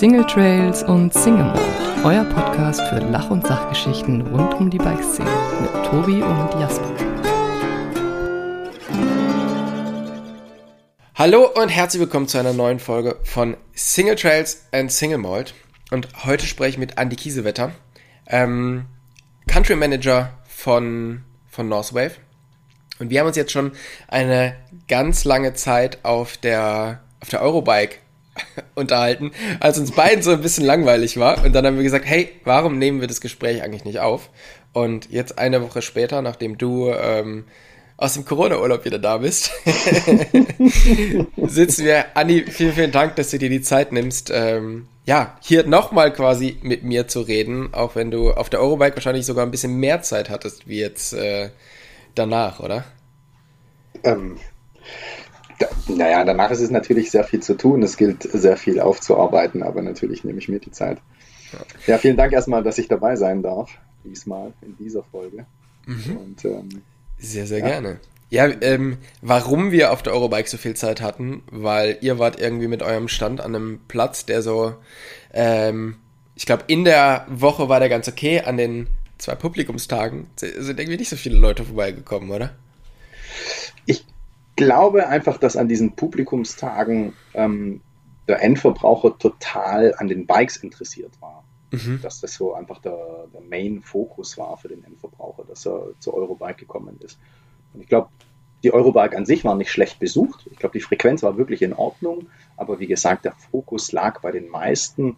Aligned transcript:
Single 0.00 0.24
Trails 0.24 0.82
und 0.82 1.12
Single 1.12 1.44
Mode, 1.44 1.60
euer 2.04 2.24
Podcast 2.24 2.80
für 2.88 3.00
Lach- 3.00 3.28
und 3.28 3.46
Sachgeschichten 3.46 4.22
rund 4.28 4.54
um 4.54 4.70
die 4.70 4.78
Bikeszene 4.78 5.28
mit 5.60 5.70
Tobi 5.84 6.22
und 6.22 6.58
Jasper. 6.58 6.90
Hallo 11.14 11.50
und 11.54 11.68
herzlich 11.68 12.00
willkommen 12.00 12.28
zu 12.28 12.38
einer 12.38 12.54
neuen 12.54 12.78
Folge 12.78 13.18
von 13.24 13.58
Single 13.74 14.16
Trails 14.16 14.64
and 14.72 14.90
Single 14.90 15.18
Malt. 15.18 15.52
Und 15.90 16.08
heute 16.24 16.46
spreche 16.46 16.70
ich 16.70 16.78
mit 16.78 16.96
Andy 16.96 17.16
Kiesewetter, 17.16 17.72
ähm, 18.26 18.86
Country 19.48 19.76
Manager 19.76 20.30
von, 20.48 21.24
von 21.46 21.68
Northwave. 21.68 22.12
Und 23.00 23.10
wir 23.10 23.20
haben 23.20 23.26
uns 23.26 23.36
jetzt 23.36 23.52
schon 23.52 23.72
eine 24.08 24.56
ganz 24.88 25.24
lange 25.24 25.52
Zeit 25.52 26.02
auf 26.06 26.38
der, 26.38 27.02
auf 27.20 27.28
der 27.28 27.42
Eurobike 27.42 27.98
unterhalten, 28.74 29.32
als 29.60 29.78
uns 29.78 29.92
beiden 29.92 30.22
so 30.22 30.30
ein 30.30 30.40
bisschen 30.40 30.64
langweilig 30.64 31.18
war. 31.18 31.44
Und 31.44 31.52
dann 31.52 31.66
haben 31.66 31.76
wir 31.76 31.82
gesagt, 31.82 32.06
hey, 32.06 32.30
warum 32.44 32.78
nehmen 32.78 33.00
wir 33.00 33.08
das 33.08 33.20
Gespräch 33.20 33.62
eigentlich 33.62 33.84
nicht 33.84 34.00
auf? 34.00 34.30
Und 34.72 35.10
jetzt 35.10 35.38
eine 35.38 35.62
Woche 35.62 35.82
später, 35.82 36.22
nachdem 36.22 36.58
du 36.58 36.90
ähm, 36.90 37.44
aus 37.96 38.14
dem 38.14 38.24
Corona-Urlaub 38.24 38.84
wieder 38.84 38.98
da 38.98 39.18
bist, 39.18 39.50
sitzen 41.36 41.84
wir. 41.84 42.16
Anni, 42.16 42.44
vielen, 42.46 42.72
vielen 42.72 42.92
Dank, 42.92 43.16
dass 43.16 43.30
du 43.30 43.38
dir 43.38 43.50
die 43.50 43.60
Zeit 43.60 43.92
nimmst, 43.92 44.30
ähm, 44.32 44.86
ja, 45.04 45.36
hier 45.42 45.66
nochmal 45.66 46.12
quasi 46.12 46.58
mit 46.62 46.82
mir 46.84 47.08
zu 47.08 47.20
reden, 47.20 47.74
auch 47.74 47.96
wenn 47.96 48.10
du 48.10 48.30
auf 48.30 48.48
der 48.48 48.60
Eurobike 48.60 48.96
wahrscheinlich 48.96 49.26
sogar 49.26 49.44
ein 49.44 49.50
bisschen 49.50 49.76
mehr 49.76 50.02
Zeit 50.02 50.30
hattest, 50.30 50.68
wie 50.68 50.78
jetzt 50.78 51.12
äh, 51.12 51.50
danach, 52.14 52.60
oder? 52.60 52.84
Ähm, 54.04 54.38
naja, 55.88 56.24
danach 56.24 56.50
ist 56.50 56.60
es 56.60 56.70
natürlich 56.70 57.10
sehr 57.10 57.24
viel 57.24 57.40
zu 57.40 57.54
tun. 57.54 57.82
Es 57.82 57.96
gilt 57.96 58.22
sehr 58.22 58.56
viel 58.56 58.80
aufzuarbeiten, 58.80 59.62
aber 59.62 59.82
natürlich 59.82 60.24
nehme 60.24 60.38
ich 60.38 60.48
mir 60.48 60.58
die 60.58 60.70
Zeit. 60.70 60.98
Ja, 61.86 61.98
vielen 61.98 62.16
Dank 62.16 62.32
erstmal, 62.32 62.62
dass 62.62 62.78
ich 62.78 62.88
dabei 62.88 63.16
sein 63.16 63.42
darf, 63.42 63.70
diesmal 64.04 64.52
in 64.62 64.76
dieser 64.76 65.02
Folge. 65.02 65.46
Mhm. 65.86 66.16
Und, 66.16 66.44
ähm, 66.44 66.68
sehr, 67.18 67.46
sehr 67.46 67.58
ja. 67.58 67.66
gerne. 67.66 68.00
Ja, 68.30 68.46
ähm, 68.60 68.98
warum 69.22 69.72
wir 69.72 69.92
auf 69.92 70.02
der 70.02 70.12
Eurobike 70.12 70.48
so 70.48 70.56
viel 70.56 70.74
Zeit 70.74 71.00
hatten, 71.00 71.42
weil 71.50 71.98
ihr 72.00 72.20
wart 72.20 72.40
irgendwie 72.40 72.68
mit 72.68 72.80
eurem 72.80 73.08
Stand 73.08 73.40
an 73.40 73.56
einem 73.56 73.80
Platz, 73.88 74.24
der 74.24 74.40
so, 74.40 74.74
ähm, 75.34 75.96
ich 76.36 76.46
glaube, 76.46 76.64
in 76.68 76.84
der 76.84 77.26
Woche 77.28 77.68
war 77.68 77.80
der 77.80 77.88
ganz 77.88 78.06
okay, 78.06 78.40
an 78.40 78.56
den 78.56 78.86
zwei 79.18 79.34
Publikumstagen 79.34 80.28
sind 80.36 80.78
irgendwie 80.78 80.96
nicht 80.96 81.10
so 81.10 81.16
viele 81.16 81.36
Leute 81.38 81.64
vorbeigekommen, 81.64 82.30
oder? 82.30 82.54
Ich 83.84 84.04
glaube 84.56 85.08
einfach, 85.08 85.38
dass 85.38 85.56
an 85.56 85.68
diesen 85.68 85.96
Publikumstagen 85.96 87.14
ähm, 87.34 87.80
der 88.28 88.42
Endverbraucher 88.42 89.18
total 89.18 89.94
an 89.96 90.08
den 90.08 90.26
Bikes 90.26 90.56
interessiert 90.56 91.12
war. 91.20 91.44
Mhm. 91.72 92.00
Dass 92.02 92.20
das 92.20 92.34
so 92.34 92.54
einfach 92.54 92.78
der, 92.78 93.26
der 93.32 93.40
Main-Fokus 93.40 94.38
war 94.38 94.56
für 94.56 94.68
den 94.68 94.84
Endverbraucher, 94.84 95.44
dass 95.44 95.66
er 95.66 95.92
zur 95.98 96.14
Eurobike 96.14 96.60
gekommen 96.60 96.98
ist. 97.00 97.18
Und 97.72 97.80
ich 97.80 97.88
glaube, 97.88 98.08
die 98.62 98.72
Eurobike 98.72 99.16
an 99.16 99.24
sich 99.24 99.44
war 99.44 99.54
nicht 99.54 99.70
schlecht 99.70 99.98
besucht. 99.98 100.46
Ich 100.50 100.58
glaube, 100.58 100.74
die 100.76 100.84
Frequenz 100.84 101.22
war 101.22 101.38
wirklich 101.38 101.62
in 101.62 101.72
Ordnung. 101.72 102.26
Aber 102.56 102.78
wie 102.80 102.86
gesagt, 102.86 103.24
der 103.24 103.32
Fokus 103.32 103.92
lag 103.92 104.20
bei 104.20 104.32
den 104.32 104.48
meisten 104.48 105.16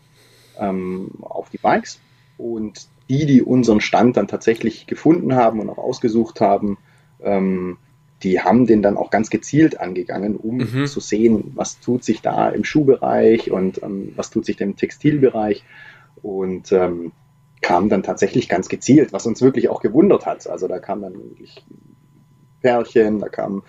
ähm, 0.58 1.10
auf 1.22 1.50
die 1.50 1.58
Bikes. 1.58 2.00
Und 2.38 2.88
die, 3.08 3.27
die 3.27 3.42
unseren 3.42 3.80
Stand 3.80 4.16
dann 4.16 4.28
tatsächlich 4.28 4.86
gefunden 4.86 5.34
haben 5.34 5.60
und 5.60 5.69
auch 5.69 5.78
ausgesucht 5.78 6.41
haben, 6.41 6.78
ähm, 7.20 7.78
die 8.23 8.41
haben 8.41 8.67
den 8.67 8.83
dann 8.83 8.97
auch 8.97 9.11
ganz 9.11 9.31
gezielt 9.31 9.81
angegangen, 9.81 10.37
um 10.37 10.59
mhm. 10.59 10.87
zu 10.87 11.01
sehen, 11.01 11.53
was 11.55 11.81
tut 11.81 12.05
sich 12.05 12.23
da 12.23 12.48
im 12.48 12.65
Schuhbereich 12.65 13.51
und 13.51 13.83
ähm, 13.83 14.12
was 14.17 14.31
tut 14.31 14.45
sich 14.45 14.61
im 14.61 14.77
Textilbereich 14.77 15.65
und 16.23 16.70
ähm, 16.73 17.12
kam 17.61 17.88
dann 17.88 18.03
tatsächlich 18.03 18.49
ganz 18.49 18.69
gezielt, 18.69 19.12
was 19.12 19.27
uns 19.27 19.41
wirklich 19.41 19.69
auch 19.69 19.81
gewundert 19.81 20.27
hat. 20.27 20.47
Also 20.49 20.69
da 20.69 20.78
kamen 20.78 21.03
dann 21.03 21.15
wirklich 21.15 21.65
Pärchen, 22.61 23.21
da 23.21 23.28
kamen 23.28 23.62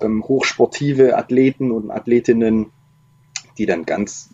ähm, 0.00 0.24
hochsportive 0.24 1.16
Athleten 1.16 1.70
und 1.70 1.90
Athletinnen, 1.90 2.66
die 3.58 3.66
dann 3.66 3.84
ganz 3.84 4.30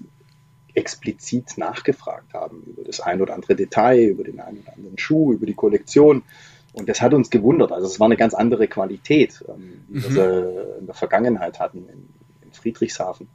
explizit 0.75 1.59
nachgefragt 1.59 2.33
haben 2.33 2.63
über 2.67 2.83
das 2.85 3.01
ein 3.01 3.21
oder 3.21 3.35
andere 3.35 3.55
Detail, 3.55 4.05
über 4.05 4.25
den 4.25 4.41
einen 4.41 4.61
oder 4.61 4.75
anderen 4.75 4.99
Schuh, 4.99 5.33
über 5.33 5.47
die 5.47 5.55
Kollektion. 5.55 6.23
Und 6.73 6.89
das 6.89 7.01
hat 7.01 7.13
uns 7.13 7.31
gewundert. 7.31 7.71
Also 7.71 7.87
es 7.87 8.01
war 8.01 8.07
eine 8.07 8.17
ganz 8.17 8.35
andere 8.35 8.67
Qualität, 8.67 9.45
ähm, 9.49 9.85
wie 9.89 9.99
mhm. 9.99 10.03
wir 10.03 10.11
sie 10.11 10.79
in 10.81 10.87
der 10.87 10.95
Vergangenheit 10.95 11.61
hatten 11.61 11.79
in, 11.89 12.09
in 12.45 12.53
Friedrichshafen. 12.53 13.29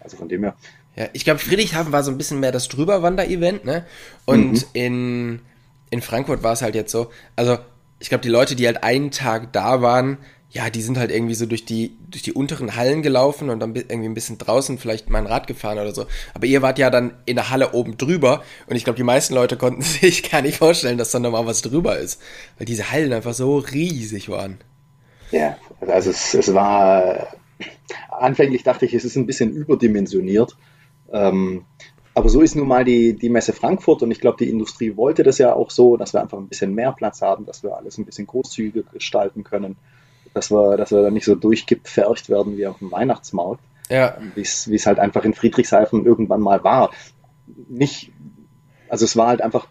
Also 0.00 0.16
von 0.16 0.28
dem 0.28 0.42
her. 0.42 0.54
Ja, 0.96 1.08
ich 1.12 1.24
glaube, 1.24 1.38
Friedrichshafen 1.38 1.92
war 1.92 2.02
so 2.02 2.10
ein 2.10 2.18
bisschen 2.18 2.40
mehr 2.40 2.52
das 2.52 2.68
Drüberwander-Event, 2.68 3.64
ne? 3.64 3.84
Und 4.24 4.52
mhm. 4.52 4.64
in, 4.72 5.40
in 5.90 6.02
Frankfurt 6.02 6.42
war 6.42 6.52
es 6.52 6.62
halt 6.62 6.74
jetzt 6.74 6.90
so, 6.90 7.10
also 7.36 7.58
ich 7.98 8.08
glaube, 8.08 8.22
die 8.22 8.28
Leute, 8.28 8.56
die 8.56 8.66
halt 8.66 8.82
einen 8.82 9.10
Tag 9.10 9.52
da 9.52 9.82
waren, 9.82 10.18
ja, 10.50 10.70
die 10.70 10.80
sind 10.80 10.96
halt 10.96 11.10
irgendwie 11.10 11.34
so 11.34 11.44
durch 11.44 11.66
die, 11.66 11.96
durch 12.10 12.22
die 12.22 12.32
unteren 12.32 12.74
Hallen 12.74 13.02
gelaufen 13.02 13.50
und 13.50 13.60
dann 13.60 13.74
irgendwie 13.74 14.08
ein 14.08 14.14
bisschen 14.14 14.38
draußen 14.38 14.78
vielleicht 14.78 15.10
mal 15.10 15.18
ein 15.18 15.26
Rad 15.26 15.46
gefahren 15.46 15.78
oder 15.78 15.94
so. 15.94 16.06
Aber 16.32 16.46
ihr 16.46 16.62
wart 16.62 16.78
ja 16.78 16.88
dann 16.88 17.12
in 17.26 17.36
der 17.36 17.50
Halle 17.50 17.72
oben 17.72 17.98
drüber 17.98 18.42
und 18.66 18.74
ich 18.74 18.84
glaube, 18.84 18.96
die 18.96 19.02
meisten 19.02 19.34
Leute 19.34 19.58
konnten 19.58 19.82
sich 19.82 20.28
gar 20.30 20.40
nicht 20.40 20.56
vorstellen, 20.56 20.96
dass 20.96 21.10
da 21.10 21.18
nochmal 21.18 21.44
was 21.44 21.60
drüber 21.60 21.98
ist, 21.98 22.20
weil 22.56 22.64
diese 22.64 22.90
Hallen 22.90 23.12
einfach 23.12 23.34
so 23.34 23.58
riesig 23.58 24.30
waren. 24.30 24.58
Ja, 25.32 25.58
also 25.80 26.10
es, 26.10 26.32
es 26.32 26.54
war, 26.54 27.26
anfänglich 28.08 28.62
dachte 28.62 28.86
ich, 28.86 28.94
es 28.94 29.04
ist 29.04 29.16
ein 29.16 29.26
bisschen 29.26 29.52
überdimensioniert. 29.52 30.56
Ähm, 31.12 31.66
aber 32.14 32.30
so 32.30 32.40
ist 32.40 32.56
nun 32.56 32.66
mal 32.68 32.84
die, 32.84 33.12
die 33.12 33.28
Messe 33.28 33.52
Frankfurt 33.52 34.02
und 34.02 34.10
ich 34.10 34.20
glaube, 34.20 34.38
die 34.38 34.48
Industrie 34.48 34.96
wollte 34.96 35.24
das 35.24 35.36
ja 35.36 35.54
auch 35.54 35.70
so, 35.70 35.98
dass 35.98 36.14
wir 36.14 36.22
einfach 36.22 36.38
ein 36.38 36.48
bisschen 36.48 36.74
mehr 36.74 36.92
Platz 36.92 37.20
haben, 37.20 37.44
dass 37.44 37.62
wir 37.62 37.76
alles 37.76 37.98
ein 37.98 38.06
bisschen 38.06 38.26
großzügiger 38.26 38.82
gestalten 38.90 39.44
können 39.44 39.76
dass 40.34 40.50
wir, 40.50 40.76
dass 40.76 40.90
wir 40.90 41.02
da 41.02 41.10
nicht 41.10 41.24
so 41.24 41.34
durchgepfercht 41.34 42.28
werden 42.28 42.56
wie 42.56 42.66
auf 42.66 42.78
dem 42.78 42.90
Weihnachtsmarkt. 42.90 43.62
Ja. 43.88 44.18
Wie 44.34 44.42
es 44.42 44.86
halt 44.86 44.98
einfach 44.98 45.24
in 45.24 45.34
Friedrichshafen 45.34 46.04
irgendwann 46.04 46.40
mal 46.40 46.62
war. 46.62 46.90
Nicht, 47.68 48.12
also 48.88 49.04
es 49.04 49.16
war 49.16 49.28
halt 49.28 49.40
einfach 49.40 49.68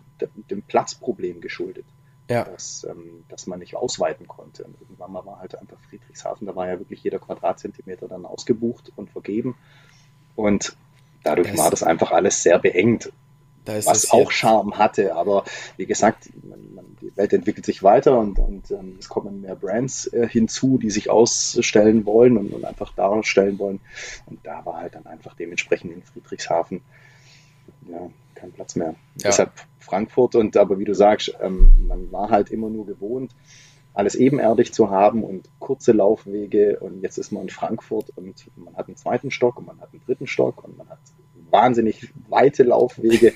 dem 0.49 0.63
Platzproblem 0.63 1.41
geschuldet. 1.41 1.85
Ja. 2.29 2.43
Dass, 2.43 2.85
ähm, 2.89 3.23
dass 3.29 3.47
man 3.47 3.59
nicht 3.59 3.75
ausweiten 3.75 4.27
konnte. 4.27 4.63
Und 4.65 4.75
irgendwann 4.81 5.11
mal 5.11 5.25
war 5.25 5.39
halt 5.39 5.57
einfach 5.57 5.77
Friedrichshafen, 5.89 6.45
da 6.47 6.55
war 6.55 6.67
ja 6.67 6.79
wirklich 6.79 7.01
jeder 7.03 7.19
Quadratzentimeter 7.19 8.07
dann 8.07 8.25
ausgebucht 8.25 8.91
und 8.95 9.09
vergeben. 9.09 9.55
Und 10.35 10.75
dadurch 11.23 11.51
das 11.51 11.57
war 11.57 11.69
das 11.69 11.83
einfach 11.83 12.11
alles 12.11 12.43
sehr 12.43 12.59
beengt 12.59 13.11
was 13.67 14.11
auch 14.11 14.31
Charme 14.31 14.77
hatte. 14.77 15.15
Aber 15.15 15.43
wie 15.77 15.85
gesagt, 15.85 16.29
man, 16.43 16.73
man, 16.73 16.85
die 17.01 17.15
Welt 17.15 17.33
entwickelt 17.33 17.65
sich 17.65 17.83
weiter 17.83 18.17
und, 18.19 18.39
und 18.39 18.71
ähm, 18.71 18.97
es 18.99 19.09
kommen 19.09 19.41
mehr 19.41 19.55
Brands 19.55 20.07
äh, 20.07 20.27
hinzu, 20.27 20.77
die 20.77 20.89
sich 20.89 21.09
ausstellen 21.09 22.05
wollen 22.05 22.37
und, 22.37 22.53
und, 22.53 22.65
einfach 22.65 22.93
darstellen 22.93 23.59
wollen. 23.59 23.79
Und 24.25 24.39
da 24.45 24.65
war 24.65 24.77
halt 24.77 24.95
dann 24.95 25.05
einfach 25.05 25.35
dementsprechend 25.35 25.91
in 25.91 26.03
Friedrichshafen 26.03 26.81
ja, 27.89 28.09
kein 28.35 28.51
Platz 28.51 28.75
mehr. 28.75 28.89
Ja. 28.89 28.95
Deshalb 29.25 29.51
Frankfurt 29.79 30.35
und 30.35 30.57
aber 30.57 30.79
wie 30.79 30.85
du 30.85 30.93
sagst, 30.93 31.33
ähm, 31.41 31.73
man 31.87 32.11
war 32.11 32.29
halt 32.29 32.49
immer 32.49 32.69
nur 32.69 32.85
gewohnt, 32.85 33.31
alles 33.93 34.15
ebenerdig 34.15 34.73
zu 34.73 34.91
haben 34.91 35.23
und 35.23 35.49
kurze 35.59 35.91
Laufwege 35.91 36.79
und 36.79 37.01
jetzt 37.01 37.17
ist 37.17 37.31
man 37.31 37.43
in 37.43 37.49
Frankfurt 37.49 38.11
und 38.15 38.45
man 38.55 38.75
hat 38.75 38.87
einen 38.87 38.97
zweiten 38.97 39.31
Stock 39.31 39.57
und 39.57 39.65
man 39.65 39.81
hat 39.81 39.89
einen 39.91 40.03
dritten 40.05 40.27
Stock 40.27 40.63
und 40.63 40.77
man 40.77 40.89
hat 40.89 40.99
wahnsinnig 41.51 42.13
weite 42.29 42.63
Laufwege 42.63 43.33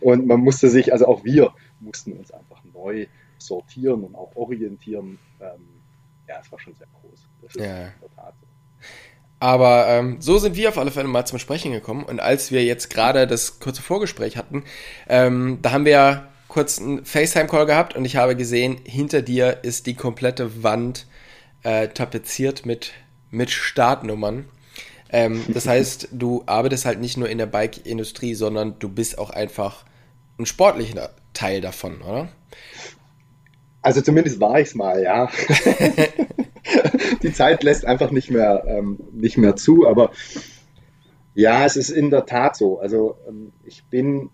und 0.00 0.26
man 0.26 0.40
musste 0.40 0.68
sich, 0.68 0.92
also 0.92 1.06
auch 1.06 1.24
wir 1.24 1.52
mussten 1.80 2.12
uns 2.12 2.30
einfach 2.30 2.62
neu 2.72 3.06
sortieren 3.38 4.04
und 4.04 4.14
auch 4.14 4.34
orientieren. 4.34 5.18
Ähm, 5.40 5.68
ja, 6.28 6.36
es 6.40 6.50
war 6.50 6.58
schon 6.58 6.74
sehr 6.74 6.88
groß. 7.00 7.28
Das 7.42 7.54
ist 7.54 7.60
ja. 7.60 7.86
in 7.86 7.92
der 8.00 8.14
Tat 8.16 8.34
so. 8.40 8.46
Aber 9.38 9.86
ähm, 9.88 10.16
so 10.20 10.38
sind 10.38 10.56
wir 10.56 10.70
auf 10.70 10.78
alle 10.78 10.90
Fälle 10.90 11.08
mal 11.08 11.26
zum 11.26 11.38
Sprechen 11.38 11.72
gekommen. 11.72 12.04
Und 12.04 12.20
als 12.20 12.50
wir 12.50 12.64
jetzt 12.64 12.88
gerade 12.88 13.26
das 13.26 13.60
kurze 13.60 13.82
Vorgespräch 13.82 14.36
hatten, 14.36 14.64
ähm, 15.08 15.58
da 15.60 15.72
haben 15.72 15.84
wir 15.84 15.92
ja 15.92 16.28
kurz 16.48 16.80
einen 16.80 17.04
FaceTime-Call 17.04 17.66
gehabt 17.66 17.96
und 17.96 18.04
ich 18.04 18.16
habe 18.16 18.34
gesehen, 18.34 18.78
hinter 18.84 19.20
dir 19.20 19.58
ist 19.62 19.86
die 19.86 19.94
komplette 19.94 20.62
Wand 20.62 21.06
äh, 21.64 21.88
tapeziert 21.88 22.64
mit, 22.64 22.92
mit 23.30 23.50
Startnummern. 23.50 24.46
Ähm, 25.10 25.44
das 25.48 25.66
heißt, 25.66 26.08
du 26.12 26.42
arbeitest 26.46 26.84
halt 26.84 27.00
nicht 27.00 27.16
nur 27.16 27.28
in 27.28 27.38
der 27.38 27.46
Bike-Industrie, 27.46 28.34
sondern 28.34 28.78
du 28.78 28.88
bist 28.88 29.18
auch 29.18 29.30
einfach 29.30 29.84
ein 30.38 30.46
sportlicher 30.46 31.10
Teil 31.32 31.60
davon, 31.60 32.02
oder? 32.02 32.28
Also 33.82 34.00
zumindest 34.00 34.40
war 34.40 34.58
ich 34.58 34.68
es 34.68 34.74
mal, 34.74 35.02
ja. 35.02 35.30
Die 37.22 37.32
Zeit 37.32 37.62
lässt 37.62 37.84
einfach 37.84 38.10
nicht 38.10 38.30
mehr, 38.30 38.64
ähm, 38.66 38.98
nicht 39.12 39.38
mehr 39.38 39.54
zu, 39.54 39.86
aber 39.86 40.10
ja, 41.34 41.64
es 41.64 41.76
ist 41.76 41.90
in 41.90 42.10
der 42.10 42.26
Tat 42.26 42.56
so. 42.56 42.80
Also 42.80 43.16
ähm, 43.28 43.52
ich 43.64 43.84
bin 43.84 44.30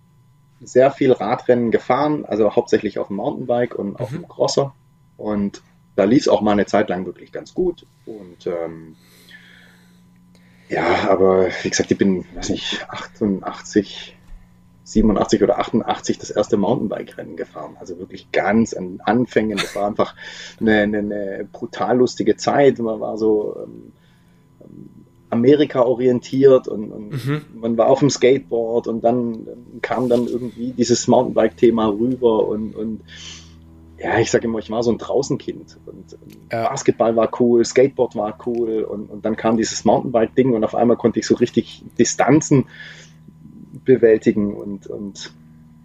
sehr 0.60 0.90
viel 0.90 1.12
Radrennen 1.12 1.70
gefahren, 1.70 2.24
also 2.24 2.54
hauptsächlich 2.54 2.98
auf 2.98 3.08
dem 3.08 3.16
Mountainbike 3.16 3.74
und 3.74 4.00
auf 4.00 4.10
mhm. 4.10 4.20
dem 4.20 4.28
Crosser. 4.28 4.74
Und 5.16 5.62
da 5.96 6.04
lief 6.04 6.22
es 6.22 6.28
auch 6.28 6.40
mal 6.40 6.52
eine 6.52 6.66
Zeit 6.66 6.88
lang 6.88 7.04
wirklich 7.04 7.32
ganz 7.32 7.52
gut. 7.52 7.86
Und 8.06 8.46
ähm, 8.46 8.96
ja, 10.72 11.08
aber 11.10 11.48
wie 11.62 11.70
gesagt, 11.70 11.90
ich 11.90 11.98
bin, 11.98 12.24
weiß 12.34 12.50
nicht, 12.50 12.86
88 12.88 14.16
87 14.84 15.42
oder 15.42 15.58
88 15.58 16.19
das 16.19 16.30
erste 16.30 16.56
Mountainbike-Rennen 16.56 17.36
gefahren. 17.36 17.76
Also 17.78 17.98
wirklich 17.98 18.32
ganz 18.32 18.74
an 18.74 19.00
Anfängen. 19.04 19.56
Das 19.56 19.74
war 19.76 19.86
einfach 19.86 20.14
eine, 20.60 20.80
eine, 20.80 20.98
eine 20.98 21.48
brutal 21.50 21.98
lustige 21.98 22.36
Zeit. 22.36 22.78
Man 22.78 23.00
war 23.00 23.16
so 23.16 23.56
ähm, 23.64 23.92
Amerika 25.30 25.82
orientiert 25.82 26.69
und, 26.69 26.90
und 26.90 27.10
mhm. 27.10 27.42
man 27.54 27.78
war 27.78 27.88
auf 27.88 28.00
dem 28.00 28.10
Skateboard 28.10 28.86
und 28.86 29.02
dann 29.02 29.46
kam 29.80 30.08
dann 30.08 30.26
irgendwie 30.26 30.72
dieses 30.72 31.08
Mountainbike-Thema 31.08 31.88
rüber 31.88 32.46
und, 32.46 32.74
und 32.74 33.00
ja, 34.02 34.19
ich 34.19 34.31
sage 34.31 34.46
immer, 34.46 34.58
ich 34.58 34.70
war 34.70 34.82
so 34.82 34.90
ein 34.90 34.99
Draußenkind. 34.99 35.78
Und 35.87 36.19
ja. 36.50 36.69
Basketball 36.69 37.14
war 37.14 37.31
cool, 37.40 37.64
Skateboard 37.64 38.16
war 38.16 38.38
cool 38.46 38.82
und, 38.82 39.10
und 39.10 39.25
dann 39.25 39.37
kam 39.37 39.56
dieses 39.56 39.84
Mountainbike-Ding 39.84 40.52
und 40.52 40.64
auf 40.64 40.75
einmal 40.75 40.96
konnte 40.96 41.20
ich 41.20 41.26
so 41.26 41.37
richtig 41.37 41.84
Distanzen 41.99 42.66
bewältigen 43.84 44.54
und, 44.54 44.87
und 44.87 45.32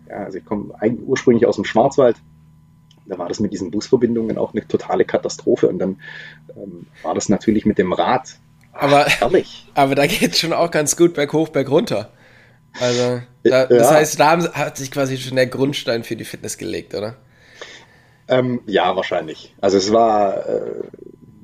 ja, 0.10 0.24
also 0.24 0.38
ich 0.38 0.46
komme 0.46 0.74
ursprünglich 1.06 1.46
aus 1.46 1.56
dem 1.56 1.66
Schwarzwald. 1.66 2.18
Da 3.06 3.18
war 3.18 3.30
das 3.30 3.40
mit 3.40 3.54
diesen 3.54 3.72
Busverbindungen 3.72 4.38
auch 4.38 4.54
eine 4.54 4.68
totale 4.68 5.06
Katastrophe 5.06 5.68
und 5.68 5.80
dann 5.80 6.02
ähm, 6.56 6.88
war 7.04 7.14
das 7.14 7.30
natürlich 7.30 7.66
mit 7.66 7.78
dem 7.78 7.94
Rad 7.94 8.38
aber, 8.78 9.06
herrlich. 9.06 9.68
Aber 9.74 9.96
da 9.96 10.06
geht 10.06 10.34
es 10.34 10.40
schon 10.40 10.54
auch 10.54 10.72
ganz 10.72 10.96
gut 10.96 11.14
berghoch, 11.14 11.50
bergunter. 11.50 12.12
Also, 12.80 13.22
da, 13.44 13.62
ja. 13.62 13.66
das 13.66 13.92
heißt, 13.92 14.20
da 14.20 14.54
hat 14.54 14.78
sich 14.78 14.92
quasi 14.92 15.18
schon 15.18 15.36
der 15.36 15.48
Grundstein 15.48 16.04
für 16.04 16.16
die 16.16 16.26
Fitness 16.26 16.58
gelegt, 16.58 16.94
oder? 16.94 17.16
Ähm, 18.28 18.62
ja, 18.66 18.96
wahrscheinlich. 18.96 19.56
Also 19.62 19.78
es 19.78 19.92
war, 19.92 20.46
äh, 20.48 20.84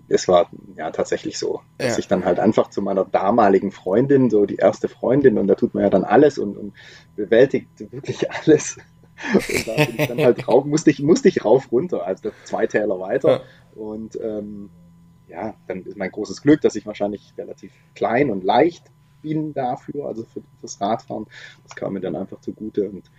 es 0.10 0.28
war 0.28 0.50
ja 0.76 0.92
tatsächlich 0.92 1.38
so, 1.38 1.62
dass 1.78 1.94
ja. 1.94 2.00
ich 2.00 2.08
dann 2.08 2.26
halt 2.26 2.40
einfach 2.40 2.70
zu 2.70 2.82
meiner 2.82 3.06
damaligen 3.06 3.72
Freundin, 3.72 4.30
so 4.30 4.46
die 4.46 4.58
erste 4.58 4.88
Freundin, 4.88 5.38
und 5.38 5.48
da 5.48 5.56
tut 5.56 5.74
man 5.74 5.84
ja 5.84 5.90
dann 5.90 6.04
alles 6.04 6.38
und, 6.38 6.58
und 6.58 6.74
bewältigt 7.16 7.68
wirklich 7.92 8.30
alles. 8.32 8.78
Und 9.34 9.68
da 9.68 9.86
bin 9.86 9.96
ich 9.98 10.08
dann 10.08 10.20
halt 10.20 10.38
drauf, 10.46 10.66
musste 10.66 10.90
ich, 10.90 11.00
musste 11.02 11.30
ich 11.30 11.46
rauf 11.46 11.72
runter, 11.72 12.06
also 12.06 12.32
zwei 12.44 12.68
Täler 12.68 13.00
weiter. 13.00 13.32
Ja. 13.32 13.42
Und 13.82 14.20
ähm, 14.22 14.70
ja, 15.28 15.56
dann 15.68 15.84
ist 15.84 15.98
mein 15.98 16.12
großes 16.12 16.42
Glück, 16.42 16.62
dass 16.62 16.76
ich 16.76 16.86
wahrscheinlich 16.86 17.34
relativ 17.38 17.72
klein 17.96 18.30
und 18.30 18.44
leicht 18.44 18.84
bin 19.22 19.54
dafür, 19.54 20.06
also 20.06 20.26
für, 20.26 20.44
fürs 20.60 20.80
Radfahren. 20.82 21.26
Das 21.64 21.76
kam 21.76 21.94
mir 21.94 22.02
dann 22.02 22.16
einfach 22.16 22.42
zugute 22.42 22.90
und 22.90 23.10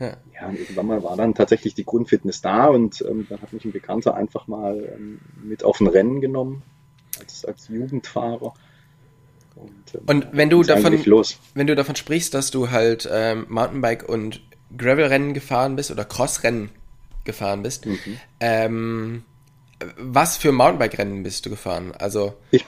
ja. 0.00 0.16
ja, 0.34 0.48
und 0.48 0.58
irgendwann 0.58 0.86
mal 0.86 1.02
war 1.02 1.16
dann 1.16 1.34
tatsächlich 1.34 1.74
die 1.74 1.84
Grundfitness 1.84 2.40
da 2.40 2.66
und 2.66 3.04
ähm, 3.08 3.26
dann 3.28 3.40
hat 3.42 3.52
mich 3.52 3.64
ein 3.64 3.72
Bekannter 3.72 4.14
einfach 4.14 4.46
mal 4.46 4.76
ähm, 4.94 5.20
mit 5.42 5.64
auf 5.64 5.80
ein 5.80 5.86
Rennen 5.86 6.20
genommen 6.20 6.62
als, 7.20 7.44
als 7.44 7.68
Jugendfahrer. 7.68 8.54
Und, 9.56 9.94
ähm, 9.94 10.00
und 10.06 10.28
wenn 10.32 10.50
du 10.50 10.62
davon, 10.62 10.92
wenn 11.54 11.66
du 11.66 11.74
davon 11.74 11.96
sprichst, 11.96 12.34
dass 12.34 12.50
du 12.50 12.70
halt 12.70 13.08
ähm, 13.10 13.46
Mountainbike 13.48 14.08
und 14.08 14.40
Gravel-Rennen 14.76 15.34
gefahren 15.34 15.76
bist 15.76 15.90
oder 15.90 16.04
Cross-Rennen 16.04 16.70
gefahren 17.24 17.62
bist, 17.62 17.86
mhm. 17.86 17.98
ähm, 18.40 19.24
was 19.96 20.36
für 20.36 20.52
Mountainbike-Rennen 20.52 21.22
bist 21.22 21.46
du 21.46 21.50
gefahren? 21.50 21.92
Also 21.98 22.34
ich, 22.50 22.64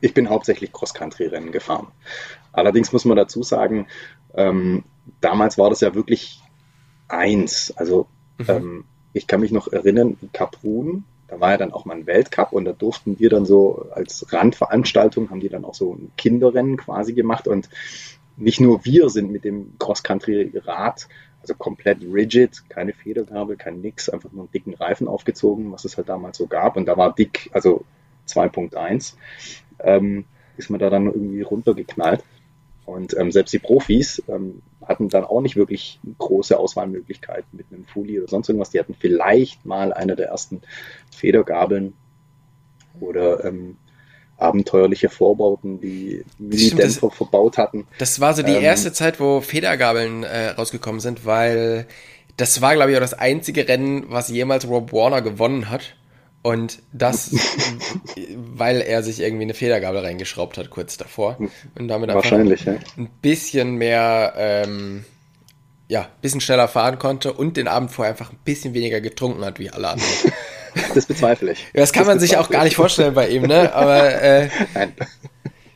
ich 0.00 0.12
bin 0.12 0.28
hauptsächlich 0.28 0.72
Cross-Country-Rennen 0.72 1.52
gefahren. 1.52 1.88
Allerdings 2.52 2.92
muss 2.92 3.04
man 3.04 3.16
dazu 3.16 3.42
sagen, 3.42 3.86
ähm, 4.34 4.84
damals 5.20 5.58
war 5.58 5.70
das 5.70 5.80
ja 5.80 5.94
wirklich 5.94 6.40
eins. 7.08 7.72
Also 7.76 8.06
mhm. 8.38 8.46
ähm, 8.48 8.84
ich 9.12 9.26
kann 9.26 9.40
mich 9.40 9.52
noch 9.52 9.72
erinnern, 9.72 10.16
Kaprun, 10.32 11.04
da 11.28 11.40
war 11.40 11.50
ja 11.52 11.56
dann 11.56 11.72
auch 11.72 11.84
mal 11.84 11.96
ein 11.96 12.06
Weltcup 12.06 12.52
und 12.52 12.64
da 12.64 12.72
durften 12.72 13.18
wir 13.18 13.30
dann 13.30 13.46
so 13.46 13.86
als 13.92 14.32
Randveranstaltung, 14.32 15.30
haben 15.30 15.40
die 15.40 15.48
dann 15.48 15.64
auch 15.64 15.74
so 15.74 15.94
ein 15.94 16.12
Kinderrennen 16.16 16.76
quasi 16.76 17.14
gemacht 17.14 17.48
und 17.48 17.68
nicht 18.36 18.60
nur 18.60 18.84
wir 18.84 19.08
sind 19.08 19.32
mit 19.32 19.44
dem 19.44 19.78
Cross-Country-Rad, 19.78 21.08
also 21.40 21.54
komplett 21.54 22.02
rigid, 22.02 22.68
keine 22.68 22.92
Federgabel, 22.92 23.56
kein 23.56 23.80
nix, 23.80 24.08
einfach 24.08 24.30
nur 24.32 24.42
einen 24.42 24.52
dicken 24.52 24.74
Reifen 24.74 25.08
aufgezogen, 25.08 25.72
was 25.72 25.84
es 25.84 25.96
halt 25.96 26.08
damals 26.08 26.36
so 26.36 26.46
gab 26.46 26.76
und 26.76 26.86
da 26.86 26.96
war 26.96 27.14
dick, 27.14 27.50
also 27.52 27.84
2.1, 28.28 29.14
ähm, 29.80 30.24
ist 30.56 30.70
man 30.70 30.80
da 30.80 30.90
dann 30.90 31.06
irgendwie 31.06 31.42
runtergeknallt. 31.42 32.22
Und 32.84 33.16
ähm, 33.18 33.32
selbst 33.32 33.52
die 33.52 33.58
Profis 33.58 34.22
ähm, 34.28 34.62
hatten 34.86 35.08
dann 35.08 35.24
auch 35.24 35.40
nicht 35.40 35.56
wirklich 35.56 35.98
große 36.18 36.58
Auswahlmöglichkeiten 36.58 37.48
mit 37.52 37.66
einem 37.70 37.84
Fully 37.84 38.20
oder 38.20 38.28
sonst 38.28 38.48
irgendwas. 38.48 38.70
Die 38.70 38.78
hatten 38.78 38.94
vielleicht 38.98 39.66
mal 39.66 39.92
eine 39.92 40.16
der 40.16 40.28
ersten 40.28 40.62
Federgabeln 41.10 41.92
oder 43.00 43.44
ähm, 43.44 43.76
abenteuerliche 44.38 45.08
Vorbauten, 45.08 45.80
die 45.80 46.24
Mini-Dämpfer 46.38 47.10
verbaut 47.10 47.58
hatten. 47.58 47.86
Das 47.98 48.20
war 48.20 48.34
so 48.34 48.42
die 48.42 48.52
ähm, 48.52 48.62
erste 48.62 48.92
Zeit, 48.92 49.18
wo 49.18 49.40
Federgabeln 49.40 50.24
äh, 50.24 50.48
rausgekommen 50.50 51.00
sind, 51.00 51.24
weil 51.24 51.86
das 52.36 52.60
war, 52.60 52.74
glaube 52.74 52.90
ich, 52.90 52.96
auch 52.96 53.00
das 53.02 53.14
einzige 53.14 53.66
Rennen, 53.66 54.04
was 54.08 54.28
jemals 54.28 54.68
Rob 54.68 54.92
Warner 54.92 55.22
gewonnen 55.22 55.70
hat. 55.70 55.96
Und 56.46 56.78
das, 56.92 57.34
weil 58.36 58.80
er 58.80 59.02
sich 59.02 59.18
irgendwie 59.18 59.42
eine 59.42 59.54
Federgabel 59.54 60.02
reingeschraubt 60.02 60.58
hat 60.58 60.70
kurz 60.70 60.96
davor. 60.96 61.38
Und 61.76 61.88
damit 61.88 62.08
einfach 62.08 62.22
Wahrscheinlich, 62.22 62.64
ja. 62.64 62.76
ein 62.96 63.08
bisschen 63.20 63.74
mehr, 63.74 64.32
ähm, 64.36 65.04
ja, 65.88 66.06
bisschen 66.22 66.40
schneller 66.40 66.68
fahren 66.68 67.00
konnte 67.00 67.32
und 67.32 67.56
den 67.56 67.66
Abend 67.66 67.90
vorher 67.90 68.12
einfach 68.12 68.30
ein 68.30 68.38
bisschen 68.44 68.74
weniger 68.74 69.00
getrunken 69.00 69.44
hat 69.44 69.58
wie 69.58 69.70
alle 69.70 69.88
anderen. 69.88 70.08
Das 70.94 71.06
bezweifle 71.06 71.52
ich. 71.52 71.60
Ja, 71.72 71.80
das 71.80 71.94
kann 71.94 72.02
das 72.02 72.08
man 72.08 72.20
sich 72.20 72.36
auch 72.36 72.50
gar 72.50 72.62
nicht 72.62 72.76
vorstellen 72.76 73.14
bei 73.14 73.28
ihm, 73.30 73.44
ne? 73.44 73.72
Aber 73.74 74.22
äh, 74.22 74.50
Nein. 74.74 74.92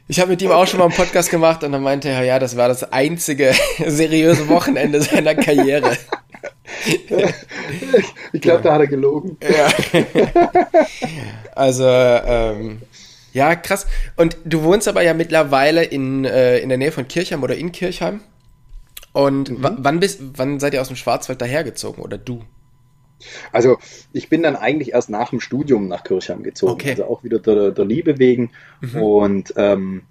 ich 0.09 0.21
habe 0.21 0.31
mit 0.31 0.43
ihm 0.43 0.51
auch 0.51 0.67
schon 0.67 0.79
mal 0.79 0.85
einen 0.85 0.95
Podcast 0.95 1.31
gemacht 1.31 1.65
und 1.65 1.73
dann 1.73 1.83
meinte 1.83 2.11
er, 2.11 2.23
ja, 2.23 2.39
das 2.39 2.59
war 2.59 2.69
das 2.69 2.93
einzige 2.93 3.55
seriöse 3.87 4.49
Wochenende 4.49 5.01
seiner 5.01 5.35
Karriere. 5.35 5.97
ich 8.33 8.41
glaube, 8.41 8.63
da 8.63 8.75
hat 8.75 8.81
er 8.81 8.87
gelogen. 8.87 9.37
Ja. 9.43 9.69
Also, 11.53 11.85
ähm, 11.85 12.81
ja, 13.33 13.55
krass. 13.55 13.87
Und 14.17 14.39
du 14.45 14.63
wohnst 14.63 14.89
aber 14.89 15.03
ja 15.03 15.13
mittlerweile 15.13 15.85
in, 15.85 16.25
äh, 16.25 16.59
in 16.59 16.71
der 16.71 16.79
Nähe 16.79 16.93
von 16.93 17.07
Kirchheim 17.07 17.43
oder 17.43 17.55
in 17.55 17.71
Kirchheim. 17.71 18.21
Und 19.13 19.51
mhm. 19.51 19.77
wann 19.79 20.01
bist, 20.01 20.21
wann 20.37 20.61
seid 20.61 20.73
ihr 20.73 20.81
aus 20.81 20.89
dem 20.89 20.97
Schwarzwald 20.97 21.41
dahergezogen 21.41 22.03
oder 22.03 22.17
du? 22.17 22.45
Also 23.53 23.77
ich 24.13 24.29
bin 24.29 24.43
dann 24.43 24.57
eigentlich 24.57 24.93
erst 24.93 25.11
nach 25.11 25.31
dem 25.31 25.41
Studium 25.41 25.89
nach 25.89 26.05
Kirchheim 26.05 26.43
gezogen, 26.43 26.73
okay. 26.73 26.91
also 26.91 27.05
auch 27.05 27.23
wieder 27.23 27.39
der, 27.39 27.73
der 27.73 27.85
Liebe 27.85 28.19
wegen. 28.19 28.53
Mhm. 28.81 29.03
Und 29.03 29.55
ähm, 29.57 30.03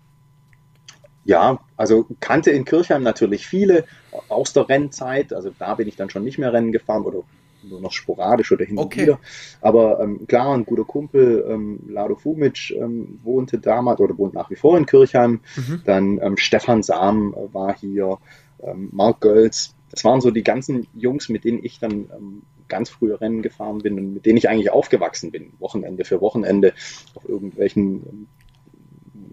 ja, 1.26 1.60
also 1.78 2.08
kannte 2.20 2.52
in 2.52 2.66
Kirchheim 2.66 3.04
natürlich 3.04 3.48
viele 3.48 3.86
aus 4.30 4.54
der 4.54 4.68
Rennzeit. 4.68 5.34
Also 5.34 5.52
da 5.58 5.76
bin 5.76 5.88
ich 5.88 5.96
dann 5.96 6.10
schon 6.10 6.24
nicht 6.24 6.38
mehr 6.38 6.54
Rennen 6.54 6.72
gefahren 6.72 7.04
oder 7.04 7.24
nur 7.62 7.82
noch 7.82 7.92
sporadisch 7.92 8.52
oder 8.52 8.66
hin 8.66 8.78
und 8.78 8.86
okay. 8.86 9.02
wieder. 9.02 9.20
Aber 9.62 10.00
ähm, 10.00 10.28
klar, 10.28 10.56
ein 10.56 10.66
guter 10.66 10.86
Kumpel, 10.86 11.46
ähm, 11.48 11.80
Lado 11.90 12.16
Fumic, 12.16 12.72
ähm, 12.72 13.20
wohnte 13.24 13.60
damals 13.60 14.00
oder 14.00 14.18
wohnt 14.18 14.34
nach 14.34 14.50
wie 14.50 14.56
vor 14.56 14.78
in 14.78 14.86
Kirchheim. 14.86 15.42
Mhm. 15.56 15.82
Dann 15.86 16.20
ähm, 16.22 16.38
Stefan 16.38 16.84
Sam 16.84 17.36
war 17.52 17.76
hier, 17.78 18.18
ähm, 18.64 18.90
Mark 18.92 19.22
Gölz. 19.22 19.76
Das 19.92 20.04
waren 20.04 20.22
so 20.22 20.32
die 20.32 20.44
ganzen 20.44 20.88
Jungs, 20.94 21.30
mit 21.30 21.44
denen 21.44 21.64
ich 21.64 21.80
dann 21.80 22.10
ähm, 22.16 22.42
ganz 22.68 22.90
frühe 22.90 23.20
Rennen 23.20 23.42
gefahren 23.42 23.80
bin 23.80 23.98
und 23.98 24.14
mit 24.14 24.26
denen 24.26 24.38
ich 24.38 24.48
eigentlich 24.48 24.72
aufgewachsen 24.72 25.32
bin, 25.32 25.54
Wochenende 25.60 26.06
für 26.06 26.22
Wochenende 26.22 26.74
auf 27.16 27.28
irgendwelchen 27.28 28.28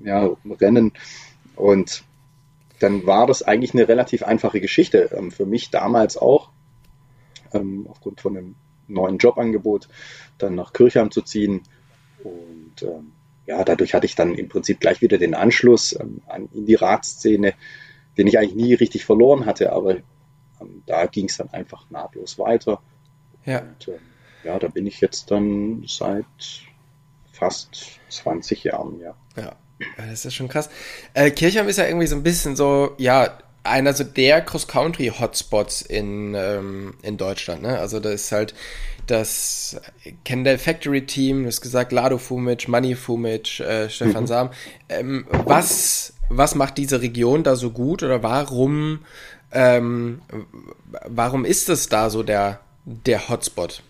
ja, 0.02 0.30
Rennen. 0.60 0.92
Und 1.56 2.04
dann 2.78 3.06
war 3.06 3.26
das 3.26 3.42
eigentlich 3.42 3.74
eine 3.74 3.88
relativ 3.88 4.22
einfache 4.22 4.60
Geschichte. 4.60 5.10
Ähm, 5.16 5.30
für 5.30 5.46
mich 5.46 5.70
damals 5.70 6.16
auch, 6.16 6.50
ähm, 7.52 7.86
aufgrund 7.88 8.20
von 8.20 8.36
einem 8.36 8.54
neuen 8.88 9.18
Jobangebot, 9.18 9.88
dann 10.38 10.54
nach 10.54 10.72
Kirchheim 10.72 11.10
zu 11.10 11.22
ziehen. 11.22 11.62
Und 12.22 12.82
ähm, 12.82 13.12
ja, 13.46 13.64
dadurch 13.64 13.94
hatte 13.94 14.06
ich 14.06 14.14
dann 14.14 14.34
im 14.34 14.48
Prinzip 14.48 14.80
gleich 14.80 15.00
wieder 15.00 15.18
den 15.18 15.34
Anschluss 15.34 15.98
ähm, 15.98 16.20
an, 16.26 16.48
in 16.52 16.66
die 16.66 16.74
Radszene, 16.74 17.54
den 18.18 18.26
ich 18.26 18.38
eigentlich 18.38 18.54
nie 18.54 18.74
richtig 18.74 19.04
verloren 19.04 19.46
hatte, 19.46 19.72
aber 19.72 19.96
ähm, 20.60 20.82
da 20.86 21.06
ging 21.06 21.26
es 21.26 21.36
dann 21.36 21.50
einfach 21.50 21.88
nahtlos 21.90 22.38
weiter. 22.38 22.80
Ja. 23.44 23.60
Und, 23.60 23.88
ähm, 23.88 24.00
ja, 24.44 24.58
da 24.58 24.68
bin 24.68 24.86
ich 24.86 25.00
jetzt 25.00 25.30
dann 25.30 25.84
seit 25.86 26.26
fast 27.32 28.00
20 28.08 28.64
Jahren, 28.64 29.00
ja. 29.00 29.14
Ja, 29.36 29.56
das 29.96 30.24
ist 30.24 30.34
schon 30.34 30.48
krass. 30.48 30.70
Äh, 31.14 31.30
Kirchheim 31.30 31.68
ist 31.68 31.78
ja 31.78 31.86
irgendwie 31.86 32.06
so 32.06 32.16
ein 32.16 32.22
bisschen 32.22 32.56
so, 32.56 32.94
ja, 32.98 33.38
einer 33.66 33.92
so 33.92 34.04
der 34.04 34.42
Cross-Country-Hotspots 34.42 35.82
in, 35.82 36.34
ähm, 36.34 36.94
in 37.02 37.16
Deutschland. 37.16 37.62
Ne? 37.62 37.78
Also 37.78 38.00
da 38.00 38.10
ist 38.10 38.32
halt 38.32 38.54
das 39.06 39.80
Kendall 40.24 40.58
Factory 40.58 41.06
Team, 41.06 41.42
du 41.42 41.48
hast 41.48 41.60
gesagt, 41.60 41.92
Lado 41.92 42.18
Fumic, 42.18 42.68
Money 42.68 42.94
Fumic, 42.94 43.60
äh, 43.60 43.88
Stefan 43.88 44.22
mhm. 44.22 44.26
Sam. 44.26 44.50
Ähm, 44.88 45.26
was, 45.30 46.14
was 46.28 46.54
macht 46.54 46.78
diese 46.78 47.00
Region 47.02 47.42
da 47.42 47.56
so 47.56 47.70
gut 47.70 48.02
oder 48.02 48.22
warum, 48.22 49.00
ähm, 49.52 50.22
warum 51.06 51.44
ist 51.44 51.68
es 51.68 51.88
da 51.88 52.10
so 52.10 52.22
der, 52.22 52.60
der 52.84 53.28
Hotspot? 53.28 53.82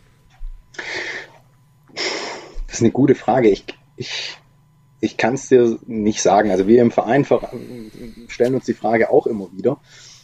Das 2.67 2.77
ist 2.77 2.81
eine 2.83 2.91
gute 2.91 3.15
Frage. 3.15 3.49
Ich, 3.49 3.65
ich 3.97 4.37
ich 5.07 5.17
kann 5.17 5.35
es 5.35 5.49
dir 5.49 5.79
nicht 5.87 6.21
sagen. 6.21 6.51
Also 6.51 6.67
wir 6.67 6.83
im 6.83 6.91
Verein 6.91 7.25
stellen 8.29 8.55
uns 8.55 8.67
die 8.67 8.75
Frage 8.75 9.11
auch 9.11 9.27
immer 9.27 9.49
wieder. 9.57 9.79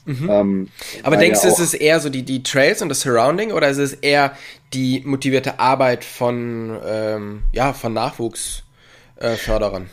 Mhm. 0.04 0.28
Ähm, 0.28 0.68
Aber 1.04 1.16
denkst 1.16 1.42
du, 1.42 1.48
ist 1.48 1.60
es 1.60 1.74
eher 1.74 2.00
so 2.00 2.08
die, 2.08 2.24
die 2.24 2.42
Trails 2.42 2.82
und 2.82 2.88
das 2.88 3.02
Surrounding 3.02 3.52
oder 3.52 3.68
ist 3.68 3.78
es 3.78 3.94
eher 3.94 4.36
die 4.74 5.00
motivierte 5.04 5.60
Arbeit 5.60 6.04
von, 6.04 6.76
ähm, 6.84 7.42
ja, 7.52 7.72
von 7.72 7.92
Nachwuchsförderern? 7.92 9.88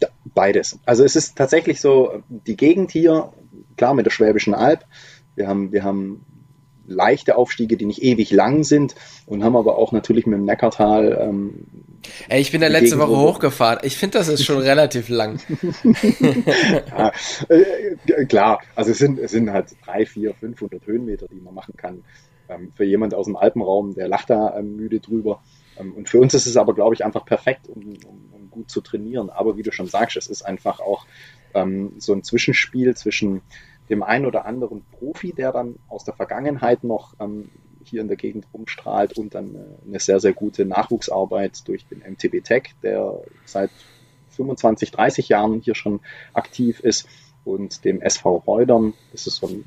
Äh, 0.00 0.06
beides. 0.34 0.78
Also 0.86 1.04
es 1.04 1.14
ist 1.14 1.36
tatsächlich 1.36 1.80
so, 1.80 2.22
die 2.28 2.56
Gegend 2.56 2.90
hier, 2.90 3.32
klar 3.76 3.92
mit 3.92 4.06
der 4.06 4.10
Schwäbischen 4.10 4.54
Alb, 4.54 4.84
wir 5.36 5.46
haben, 5.46 5.72
wir 5.72 5.84
haben 5.84 6.24
leichte 6.88 7.36
Aufstiege, 7.36 7.76
die 7.76 7.86
nicht 7.86 8.02
ewig 8.02 8.30
lang 8.30 8.64
sind 8.64 8.94
und 9.26 9.44
haben 9.44 9.56
aber 9.56 9.78
auch 9.78 9.92
natürlich 9.92 10.26
mit 10.26 10.38
dem 10.38 10.44
Neckartal. 10.44 11.18
Ähm, 11.20 11.66
Ey, 12.28 12.40
ich 12.40 12.50
bin 12.52 12.60
da 12.60 12.68
letzte 12.68 12.98
Woche 12.98 13.16
hochgefahren. 13.16 13.80
Ich 13.82 13.96
finde, 13.96 14.18
das 14.18 14.28
ist 14.28 14.44
schon 14.44 14.58
relativ 14.62 15.08
lang. 15.08 15.40
ja, 16.88 17.12
äh, 17.48 18.24
klar, 18.26 18.60
also 18.74 18.90
es 18.90 18.98
sind, 18.98 19.18
es 19.18 19.32
sind 19.32 19.50
halt 19.52 19.76
drei, 19.84 20.06
vier, 20.06 20.34
500 20.34 20.86
Höhenmeter, 20.86 21.26
die 21.28 21.40
man 21.40 21.54
machen 21.54 21.74
kann. 21.76 22.04
Ähm, 22.48 22.72
für 22.74 22.84
jemand 22.84 23.14
aus 23.14 23.26
dem 23.26 23.36
Alpenraum, 23.36 23.94
der 23.94 24.08
lacht 24.08 24.30
da 24.30 24.56
ähm, 24.58 24.76
müde 24.76 25.00
drüber. 25.00 25.42
Ähm, 25.78 25.92
und 25.92 26.08
für 26.08 26.18
uns 26.20 26.34
ist 26.34 26.46
es 26.46 26.56
aber, 26.56 26.74
glaube 26.74 26.94
ich, 26.94 27.04
einfach 27.04 27.24
perfekt, 27.24 27.68
um, 27.68 27.82
um, 28.06 28.32
um, 28.32 28.50
gut 28.50 28.70
zu 28.70 28.80
trainieren. 28.80 29.30
Aber 29.30 29.56
wie 29.56 29.62
du 29.62 29.72
schon 29.72 29.86
sagst, 29.86 30.16
es 30.16 30.26
ist 30.26 30.42
einfach 30.42 30.80
auch 30.80 31.06
ähm, 31.54 31.92
so 31.98 32.12
ein 32.12 32.22
Zwischenspiel 32.22 32.96
zwischen 32.96 33.42
dem 33.88 34.02
einen 34.02 34.26
oder 34.26 34.44
anderen 34.46 34.84
Profi, 34.98 35.32
der 35.32 35.52
dann 35.52 35.76
aus 35.88 36.04
der 36.04 36.14
Vergangenheit 36.14 36.84
noch 36.84 37.14
ähm, 37.20 37.50
hier 37.84 38.00
in 38.00 38.08
der 38.08 38.16
Gegend 38.16 38.46
rumstrahlt 38.52 39.18
und 39.18 39.34
dann 39.34 39.54
äh, 39.54 39.88
eine 39.88 40.00
sehr, 40.00 40.20
sehr 40.20 40.32
gute 40.32 40.64
Nachwuchsarbeit 40.64 41.66
durch 41.66 41.86
den 41.86 42.00
MTB 42.00 42.44
Tech, 42.44 42.74
der 42.82 43.20
seit 43.44 43.70
25, 44.30 44.90
30 44.90 45.28
Jahren 45.28 45.60
hier 45.60 45.74
schon 45.74 46.00
aktiv 46.32 46.80
ist 46.80 47.08
und 47.44 47.84
dem 47.84 48.00
SV 48.00 48.42
Reudern. 48.46 48.94
Das 49.12 49.26
ist 49.26 49.36
so 49.36 49.48
ein, 49.48 49.64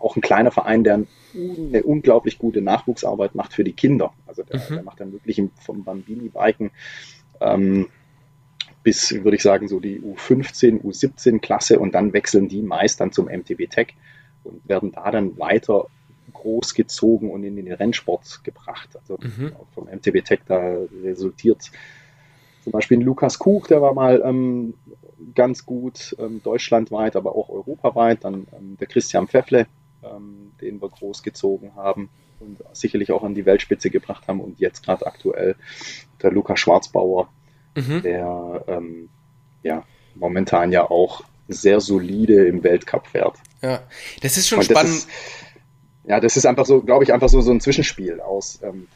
auch 0.00 0.16
ein 0.16 0.22
kleiner 0.22 0.50
Verein, 0.50 0.84
der 0.84 1.04
eine 1.34 1.82
unglaublich 1.82 2.38
gute 2.38 2.62
Nachwuchsarbeit 2.62 3.34
macht 3.34 3.52
für 3.52 3.64
die 3.64 3.72
Kinder. 3.72 4.12
Also 4.26 4.42
der, 4.44 4.60
mhm. 4.60 4.74
der 4.74 4.82
macht 4.82 5.00
dann 5.00 5.12
wirklich 5.12 5.42
vom 5.60 5.84
Bambini-Biken 5.84 6.70
ähm, 7.40 7.88
bis, 8.84 9.12
würde 9.24 9.36
ich 9.36 9.42
sagen, 9.42 9.66
so 9.66 9.80
die 9.80 10.00
U15, 10.00 10.82
U17-Klasse 10.82 11.80
und 11.80 11.94
dann 11.94 12.12
wechseln 12.12 12.48
die 12.48 12.62
meist 12.62 13.00
dann 13.00 13.10
zum 13.10 13.26
MTB 13.26 13.68
Tech 13.68 13.94
und 14.44 14.68
werden 14.68 14.92
da 14.92 15.10
dann 15.10 15.38
weiter 15.38 15.86
großgezogen 16.32 17.30
und 17.30 17.42
in 17.42 17.56
den 17.56 17.72
Rennsport 17.72 18.44
gebracht. 18.44 18.90
Also 18.94 19.18
mhm. 19.20 19.52
vom 19.74 19.84
MTB 19.86 20.22
Tech 20.22 20.40
da 20.46 20.76
resultiert 21.02 21.70
zum 22.62 22.72
Beispiel 22.72 22.98
ein 22.98 23.02
Lukas 23.02 23.38
Kuch, 23.38 23.66
der 23.66 23.82
war 23.82 23.94
mal 23.94 24.22
ähm, 24.24 24.74
ganz 25.34 25.66
gut 25.66 26.14
ähm, 26.18 26.42
deutschlandweit, 26.42 27.16
aber 27.16 27.34
auch 27.34 27.48
europaweit. 27.48 28.24
Dann 28.24 28.46
ähm, 28.56 28.76
der 28.78 28.86
Christian 28.86 29.28
Pfeffle, 29.28 29.66
ähm, 30.02 30.52
den 30.60 30.80
wir 30.80 30.88
großgezogen 30.88 31.74
haben 31.74 32.10
und 32.40 32.62
sicherlich 32.72 33.12
auch 33.12 33.22
an 33.22 33.34
die 33.34 33.46
Weltspitze 33.46 33.90
gebracht 33.90 34.28
haben. 34.28 34.40
Und 34.40 34.60
jetzt 34.60 34.84
gerade 34.84 35.06
aktuell 35.06 35.56
der 36.22 36.30
Lukas 36.30 36.60
Schwarzbauer, 36.60 37.28
mhm. 37.74 38.02
der 38.02 38.64
ähm, 38.68 39.08
ja 39.62 39.84
momentan 40.14 40.72
ja 40.72 40.90
auch 40.90 41.24
sehr 41.48 41.80
solide 41.80 42.46
im 42.46 42.62
Weltcup 42.62 43.06
fährt. 43.06 43.36
Ja, 43.62 43.82
das 44.22 44.36
ist 44.36 44.48
schon 44.48 44.58
das 44.58 44.66
spannend. 44.66 44.94
Ist, 44.94 45.08
ja, 46.06 46.20
das 46.20 46.36
ist 46.36 46.46
einfach 46.46 46.66
so, 46.66 46.82
glaube 46.82 47.04
ich, 47.04 47.12
einfach 47.12 47.28
so, 47.28 47.40
so 47.40 47.50
ein 47.50 47.60
Zwischenspiel 47.60 48.20
aus 48.20 48.60
ähm, 48.62 48.88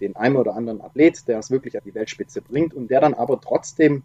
den 0.00 0.16
einen 0.16 0.36
oder 0.36 0.54
anderen 0.54 0.80
Athlet, 0.80 1.26
der 1.28 1.38
es 1.38 1.50
wirklich 1.50 1.76
an 1.76 1.82
die 1.84 1.94
Weltspitze 1.94 2.42
bringt 2.42 2.74
und 2.74 2.90
der 2.90 3.00
dann 3.00 3.14
aber 3.14 3.40
trotzdem 3.40 4.02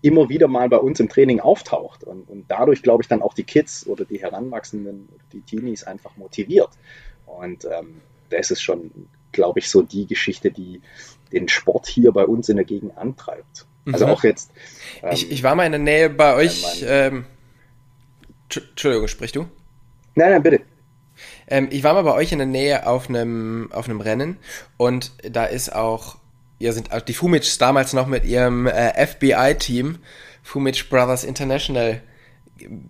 immer 0.00 0.28
wieder 0.28 0.48
mal 0.48 0.68
bei 0.68 0.78
uns 0.78 0.98
im 0.98 1.08
Training 1.08 1.38
auftaucht 1.38 2.02
und, 2.02 2.28
und 2.28 2.46
dadurch, 2.48 2.82
glaube 2.82 3.02
ich, 3.02 3.08
dann 3.08 3.22
auch 3.22 3.34
die 3.34 3.44
Kids 3.44 3.86
oder 3.86 4.04
die 4.04 4.20
Heranwachsenden 4.20 5.08
oder 5.14 5.24
die 5.32 5.42
Teenies 5.42 5.84
einfach 5.84 6.16
motiviert. 6.16 6.70
Und 7.26 7.64
ähm, 7.66 8.00
das 8.30 8.50
ist 8.50 8.62
schon, 8.62 8.90
glaube 9.30 9.60
ich, 9.60 9.70
so 9.70 9.82
die 9.82 10.06
Geschichte, 10.06 10.50
die 10.50 10.80
den 11.32 11.48
Sport 11.48 11.86
hier 11.86 12.12
bei 12.12 12.24
uns 12.24 12.48
in 12.48 12.56
der 12.56 12.64
Gegend 12.64 12.96
antreibt. 12.96 13.66
Also 13.90 14.06
mhm. 14.06 14.12
auch 14.12 14.24
jetzt. 14.24 14.50
Ähm, 15.02 15.10
ich, 15.12 15.30
ich 15.30 15.42
war 15.42 15.54
mal 15.54 15.66
in 15.66 15.72
der 15.72 15.80
Nähe 15.80 16.10
bei 16.10 16.34
euch. 16.34 16.84
Ähm, 16.86 17.24
Entschuldigung, 18.54 19.08
sprich 19.08 19.32
du? 19.32 19.48
Nein, 20.14 20.30
nein, 20.30 20.42
bitte. 20.42 20.60
Ähm, 21.48 21.68
ich 21.70 21.82
war 21.84 21.94
mal 21.94 22.02
bei 22.02 22.14
euch 22.14 22.32
in 22.32 22.38
der 22.38 22.46
Nähe 22.46 22.86
auf 22.86 23.08
einem 23.08 23.70
auf 23.72 23.86
einem 23.86 24.00
Rennen 24.00 24.36
und 24.76 25.12
da 25.22 25.44
ist 25.44 25.74
auch, 25.74 26.16
ihr 26.58 26.72
sind 26.72 26.90
die 27.08 27.14
Fumic 27.14 27.58
damals 27.58 27.92
noch 27.92 28.06
mit 28.06 28.24
ihrem 28.24 28.66
äh, 28.66 29.06
FBI-Team, 29.06 29.98
Fumic 30.42 30.88
Brothers 30.88 31.24
International, 31.24 32.02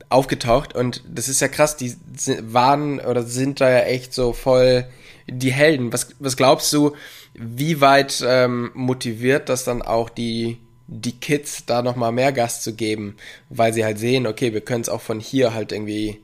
aufgetaucht 0.08 0.74
und 0.74 1.02
das 1.08 1.28
ist 1.28 1.40
ja 1.40 1.48
krass, 1.48 1.76
die 1.76 1.94
waren 2.42 3.00
oder 3.00 3.22
sind 3.22 3.60
da 3.60 3.70
ja 3.70 3.80
echt 3.80 4.12
so 4.12 4.32
voll 4.32 4.86
die 5.26 5.52
Helden. 5.52 5.92
Was, 5.92 6.14
was 6.18 6.36
glaubst 6.36 6.72
du, 6.72 6.94
wie 7.34 7.80
weit 7.80 8.22
ähm, 8.26 8.70
motiviert 8.74 9.48
das 9.48 9.64
dann 9.64 9.82
auch 9.82 10.10
die, 10.10 10.58
die 10.86 11.18
Kids, 11.18 11.64
da 11.66 11.82
nochmal 11.82 12.12
mehr 12.12 12.32
Gas 12.32 12.62
zu 12.62 12.74
geben, 12.74 13.16
weil 13.48 13.72
sie 13.72 13.84
halt 13.84 13.98
sehen, 13.98 14.26
okay, 14.26 14.52
wir 14.52 14.60
können 14.60 14.82
es 14.82 14.88
auch 14.88 15.00
von 15.00 15.20
hier 15.20 15.54
halt 15.54 15.72
irgendwie 15.72 16.20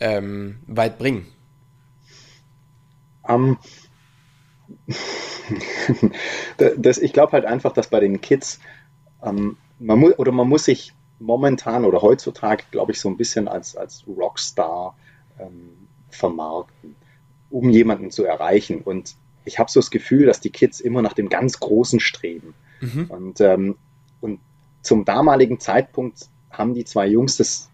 ähm, 0.00 0.58
weit 0.66 0.98
bringen? 0.98 1.26
Um, 3.22 3.58
das, 6.76 6.98
ich 6.98 7.12
glaube 7.12 7.32
halt 7.32 7.44
einfach, 7.44 7.72
dass 7.72 7.88
bei 7.88 8.00
den 8.00 8.20
Kids 8.20 8.60
ähm, 9.22 9.56
man 9.78 9.98
muss 9.98 10.18
oder 10.18 10.32
man 10.32 10.48
muss 10.48 10.64
sich 10.64 10.92
momentan 11.18 11.84
oder 11.84 12.02
heutzutage, 12.02 12.64
glaube 12.70 12.92
ich, 12.92 13.00
so 13.00 13.08
ein 13.08 13.16
bisschen 13.16 13.48
als, 13.48 13.76
als 13.76 14.04
Rockstar 14.06 14.96
ähm, 15.38 15.88
vermarkten, 16.10 16.94
um 17.50 17.70
jemanden 17.70 18.10
zu 18.10 18.24
erreichen. 18.24 18.82
Und 18.82 19.14
ich 19.46 19.58
habe 19.58 19.70
so 19.70 19.80
das 19.80 19.90
Gefühl, 19.90 20.26
dass 20.26 20.40
die 20.40 20.50
Kids 20.50 20.80
immer 20.80 21.00
nach 21.00 21.14
dem 21.14 21.28
ganz 21.28 21.58
Großen 21.60 22.00
streben. 22.00 22.54
Mhm. 22.80 23.06
Und, 23.08 23.40
ähm, 23.40 23.76
und 24.20 24.40
zum 24.82 25.04
damaligen 25.04 25.60
Zeitpunkt 25.60 26.28
haben 26.50 26.74
die 26.74 26.84
zwei 26.84 27.06
Jungs 27.06 27.36
das 27.36 27.70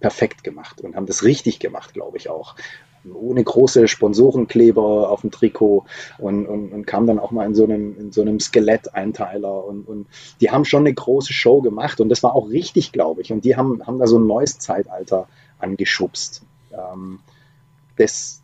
perfekt 0.00 0.44
gemacht 0.44 0.80
und 0.80 0.96
haben 0.96 1.06
das 1.06 1.24
richtig 1.24 1.58
gemacht, 1.60 1.94
glaube 1.94 2.16
ich 2.16 2.28
auch. 2.28 2.54
Ohne 3.12 3.42
große 3.42 3.88
Sponsorenkleber 3.88 5.08
auf 5.08 5.22
dem 5.22 5.30
Trikot 5.30 5.86
und, 6.18 6.46
und, 6.46 6.72
und 6.72 6.86
kam 6.86 7.06
dann 7.06 7.18
auch 7.18 7.30
mal 7.30 7.46
in 7.46 7.54
so 7.54 7.64
einem, 7.64 7.96
in 7.98 8.12
so 8.12 8.20
einem 8.20 8.38
Skelett-Einteiler 8.38 9.64
und, 9.64 9.88
und 9.88 10.08
die 10.40 10.50
haben 10.50 10.64
schon 10.64 10.82
eine 10.82 10.92
große 10.92 11.32
Show 11.32 11.62
gemacht 11.62 12.00
und 12.00 12.08
das 12.08 12.22
war 12.22 12.34
auch 12.34 12.50
richtig, 12.50 12.92
glaube 12.92 13.22
ich. 13.22 13.32
Und 13.32 13.44
die 13.44 13.56
haben, 13.56 13.86
haben 13.86 13.98
da 13.98 14.06
so 14.06 14.18
ein 14.18 14.26
neues 14.26 14.58
Zeitalter 14.58 15.28
angeschubst. 15.58 16.42
Ähm, 16.72 17.20
das, 17.96 18.37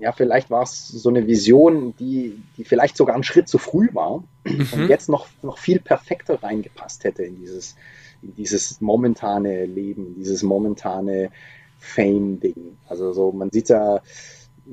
ja, 0.00 0.12
vielleicht 0.12 0.50
war 0.50 0.62
es 0.62 0.88
so 0.88 1.08
eine 1.08 1.26
Vision, 1.26 1.94
die, 1.96 2.42
die 2.56 2.64
vielleicht 2.64 2.96
sogar 2.96 3.14
einen 3.14 3.24
Schritt 3.24 3.48
zu 3.48 3.58
früh 3.58 3.88
war 3.92 4.24
mhm. 4.44 4.68
und 4.72 4.88
jetzt 4.88 5.08
noch, 5.08 5.28
noch 5.42 5.58
viel 5.58 5.80
perfekter 5.80 6.42
reingepasst 6.42 7.04
hätte 7.04 7.22
in 7.22 7.36
dieses, 7.36 7.76
in 8.22 8.34
dieses 8.34 8.80
momentane 8.80 9.66
Leben, 9.66 10.14
dieses 10.16 10.42
momentane 10.42 11.30
Fame-Ding. 11.78 12.78
Also 12.88 13.12
so, 13.12 13.32
man 13.32 13.50
sieht 13.50 13.68
ja 13.68 14.00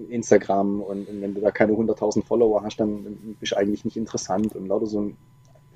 Instagram 0.10 0.82
und, 0.82 1.08
und 1.10 1.22
wenn 1.22 1.34
du 1.34 1.42
da 1.42 1.52
keine 1.52 1.74
100.000 1.74 2.24
Follower 2.24 2.64
hast, 2.64 2.80
dann 2.80 3.36
bist 3.40 3.52
du 3.52 3.58
eigentlich 3.58 3.86
nicht 3.86 3.98
interessant 3.98 4.56
und 4.56 4.68
lauter 4.68 4.88
so 4.88 5.02
ein, 5.02 5.18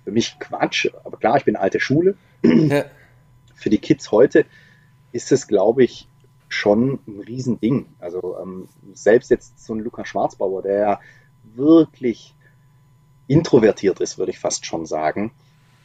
für 0.03 0.11
mich 0.11 0.39
Quatsch. 0.39 0.87
Aber 1.03 1.17
klar, 1.17 1.37
ich 1.37 1.45
bin 1.45 1.55
alte 1.55 1.79
Schule. 1.79 2.15
Ja. 2.43 2.85
Für 3.53 3.69
die 3.69 3.77
Kids 3.77 4.11
heute 4.11 4.45
ist 5.11 5.31
es, 5.31 5.47
glaube 5.47 5.83
ich, 5.83 6.09
schon 6.47 6.99
ein 7.07 7.19
Riesending. 7.21 7.87
Also 7.99 8.37
ähm, 8.41 8.67
selbst 8.93 9.29
jetzt 9.31 9.63
so 9.63 9.73
ein 9.73 9.79
Lukas 9.79 10.07
Schwarzbauer, 10.07 10.61
der 10.61 10.79
ja 10.79 10.99
wirklich 11.55 12.33
introvertiert 13.27 13.99
ist, 13.99 14.17
würde 14.17 14.31
ich 14.31 14.39
fast 14.39 14.65
schon 14.65 14.85
sagen, 14.85 15.31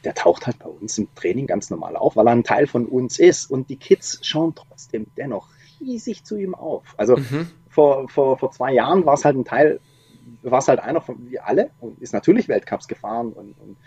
der 0.03 0.13
taucht 0.13 0.47
halt 0.47 0.59
bei 0.59 0.69
uns 0.69 0.97
im 0.97 1.13
Training 1.15 1.47
ganz 1.47 1.69
normal 1.69 1.95
auf, 1.95 2.15
weil 2.15 2.27
er 2.27 2.33
ein 2.33 2.43
Teil 2.43 2.67
von 2.67 2.85
uns 2.85 3.19
ist. 3.19 3.49
Und 3.49 3.69
die 3.69 3.77
Kids 3.77 4.19
schauen 4.23 4.55
trotzdem 4.55 5.07
dennoch 5.17 5.49
riesig 5.79 6.23
zu 6.23 6.37
ihm 6.37 6.55
auf. 6.55 6.83
Also 6.97 7.17
mhm. 7.17 7.47
vor, 7.69 8.09
vor, 8.09 8.37
vor 8.37 8.51
zwei 8.51 8.73
Jahren 8.73 9.05
war 9.05 9.13
es 9.13 9.25
halt 9.25 9.35
ein 9.35 9.45
Teil, 9.45 9.79
war 10.41 10.59
es 10.59 10.67
halt 10.67 10.79
einer 10.79 11.01
von 11.01 11.29
wie 11.29 11.39
alle 11.39 11.71
und 11.79 11.99
ist 11.99 12.13
natürlich 12.13 12.47
Weltcups 12.47 12.87
gefahren 12.87 13.33
und, 13.33 13.59
und, 13.59 13.77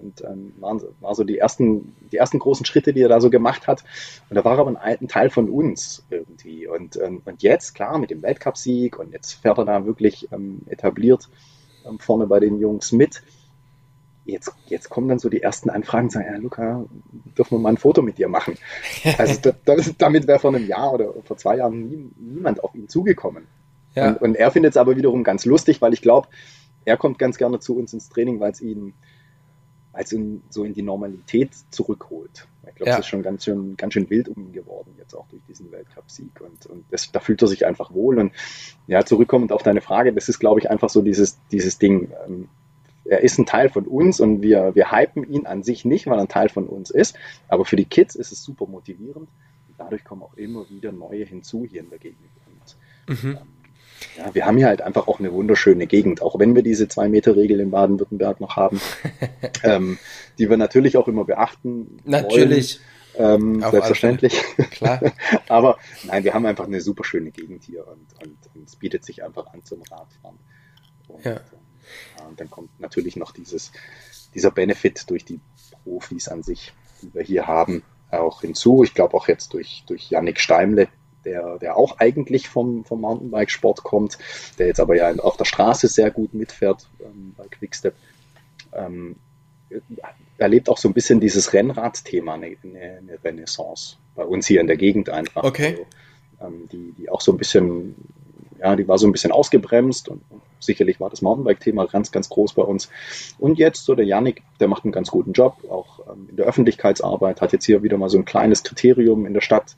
und 0.00 0.22
ähm, 0.22 0.54
waren, 0.58 0.80
war 1.00 1.14
so 1.14 1.24
die 1.24 1.38
ersten, 1.38 1.94
die 2.12 2.16
ersten 2.16 2.38
großen 2.38 2.66
Schritte, 2.66 2.92
die 2.92 3.02
er 3.02 3.08
da 3.08 3.20
so 3.20 3.30
gemacht 3.30 3.66
hat. 3.66 3.84
Und 4.28 4.36
da 4.36 4.44
war 4.44 4.58
aber 4.58 4.70
ein, 4.70 4.76
ein 4.76 5.08
Teil 5.08 5.30
von 5.30 5.48
uns 5.48 6.04
irgendwie. 6.10 6.66
Und, 6.66 6.96
ähm, 6.96 7.22
und 7.24 7.42
jetzt, 7.42 7.74
klar, 7.74 7.98
mit 7.98 8.10
dem 8.10 8.22
Weltcupsieg 8.22 8.98
und 8.98 9.12
jetzt 9.12 9.32
fährt 9.32 9.58
er 9.58 9.64
da 9.64 9.86
wirklich 9.86 10.28
ähm, 10.32 10.62
etabliert 10.66 11.28
ähm, 11.86 11.98
vorne 11.98 12.26
bei 12.26 12.40
den 12.40 12.58
Jungs 12.58 12.92
mit 12.92 13.22
jetzt, 14.30 14.52
jetzt 14.66 14.88
kommen 14.88 15.08
dann 15.08 15.18
so 15.18 15.28
die 15.28 15.42
ersten 15.42 15.70
Anfragen 15.70 16.06
und 16.06 16.12
sagen, 16.12 16.26
ja, 16.32 16.38
Luca, 16.38 16.84
dürfen 17.36 17.58
wir 17.58 17.58
mal 17.58 17.70
ein 17.70 17.76
Foto 17.76 18.02
mit 18.02 18.18
dir 18.18 18.28
machen? 18.28 18.56
Also 19.18 19.40
da, 19.40 19.52
da, 19.64 19.76
damit 19.98 20.26
wäre 20.26 20.38
vor 20.38 20.54
einem 20.54 20.66
Jahr 20.66 20.92
oder 20.92 21.12
vor 21.24 21.36
zwei 21.36 21.56
Jahren 21.56 21.88
nie, 21.88 22.10
niemand 22.16 22.62
auf 22.62 22.74
ihn 22.74 22.88
zugekommen. 22.88 23.46
Ja. 23.94 24.10
Und, 24.10 24.22
und, 24.22 24.34
er 24.36 24.50
findet 24.50 24.72
es 24.72 24.76
aber 24.76 24.96
wiederum 24.96 25.24
ganz 25.24 25.44
lustig, 25.44 25.82
weil 25.82 25.92
ich 25.92 26.02
glaube, 26.02 26.28
er 26.84 26.96
kommt 26.96 27.18
ganz 27.18 27.38
gerne 27.38 27.58
zu 27.58 27.76
uns 27.76 27.92
ins 27.92 28.08
Training, 28.08 28.40
weil 28.40 28.52
es 28.52 28.60
ihn, 28.60 28.94
es 29.92 30.12
ihn 30.12 30.42
so 30.50 30.64
in 30.64 30.74
die 30.74 30.82
Normalität 30.82 31.50
zurückholt. 31.70 32.46
glaube, 32.80 32.90
ja. 32.90 32.96
es 32.96 33.00
ist 33.00 33.08
schon 33.08 33.22
ganz 33.22 33.44
schön, 33.44 33.76
ganz 33.76 33.92
schön 33.92 34.08
wild 34.08 34.28
um 34.28 34.46
ihn 34.46 34.52
geworden, 34.52 34.94
jetzt 34.98 35.14
auch 35.14 35.28
durch 35.28 35.42
diesen 35.46 35.70
Weltcup-Sieg. 35.70 36.40
Und, 36.40 36.66
und 36.66 36.84
das, 36.90 37.12
da 37.12 37.20
fühlt 37.20 37.42
er 37.42 37.48
sich 37.48 37.66
einfach 37.66 37.92
wohl. 37.92 38.18
Und 38.18 38.32
ja, 38.86 39.04
zurückkommend 39.04 39.52
auf 39.52 39.62
deine 39.62 39.80
Frage, 39.80 40.12
das 40.12 40.28
ist, 40.28 40.38
glaube 40.38 40.60
ich, 40.60 40.70
einfach 40.70 40.88
so 40.88 41.02
dieses, 41.02 41.38
dieses 41.52 41.78
Ding. 41.78 42.10
Ähm, 42.26 42.48
er 43.04 43.20
ist 43.20 43.38
ein 43.38 43.46
Teil 43.46 43.68
von 43.68 43.86
uns 43.86 44.20
und 44.20 44.40
wir, 44.40 44.74
wir 44.74 44.92
hypen 44.92 45.24
ihn 45.24 45.46
an 45.46 45.62
sich 45.62 45.84
nicht, 45.84 46.06
weil 46.06 46.18
er 46.18 46.22
ein 46.22 46.28
Teil 46.28 46.48
von 46.48 46.66
uns 46.66 46.90
ist. 46.90 47.16
Aber 47.48 47.64
für 47.64 47.76
die 47.76 47.84
Kids 47.84 48.14
ist 48.14 48.32
es 48.32 48.42
super 48.42 48.66
motivierend. 48.66 49.16
Und 49.16 49.74
dadurch 49.78 50.04
kommen 50.04 50.22
auch 50.22 50.34
immer 50.34 50.68
wieder 50.70 50.92
neue 50.92 51.24
hinzu 51.24 51.66
hier 51.68 51.80
in 51.80 51.90
der 51.90 51.98
Gegend. 51.98 52.18
Und, 53.08 53.22
mhm. 53.22 53.30
ähm, 53.32 53.59
ja, 54.16 54.34
wir 54.34 54.46
haben 54.46 54.56
hier 54.56 54.66
halt 54.66 54.82
einfach 54.82 55.08
auch 55.08 55.18
eine 55.18 55.32
wunderschöne 55.32 55.86
Gegend, 55.86 56.22
auch 56.22 56.38
wenn 56.38 56.54
wir 56.54 56.62
diese 56.62 56.88
Zwei-Meter-Regel 56.88 57.60
in 57.60 57.70
Baden-Württemberg 57.70 58.40
noch 58.40 58.56
haben, 58.56 58.80
ähm, 59.62 59.98
die 60.38 60.48
wir 60.48 60.56
natürlich 60.56 60.96
auch 60.96 61.08
immer 61.08 61.24
beachten. 61.24 61.98
Natürlich. 62.04 62.80
Ähm, 63.16 63.60
selbstverständlich. 63.60 64.40
Klar. 64.70 65.00
Aber 65.48 65.78
nein, 66.04 66.24
wir 66.24 66.32
haben 66.32 66.46
einfach 66.46 66.66
eine 66.66 66.80
super 66.80 67.04
schöne 67.04 67.30
Gegend 67.30 67.64
hier 67.64 67.86
und, 67.86 68.06
und, 68.22 68.38
und 68.54 68.68
es 68.68 68.76
bietet 68.76 69.04
sich 69.04 69.22
einfach 69.24 69.52
an 69.52 69.64
zum 69.64 69.82
Radfahren. 69.82 70.38
Und, 71.08 71.24
ja. 71.24 71.32
äh, 71.32 72.28
und 72.28 72.40
dann 72.40 72.50
kommt 72.50 72.78
natürlich 72.80 73.16
noch 73.16 73.32
dieses, 73.32 73.72
dieser 74.34 74.50
Benefit 74.50 75.10
durch 75.10 75.24
die 75.24 75.40
Profis 75.82 76.28
an 76.28 76.42
sich, 76.42 76.72
die 77.02 77.12
wir 77.12 77.22
hier 77.22 77.46
haben, 77.46 77.82
auch 78.10 78.40
hinzu. 78.40 78.84
Ich 78.84 78.94
glaube 78.94 79.14
auch 79.14 79.28
jetzt 79.28 79.52
durch, 79.54 79.84
durch 79.86 80.10
Yannick 80.10 80.40
Steimle, 80.40 80.88
der, 81.24 81.58
der 81.58 81.76
auch 81.76 81.98
eigentlich 81.98 82.48
vom, 82.48 82.84
vom 82.84 83.00
Mountainbike-Sport 83.00 83.82
kommt, 83.82 84.18
der 84.58 84.66
jetzt 84.66 84.80
aber 84.80 84.96
ja 84.96 85.14
auf 85.16 85.36
der 85.36 85.44
Straße 85.44 85.88
sehr 85.88 86.10
gut 86.10 86.34
mitfährt 86.34 86.88
ähm, 87.00 87.34
bei 87.36 87.46
Quickstep. 87.48 87.94
Ähm, 88.72 89.16
erlebt 90.38 90.68
auch 90.68 90.78
so 90.78 90.88
ein 90.88 90.94
bisschen 90.94 91.20
dieses 91.20 91.52
Rennrad-Thema, 91.52 92.34
eine, 92.34 92.56
eine, 92.64 93.18
Renaissance 93.22 93.96
bei 94.14 94.24
uns 94.24 94.46
hier 94.46 94.60
in 94.60 94.66
der 94.66 94.76
Gegend 94.76 95.10
einfach. 95.10 95.44
Okay. 95.44 95.86
Also, 96.40 96.54
ähm, 96.54 96.68
die, 96.72 96.92
die 96.98 97.10
auch 97.10 97.20
so 97.20 97.32
ein 97.32 97.38
bisschen, 97.38 97.94
ja, 98.58 98.74
die 98.74 98.88
war 98.88 98.98
so 98.98 99.06
ein 99.06 99.12
bisschen 99.12 99.32
ausgebremst 99.32 100.08
und 100.08 100.22
sicherlich 100.58 101.00
war 101.00 101.10
das 101.10 101.22
Mountainbike-Thema 101.22 101.86
ganz, 101.86 102.10
ganz 102.10 102.28
groß 102.28 102.54
bei 102.54 102.62
uns. 102.62 102.88
Und 103.38 103.58
jetzt 103.58 103.84
so 103.84 103.94
der 103.94 104.06
Yannick, 104.06 104.42
der 104.60 104.68
macht 104.68 104.84
einen 104.84 104.92
ganz 104.92 105.10
guten 105.10 105.32
Job, 105.32 105.56
auch 105.70 106.00
ähm, 106.10 106.28
in 106.30 106.36
der 106.36 106.46
Öffentlichkeitsarbeit, 106.46 107.40
hat 107.40 107.52
jetzt 107.52 107.66
hier 107.66 107.82
wieder 107.82 107.98
mal 107.98 108.10
so 108.10 108.18
ein 108.18 108.24
kleines 108.24 108.62
Kriterium 108.62 109.26
in 109.26 109.34
der 109.34 109.40
Stadt 109.40 109.76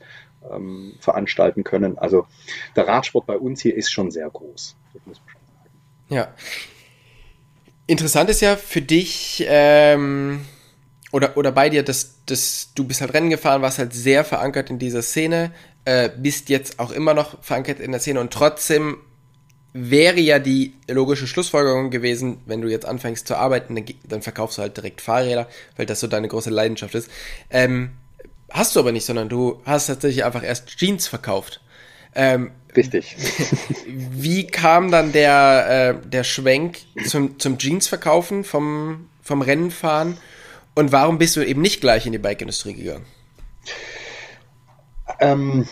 ähm, 0.51 0.93
veranstalten 0.99 1.63
können. 1.63 1.97
Also 1.97 2.27
der 2.75 2.87
Radsport 2.87 3.25
bei 3.25 3.37
uns 3.37 3.61
hier 3.61 3.75
ist 3.75 3.91
schon 3.91 4.11
sehr 4.11 4.29
groß. 4.29 4.75
Ja. 6.09 6.33
Interessant 7.85 8.29
ist 8.29 8.41
ja 8.41 8.55
für 8.55 8.81
dich 8.81 9.43
ähm, 9.47 10.45
oder, 11.11 11.37
oder 11.37 11.51
bei 11.51 11.69
dir, 11.69 11.83
dass, 11.83 12.23
dass 12.25 12.71
du 12.75 12.85
bist 12.85 13.01
halt 13.01 13.13
Rennen 13.13 13.29
gefahren, 13.29 13.61
warst 13.61 13.77
halt 13.77 13.93
sehr 13.93 14.23
verankert 14.23 14.69
in 14.69 14.79
dieser 14.79 15.01
Szene, 15.01 15.51
äh, 15.85 16.09
bist 16.15 16.49
jetzt 16.49 16.79
auch 16.79 16.91
immer 16.91 17.13
noch 17.13 17.43
verankert 17.43 17.79
in 17.79 17.91
der 17.91 17.99
Szene 17.99 18.19
und 18.19 18.31
trotzdem 18.31 18.97
wäre 19.73 20.19
ja 20.19 20.37
die 20.39 20.73
logische 20.87 21.27
Schlussfolgerung 21.27 21.89
gewesen, 21.89 22.41
wenn 22.45 22.61
du 22.61 22.69
jetzt 22.69 22.85
anfängst 22.85 23.27
zu 23.27 23.35
arbeiten, 23.35 23.83
dann 24.07 24.21
verkaufst 24.21 24.59
du 24.59 24.61
halt 24.61 24.77
direkt 24.77 25.01
Fahrräder, 25.01 25.47
weil 25.75 25.87
das 25.87 25.99
so 25.99 26.07
deine 26.07 26.27
große 26.27 26.51
Leidenschaft 26.51 26.93
ist. 26.93 27.09
Ähm, 27.49 27.91
Hast 28.53 28.75
du 28.75 28.79
aber 28.79 28.91
nicht, 28.91 29.05
sondern 29.05 29.29
du 29.29 29.59
hast 29.65 29.87
tatsächlich 29.87 30.23
einfach 30.23 30.43
erst 30.43 30.77
Jeans 30.77 31.07
verkauft. 31.07 31.59
Ähm, 32.13 32.51
Richtig. 32.75 33.15
Wie 33.87 34.45
kam 34.45 34.91
dann 34.91 35.11
der, 35.11 35.99
äh, 36.03 36.07
der 36.07 36.23
Schwenk 36.23 36.77
zum, 37.05 37.39
zum 37.39 37.57
Jeans-Verkaufen 37.57 38.43
vom, 38.43 39.09
vom 39.23 39.41
Rennenfahren 39.41 40.17
und 40.75 40.91
warum 40.91 41.17
bist 41.17 41.35
du 41.35 41.45
eben 41.45 41.61
nicht 41.61 41.81
gleich 41.81 42.05
in 42.05 42.11
die 42.11 42.19
Bike-Industrie 42.19 42.73
gegangen? 42.73 43.05
Ähm, 45.19 45.67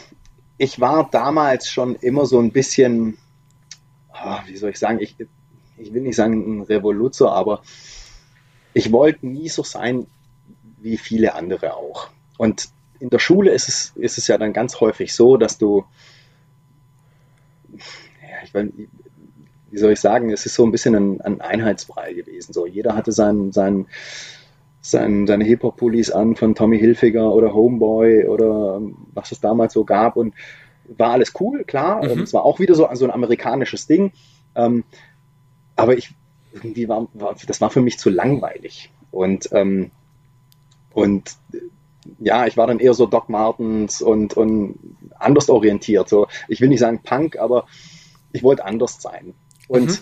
ich 0.58 0.80
war 0.80 1.08
damals 1.12 1.70
schon 1.70 1.96
immer 1.96 2.26
so 2.26 2.40
ein 2.40 2.52
bisschen, 2.52 3.18
oh, 4.12 4.40
wie 4.48 4.58
soll 4.58 4.72
ich 4.72 4.80
sagen, 4.80 5.00
ich, 5.00 5.16
ich 5.78 5.94
will 5.94 6.02
nicht 6.02 6.16
sagen 6.16 6.60
ein 6.60 6.62
Revoluzer, 6.64 7.32
aber 7.32 7.62
ich 8.74 8.92
wollte 8.92 9.28
nie 9.28 9.50
so 9.50 9.64
sein 9.64 10.08
wie 10.80 10.98
viele 10.98 11.36
andere 11.36 11.76
auch. 11.76 12.10
Und 12.42 12.70
in 13.00 13.12
der 13.12 13.20
Schule 13.20 13.52
ist 13.52 13.68
es, 13.68 13.94
ist 13.98 14.18
es 14.18 14.26
ja 14.26 14.40
dann 14.40 14.52
ganz 14.52 14.80
häufig 14.82 15.14
so, 15.14 15.38
dass 15.38 15.60
du, 15.60 15.86
ja, 17.72 18.44
ich 18.44 18.52
meine, 18.52 18.72
wie 19.70 19.78
soll 19.78 19.92
ich 19.92 20.00
sagen, 20.00 20.32
es 20.32 20.48
ist 20.48 20.56
so 20.56 20.66
ein 20.66 20.72
bisschen 20.72 20.96
ein, 20.96 21.22
ein 21.22 21.40
Einheitsbrei 21.40 22.14
gewesen. 22.14 22.52
So, 22.52 22.66
jeder 22.66 22.96
hatte 22.96 23.12
seinen, 23.12 23.52
seinen, 23.52 23.86
seinen, 24.82 25.28
seine 25.28 25.44
Hip-Hop-Pullis 25.44 26.10
an 26.10 26.36
von 26.36 26.56
Tommy 26.56 26.80
Hilfiger 26.80 27.32
oder 27.32 27.54
Homeboy 27.54 28.26
oder 28.26 28.82
was 29.14 29.32
es 29.32 29.40
damals 29.40 29.74
so 29.74 29.86
gab 29.86 30.16
und 30.16 30.34
war 30.98 31.12
alles 31.12 31.34
cool, 31.40 31.64
klar. 31.64 32.04
Mhm. 32.04 32.24
Es 32.24 32.34
war 32.34 32.44
auch 32.44 32.60
wieder 32.60 32.74
so, 32.74 32.90
so 32.94 33.06
ein 33.06 33.12
amerikanisches 33.12 33.86
Ding. 33.86 34.14
Ähm, 34.56 34.84
aber 35.76 35.96
ich, 35.96 36.10
irgendwie 36.54 36.90
war, 36.90 37.08
war, 37.14 37.36
das 37.46 37.62
war 37.62 37.70
für 37.70 37.82
mich 37.82 38.00
zu 38.00 38.10
langweilig. 38.10 38.90
Und, 39.12 39.50
ähm, 39.52 39.92
und 40.92 41.36
ja, 42.20 42.48
ich 42.48 42.58
war 42.58 42.68
dann 42.68 42.80
eher 42.80 42.94
so 42.94 43.06
Doc 43.06 43.30
Martens 43.30 44.02
und, 44.02 44.36
und 44.36 44.80
anders 45.18 45.50
orientiert. 45.50 46.10
So, 46.10 46.28
ich 46.48 46.62
will 46.62 46.70
nicht 46.70 46.80
sagen 46.80 47.02
Punk, 47.04 47.38
aber 47.38 47.66
ich 48.32 48.44
wollte 48.44 48.66
anders 48.66 49.02
sein. 49.02 49.34
Und, 49.68 49.90
mhm. 49.90 49.98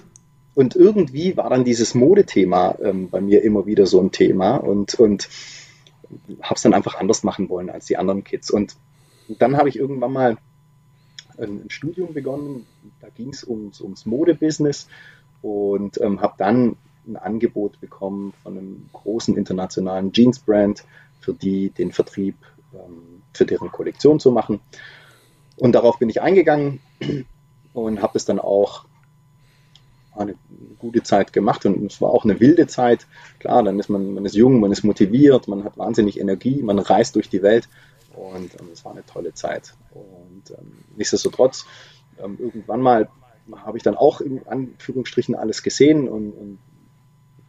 und 0.55 0.75
irgendwie 0.75 1.35
war 1.37 1.49
dann 1.49 1.63
dieses 1.63 1.95
Modethema 1.95 2.77
ähm, 2.83 3.09
bei 3.09 3.21
mir 3.21 3.43
immer 3.43 3.65
wieder 3.65 3.85
so 3.85 4.01
ein 4.01 4.11
Thema 4.11 4.57
und, 4.57 4.95
und 4.95 5.29
habe 6.41 6.55
es 6.55 6.61
dann 6.61 6.73
einfach 6.73 6.95
anders 6.95 7.23
machen 7.23 7.49
wollen 7.49 7.69
als 7.69 7.85
die 7.85 7.97
anderen 7.97 8.23
Kids. 8.23 8.49
Und 8.49 8.75
dann 9.27 9.57
habe 9.57 9.69
ich 9.69 9.77
irgendwann 9.77 10.13
mal 10.13 10.37
ein, 11.37 11.61
ein 11.61 11.69
Studium 11.69 12.13
begonnen, 12.13 12.65
da 13.01 13.09
ging 13.09 13.29
es 13.29 13.43
ums, 13.43 13.81
ums 13.81 14.05
Modebusiness 14.05 14.87
und 15.41 15.99
ähm, 16.01 16.21
habe 16.21 16.33
dann 16.37 16.75
ein 17.07 17.15
Angebot 17.17 17.79
bekommen 17.79 18.33
von 18.43 18.57
einem 18.57 18.89
großen 18.93 19.35
internationalen 19.35 20.11
Jeans-Brand, 20.11 20.85
für 21.19 21.33
die 21.33 21.69
den 21.69 21.91
Vertrieb 21.91 22.35
ähm, 22.73 23.21
für 23.33 23.45
deren 23.45 23.71
Kollektion 23.71 24.19
zu 24.19 24.31
machen. 24.31 24.59
Und 25.57 25.73
darauf 25.73 25.99
bin 25.99 26.09
ich 26.09 26.21
eingegangen 26.21 26.79
und 27.73 28.01
habe 28.01 28.17
es 28.17 28.25
dann 28.25 28.39
auch 28.39 28.85
eine 30.15 30.35
gute 30.79 31.03
Zeit 31.03 31.31
gemacht 31.33 31.65
und 31.65 31.85
es 31.85 32.01
war 32.01 32.09
auch 32.09 32.25
eine 32.25 32.39
wilde 32.39 32.67
Zeit. 32.67 33.07
Klar, 33.39 33.63
dann 33.63 33.79
ist 33.79 33.89
man, 33.89 34.13
man 34.13 34.25
ist 34.25 34.35
jung, 34.35 34.59
man 34.59 34.71
ist 34.71 34.83
motiviert, 34.83 35.47
man 35.47 35.63
hat 35.63 35.77
wahnsinnig 35.77 36.19
Energie, 36.19 36.61
man 36.61 36.79
reist 36.79 37.15
durch 37.15 37.29
die 37.29 37.41
Welt 37.41 37.69
und 38.15 38.59
ähm, 38.59 38.69
es 38.73 38.83
war 38.83 38.91
eine 38.91 39.05
tolle 39.05 39.33
Zeit. 39.33 39.73
Und 39.91 40.51
ähm, 40.51 40.83
nichtsdestotrotz, 40.95 41.65
ähm, 42.21 42.37
irgendwann 42.39 42.81
mal 42.81 43.09
habe 43.55 43.77
ich 43.77 43.83
dann 43.83 43.95
auch 43.95 44.21
in 44.21 44.45
Anführungsstrichen 44.47 45.35
alles 45.35 45.63
gesehen 45.63 46.07
und, 46.07 46.31
und 46.31 46.59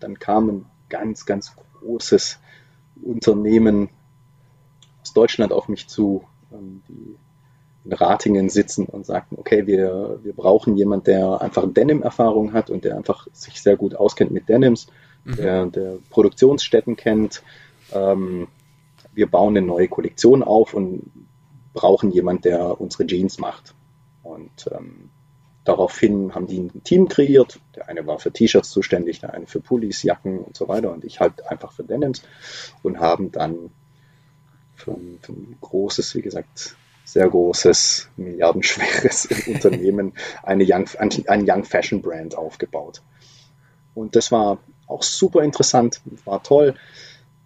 dann 0.01 0.19
kam 0.19 0.49
ein 0.49 0.67
ganz, 0.89 1.27
ganz 1.27 1.55
großes 1.81 2.39
Unternehmen 3.03 3.89
aus 5.03 5.13
Deutschland 5.13 5.53
auf 5.53 5.69
mich 5.69 5.89
zu, 5.89 6.25
ähm, 6.53 6.83
die 6.89 7.17
in 7.85 7.93
Ratingen 7.93 8.51
sitzen 8.51 8.85
und 8.85 9.07
sagten, 9.07 9.37
okay, 9.39 9.67
wir, 9.67 10.21
wir 10.23 10.35
brauchen 10.35 10.77
jemand, 10.77 11.07
der 11.07 11.41
einfach 11.41 11.65
Denim-Erfahrung 11.67 12.53
hat 12.53 12.69
und 12.69 12.85
der 12.85 12.97
einfach 12.97 13.27
sich 13.33 13.63
sehr 13.63 13.77
gut 13.77 13.95
auskennt 13.95 14.31
mit 14.33 14.49
Denims, 14.49 14.89
mhm. 15.25 15.37
der, 15.37 15.67
der 15.67 15.99
Produktionsstätten 16.11 16.97
kennt. 16.97 17.43
Ähm, 17.93 18.49
wir 19.15 19.31
bauen 19.31 19.57
eine 19.57 19.67
neue 19.67 19.89
Kollektion 19.89 20.43
auf 20.43 20.75
und 20.75 21.11
brauchen 21.73 22.11
jemand, 22.11 22.45
der 22.45 22.81
unsere 22.81 23.07
Jeans 23.07 23.39
macht. 23.39 23.75
Und 24.23 24.69
ähm, 24.73 25.11
Daraufhin 25.65 26.35
haben 26.35 26.47
die 26.47 26.59
ein 26.59 26.83
Team 26.85 27.09
kreiert. 27.09 27.61
Der 27.77 27.89
eine 27.89 28.07
war 28.07 28.19
für 28.19 28.33
T-Shirts 28.33 28.71
zuständig, 28.71 29.21
der 29.21 29.35
eine 29.35 29.47
für 29.47 29.61
Pullis, 29.61 30.03
Jacken 30.03 30.39
und 30.39 30.57
so 30.57 30.69
weiter 30.69 30.91
und 30.93 31.05
ich 31.05 31.21
halt 31.21 31.47
einfach 31.47 31.73
für 31.73 31.85
Denims 31.85 32.23
und 32.83 32.99
haben 32.99 33.31
dann 33.31 33.71
für 34.75 34.93
ein, 34.93 35.19
für 35.21 35.33
ein 35.33 35.59
großes, 35.61 36.15
wie 36.15 36.23
gesagt, 36.23 36.77
sehr 37.05 37.29
großes, 37.29 38.09
milliardenschweres 38.17 39.27
Unternehmen 39.47 40.15
eine 40.43 40.65
Young, 40.67 40.89
ein, 40.99 41.45
Young 41.47 41.65
Fashion 41.65 42.01
Brand 42.01 42.37
aufgebaut. 42.37 43.03
Und 43.95 44.17
das 44.17 44.33
war 44.33 44.59
auch 44.87 45.03
super 45.03 45.43
interessant, 45.43 46.01
war 46.25 46.43
toll, 46.43 46.75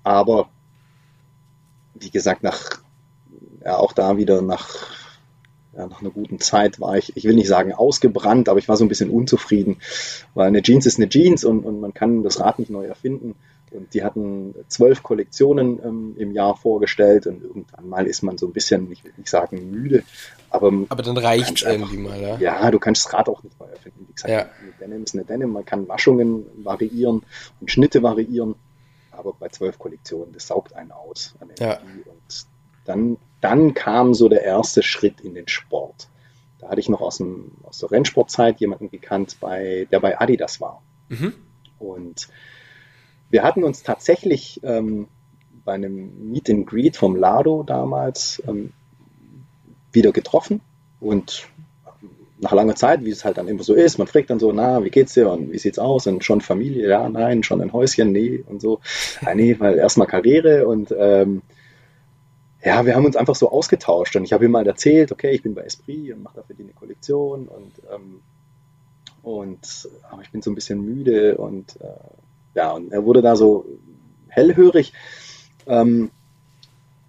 aber 0.02 0.50
wie 1.94 2.10
gesagt, 2.10 2.42
nach, 2.42 2.80
ja, 3.64 3.76
auch 3.76 3.92
da 3.92 4.16
wieder 4.16 4.42
nach 4.42 5.03
ja, 5.76 5.86
nach 5.86 6.00
einer 6.00 6.10
guten 6.10 6.38
Zeit 6.38 6.80
war 6.80 6.96
ich, 6.96 7.16
ich 7.16 7.24
will 7.24 7.34
nicht 7.34 7.48
sagen 7.48 7.72
ausgebrannt, 7.72 8.48
aber 8.48 8.58
ich 8.58 8.68
war 8.68 8.76
so 8.76 8.84
ein 8.84 8.88
bisschen 8.88 9.10
unzufrieden, 9.10 9.78
weil 10.34 10.48
eine 10.48 10.62
Jeans 10.62 10.86
ist 10.86 10.98
eine 10.98 11.08
Jeans 11.08 11.44
und, 11.44 11.64
und 11.64 11.80
man 11.80 11.94
kann 11.94 12.22
das 12.22 12.40
Rad 12.40 12.58
nicht 12.58 12.70
neu 12.70 12.84
erfinden. 12.84 13.34
Und 13.70 13.92
die 13.92 14.04
hatten 14.04 14.54
zwölf 14.68 15.02
Kollektionen 15.02 15.80
ähm, 15.84 16.14
im 16.16 16.30
Jahr 16.30 16.56
vorgestellt 16.56 17.26
und 17.26 17.42
irgendwann 17.42 17.88
mal 17.88 18.06
ist 18.06 18.22
man 18.22 18.38
so 18.38 18.46
ein 18.46 18.52
bisschen, 18.52 18.90
ich 18.92 19.02
will 19.02 19.12
nicht 19.16 19.28
sagen 19.28 19.70
müde, 19.72 20.04
aber. 20.48 20.72
Aber 20.88 21.02
dann 21.02 21.16
reicht 21.16 21.56
es 21.56 21.62
irgendwie 21.62 21.96
mal, 21.96 22.20
ja? 22.20 22.38
Ja, 22.38 22.70
du 22.70 22.78
kannst 22.78 23.04
das 23.04 23.12
Rad 23.12 23.28
auch 23.28 23.42
nicht 23.42 23.58
neu 23.58 23.66
erfinden. 23.66 24.06
Wie 24.08 24.12
gesagt, 24.12 24.32
ja. 24.32 24.42
eine 24.62 24.72
Denim 24.80 25.02
ist 25.02 25.14
eine 25.14 25.24
Denim, 25.24 25.50
man 25.50 25.64
kann 25.64 25.88
Waschungen 25.88 26.46
variieren 26.62 27.22
und 27.60 27.70
Schnitte 27.70 28.04
variieren, 28.04 28.54
aber 29.10 29.32
bei 29.32 29.48
zwölf 29.48 29.76
Kollektionen, 29.76 30.32
das 30.32 30.46
saugt 30.46 30.74
einen 30.74 30.92
aus 30.92 31.34
an 31.40 31.50
Energie 31.50 31.64
ja. 31.64 32.12
und 32.12 32.46
dann, 32.84 33.16
dann 33.44 33.74
kam 33.74 34.14
so 34.14 34.30
der 34.30 34.42
erste 34.42 34.82
Schritt 34.82 35.20
in 35.20 35.34
den 35.34 35.48
Sport. 35.48 36.08
Da 36.58 36.70
hatte 36.70 36.80
ich 36.80 36.88
noch 36.88 37.02
aus, 37.02 37.18
dem, 37.18 37.52
aus 37.64 37.78
der 37.78 37.90
Rennsportzeit 37.90 38.58
jemanden 38.58 38.90
gekannt, 38.90 39.36
bei, 39.38 39.86
der 39.92 40.00
bei 40.00 40.18
Adidas 40.18 40.62
war. 40.62 40.82
Mhm. 41.10 41.34
Und 41.78 42.28
wir 43.28 43.42
hatten 43.42 43.62
uns 43.62 43.82
tatsächlich 43.82 44.60
ähm, 44.62 45.08
bei 45.62 45.74
einem 45.74 46.30
Meet 46.30 46.48
and 46.48 46.66
Greet 46.66 46.96
vom 46.96 47.16
Lado 47.16 47.64
damals 47.64 48.42
ähm, 48.48 48.72
wieder 49.92 50.12
getroffen 50.12 50.62
und 51.00 51.46
nach 52.38 52.52
langer 52.52 52.76
Zeit, 52.76 53.04
wie 53.04 53.10
es 53.10 53.26
halt 53.26 53.36
dann 53.36 53.48
immer 53.48 53.62
so 53.62 53.74
ist, 53.74 53.98
man 53.98 54.06
fragt 54.06 54.30
dann 54.30 54.40
so, 54.40 54.52
na, 54.52 54.82
wie 54.84 54.90
geht's 54.90 55.12
dir 55.12 55.30
und 55.30 55.52
wie 55.52 55.58
sieht's 55.58 55.78
aus 55.78 56.06
und 56.06 56.24
schon 56.24 56.40
Familie, 56.40 56.88
ja, 56.88 57.08
nein, 57.10 57.42
schon 57.42 57.60
ein 57.60 57.74
Häuschen, 57.74 58.10
nee 58.10 58.42
und 58.46 58.62
so. 58.62 58.80
Ja, 59.20 59.34
nee, 59.34 59.54
weil 59.58 59.76
erstmal 59.76 60.06
Karriere 60.06 60.66
und 60.66 60.94
ähm, 60.98 61.42
ja, 62.64 62.86
wir 62.86 62.94
haben 62.96 63.04
uns 63.04 63.16
einfach 63.16 63.34
so 63.34 63.50
ausgetauscht 63.50 64.16
und 64.16 64.24
ich 64.24 64.32
habe 64.32 64.46
ihm 64.46 64.50
mal 64.50 64.66
erzählt, 64.66 65.12
okay, 65.12 65.32
ich 65.32 65.42
bin 65.42 65.54
bei 65.54 65.62
Esprit 65.62 66.14
und 66.14 66.22
mache 66.22 66.36
dafür 66.36 66.56
die 66.56 66.62
eine 66.62 66.72
Kollektion 66.72 67.46
und 67.46 67.72
ähm, 67.92 68.20
und 69.22 69.88
aber 70.10 70.22
ich 70.22 70.30
bin 70.30 70.42
so 70.42 70.50
ein 70.50 70.54
bisschen 70.54 70.82
müde 70.82 71.36
und 71.36 71.76
äh, 71.80 72.58
ja, 72.58 72.72
und 72.72 72.92
er 72.92 73.04
wurde 73.04 73.20
da 73.20 73.36
so 73.36 73.66
hellhörig, 74.28 74.92
ähm, 75.66 76.10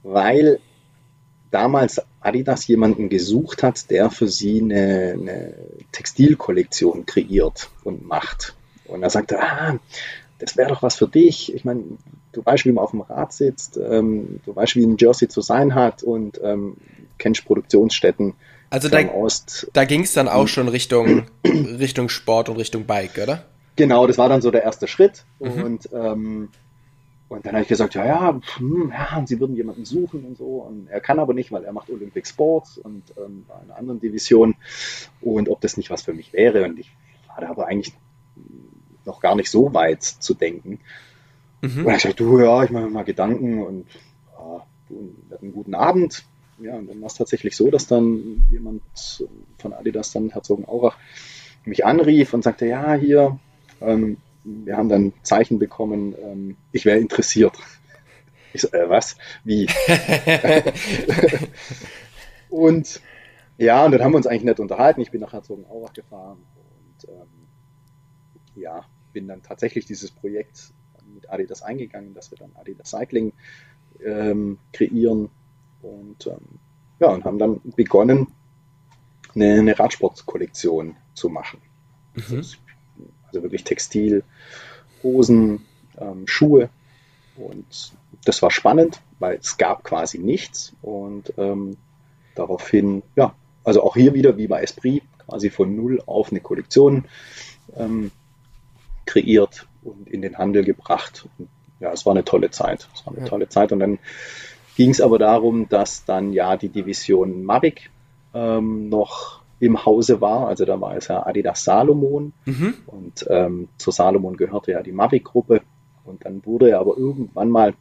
weil 0.04 0.60
damals 1.52 2.02
Adidas 2.20 2.68
jemanden 2.68 3.08
gesucht 3.08 3.64
hat, 3.64 3.90
der 3.90 4.10
für 4.10 4.28
sie 4.28 4.62
eine, 4.62 5.14
eine 5.14 5.54
Textilkollektion 5.92 7.06
kreiert 7.06 7.70
und 7.84 8.06
macht. 8.06 8.56
Und 8.86 9.04
er 9.04 9.10
sagte, 9.10 9.40
ah, 9.40 9.80
das 10.46 10.58
wäre 10.58 10.70
doch 10.70 10.84
was 10.84 10.96
für 10.96 11.08
dich. 11.08 11.54
Ich 11.54 11.66
meine, 11.66 11.84
du 12.32 12.46
weißt, 12.46 12.66
wie 12.66 12.72
man 12.72 12.84
auf 12.84 12.92
dem 12.92 13.02
Rad 13.02 13.34
sitzt, 13.34 13.78
ähm, 13.78 14.40
du 14.46 14.56
weißt, 14.56 14.76
wie 14.76 14.86
ein 14.86 14.98
Jersey 14.98 15.28
zu 15.28 15.42
sein 15.42 15.76
hat 15.76 16.04
und 16.04 16.40
ähm, 16.44 16.78
kennst 17.18 17.46
Produktionsstätten. 17.46 18.34
Also 18.70 18.90
da, 18.90 19.00
da 19.74 19.86
ging 19.86 20.02
es 20.02 20.14
dann 20.14 20.28
auch 20.28 20.48
schon 20.48 20.68
Richtung, 20.68 21.28
Richtung 21.46 22.10
Sport 22.10 22.50
und 22.50 22.58
Richtung 22.58 22.86
Bike, 22.86 23.18
oder? 23.22 23.46
Genau, 23.76 24.08
das 24.08 24.18
war 24.18 24.30
dann 24.30 24.42
so 24.42 24.52
der 24.52 24.64
erste 24.64 24.88
Schritt. 24.88 25.26
Mhm. 25.40 25.64
Und 25.64 25.90
ähm, 25.94 26.50
und 27.28 27.44
dann 27.46 27.54
habe 27.54 27.64
ich 27.64 27.68
gesagt, 27.68 27.96
ja, 27.96 28.06
ja, 28.06 28.40
hm, 28.58 28.92
ja, 28.94 29.24
sie 29.26 29.40
würden 29.40 29.56
jemanden 29.56 29.84
suchen 29.84 30.24
und 30.26 30.38
so. 30.38 30.58
Und 30.58 30.88
er 30.90 31.02
kann 31.02 31.20
aber 31.20 31.34
nicht, 31.34 31.52
weil 31.52 31.64
er 31.64 31.74
macht 31.74 31.90
Olympic 31.90 32.28
Sports 32.28 32.78
und 32.78 33.02
ähm, 33.18 33.46
bei 33.48 33.56
einer 33.56 33.78
anderen 33.78 34.00
Division. 34.00 34.56
Und 35.22 35.50
ob 35.50 35.60
das 35.62 35.76
nicht 35.76 35.90
was 35.90 36.04
für 36.04 36.14
mich 36.14 36.34
wäre. 36.34 36.64
Und 36.66 36.80
ich 36.80 36.92
war 37.28 37.42
da 37.42 37.50
aber 37.50 37.66
eigentlich 37.68 37.94
noch 39.06 39.20
gar 39.20 39.36
nicht 39.36 39.50
so 39.50 39.74
weit 39.74 40.04
zu 40.04 40.34
denken. 40.34 40.80
Mhm. 41.62 41.86
Und 41.86 41.94
ich 41.94 42.04
gesagt, 42.04 42.20
du, 42.20 42.40
ja, 42.40 42.64
ich 42.64 42.70
mache 42.70 42.86
mir 42.86 42.92
mal 42.92 43.04
Gedanken 43.04 43.64
und 43.64 43.88
ja, 44.38 44.66
du, 44.90 45.16
einen 45.42 45.54
guten 45.54 45.76
Abend. 45.76 46.26
Ja, 46.60 46.76
und 46.76 46.88
dann 46.88 47.02
war 47.02 47.08
es 47.08 47.16
tatsächlich 47.16 47.56
so, 47.56 47.70
dass 47.70 47.88
dann 47.88 48.46
jemand 48.50 48.82
von 49.58 49.74
Adidas, 49.74 50.14
dann 50.14 50.30
Herzogenaurach, 50.30 50.98
mich 51.66 51.86
anrief 51.86 52.34
und 52.34 52.44
sagte, 52.44 52.66
ja, 52.66 52.94
hier, 52.94 53.40
ähm, 53.82 54.18
wir 54.44 54.78
haben 54.78 54.90
dann 54.90 55.14
Zeichen 55.24 55.60
bekommen, 55.60 56.16
ähm, 56.22 56.58
ich 56.72 56.86
wäre 56.86 57.00
interessiert. 57.00 57.58
Ich 58.54 58.62
so, 58.62 58.72
äh, 58.72 58.90
was? 58.90 59.18
Wie? 59.44 59.68
und 62.50 63.02
ja, 63.58 63.86
und 63.86 63.92
dann 63.92 64.04
haben 64.04 64.14
wir 64.14 64.18
uns 64.18 64.28
eigentlich 64.28 64.44
nicht 64.44 64.60
unterhalten. 64.60 65.02
Ich 65.02 65.12
bin 65.12 65.22
nach 65.22 65.34
Herzogenaurach 65.34 65.94
gefahren 65.94 66.38
und 66.56 67.10
ähm, 67.10 67.48
ja, 68.56 68.86
bin 69.16 69.30
dann 69.30 69.42
tatsächlich 69.42 69.86
dieses 69.86 70.12
Projekt 70.12 70.74
mit 71.14 71.30
Adidas 71.32 71.64
eingegangen, 71.64 72.14
dass 72.14 72.32
wir 72.32 72.38
dann 72.38 72.52
Adidas 72.56 72.90
Cycling 72.90 73.32
ähm, 74.04 74.58
kreieren 74.74 75.30
und 75.82 76.28
ähm, 76.28 76.60
ja, 77.00 77.08
und 77.08 77.24
haben 77.24 77.40
dann 77.40 77.62
begonnen, 77.78 78.28
eine, 79.34 79.54
eine 79.54 79.80
Radsportkollektion 79.80 80.98
zu 81.14 81.30
machen. 81.30 81.62
Mhm. 82.16 82.44
Also 83.28 83.42
wirklich 83.42 83.64
Textil, 83.64 84.24
Hosen, 85.02 85.66
ähm, 85.98 86.28
Schuhe. 86.28 86.70
Und 87.38 87.94
das 88.26 88.42
war 88.42 88.52
spannend, 88.52 89.02
weil 89.20 89.38
es 89.38 89.58
gab 89.58 89.86
quasi 89.86 90.20
nichts. 90.20 90.74
Und 90.82 91.34
ähm, 91.38 91.78
daraufhin, 92.36 93.02
ja, 93.16 93.34
also 93.64 93.82
auch 93.82 93.96
hier 93.96 94.14
wieder 94.14 94.36
wie 94.38 94.48
bei 94.48 94.62
Esprit, 94.62 95.04
quasi 95.26 95.50
von 95.50 95.74
null 95.74 96.02
auf 96.06 96.32
eine 96.32 96.42
Kollektion 96.42 97.06
ähm, 97.78 98.12
kreiert 99.06 99.68
und 99.84 100.08
in 100.10 100.22
den 100.22 100.38
Handel 100.38 100.64
gebracht. 100.64 101.28
Und, 101.38 101.50
ja, 101.80 101.92
es 101.92 102.06
war 102.06 102.14
eine 102.14 102.26
tolle 102.26 102.52
Zeit. 102.52 102.88
Es 102.94 103.06
war 103.06 103.14
eine 103.14 103.24
ja. 103.24 103.28
tolle 103.28 103.50
Zeit. 103.50 103.72
Und 103.72 103.80
dann 103.80 104.00
ging 104.76 104.90
es 104.90 105.02
aber 105.02 105.20
darum, 105.20 105.70
dass 105.70 106.06
dann 106.06 106.34
ja 106.34 106.58
die 106.58 106.70
Division 106.70 107.44
Mavic 107.44 107.90
ähm, 108.34 108.90
noch 108.90 109.42
im 109.60 109.86
Hause 109.86 110.22
war. 110.22 110.48
Also 110.48 110.66
da 110.66 110.80
war 110.80 110.96
es 110.96 111.08
ja 111.08 111.26
Adidas 111.26 111.64
Salomon 111.64 112.34
mhm. 112.46 112.76
und 112.88 113.26
ähm, 113.30 113.70
zur 113.78 113.94
Salomon 113.94 114.38
gehörte 114.38 114.72
ja 114.72 114.84
die 114.84 114.92
Mavic-Gruppe 114.92 115.62
und 116.04 116.26
dann 116.26 116.46
wurde 116.46 116.70
ja 116.70 116.80
aber 116.80 116.98
irgendwann 116.98 117.50
mal 117.50 117.74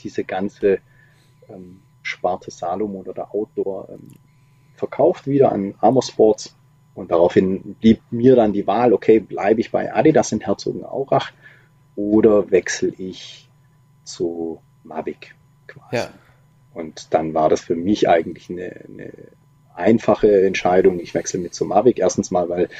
diese 0.00 0.24
ganze 0.24 0.78
ähm, 1.48 1.80
Sparte 2.02 2.50
Salomon 2.50 3.06
oder 3.06 3.34
Outdoor 3.34 3.88
ähm, 3.88 4.08
verkauft 4.76 5.26
wieder 5.26 5.52
an 5.52 5.74
Armor 5.80 6.02
Sports 6.02 6.54
und 6.96 7.10
daraufhin 7.10 7.76
blieb 7.78 8.00
mir 8.10 8.36
dann 8.36 8.54
die 8.54 8.66
Wahl, 8.66 8.94
okay, 8.94 9.20
bleibe 9.20 9.60
ich 9.60 9.70
bei 9.70 9.94
Adidas 9.94 10.32
in 10.32 10.40
Herzogenaurach 10.40 11.30
oder 11.94 12.50
wechsle 12.50 12.88
ich 12.96 13.48
zu 14.04 14.60
Mavic 14.82 15.34
quasi. 15.66 15.96
Ja. 15.96 16.08
Und 16.72 17.12
dann 17.12 17.34
war 17.34 17.50
das 17.50 17.60
für 17.60 17.76
mich 17.76 18.08
eigentlich 18.08 18.48
eine, 18.48 18.84
eine 18.88 19.12
einfache 19.74 20.46
Entscheidung. 20.46 20.98
Ich 20.98 21.14
wechsle 21.14 21.38
mit 21.38 21.54
zum 21.54 21.68
Mavic. 21.68 21.98
Erstens 21.98 22.30
mal, 22.30 22.48
weil 22.48 22.70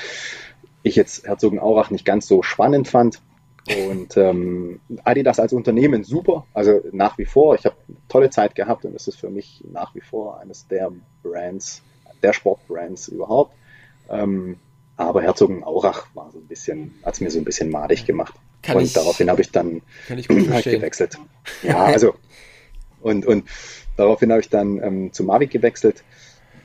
ich 0.83 0.97
jetzt 0.97 1.27
Herzogenaurach 1.27 1.91
nicht 1.91 2.07
ganz 2.07 2.27
so 2.27 2.43
spannend 2.43 2.89
fand. 2.89 3.21
Und 3.89 4.17
ähm, 4.17 4.81
Adidas 5.05 5.41
als 5.41 5.53
Unternehmen 5.53 6.05
super, 6.05 6.47
also 6.55 6.83
nach 6.93 7.19
wie 7.19 7.25
vor. 7.27 7.55
Ich 7.55 7.67
habe 7.67 7.77
eine 7.89 7.97
tolle 8.09 8.31
Zeit 8.31 8.55
gehabt 8.55 8.85
und 8.85 8.95
es 8.95 9.09
ist 9.09 9.17
für 9.17 9.29
mich 9.29 9.63
nach 9.71 9.95
wie 9.95 10.01
vor 10.01 10.39
eines 10.39 10.69
der 10.69 10.93
Brands, 11.23 11.83
der 12.23 12.33
Sportbrands 12.33 13.09
überhaupt. 13.09 13.53
Ähm, 14.09 14.59
aber 14.97 15.23
Herzogenaurach 15.23 16.07
war 16.15 16.31
so 16.31 16.39
ein 16.39 16.47
bisschen, 16.47 16.95
hat 17.05 17.15
es 17.15 17.21
mir 17.21 17.31
so 17.31 17.39
ein 17.39 17.45
bisschen 17.45 17.71
madig 17.71 18.07
gemacht. 18.07 18.35
Kann 18.63 18.77
und 18.77 18.85
ich, 18.85 18.93
daraufhin 18.93 19.31
habe 19.31 19.43
ich 19.43 19.51
dann 19.51 19.83
ich 20.15 20.29
halt 20.51 20.65
gewechselt. 20.65 21.19
Ja, 21.63 21.85
also 21.85 22.15
und, 23.01 23.27
und 23.27 23.49
daraufhin 23.97 24.31
habe 24.31 24.41
ich 24.41 24.49
dann 24.49 24.83
ähm, 24.83 25.13
zu 25.13 25.25
Mavic 25.25 25.51
gewechselt 25.51 26.03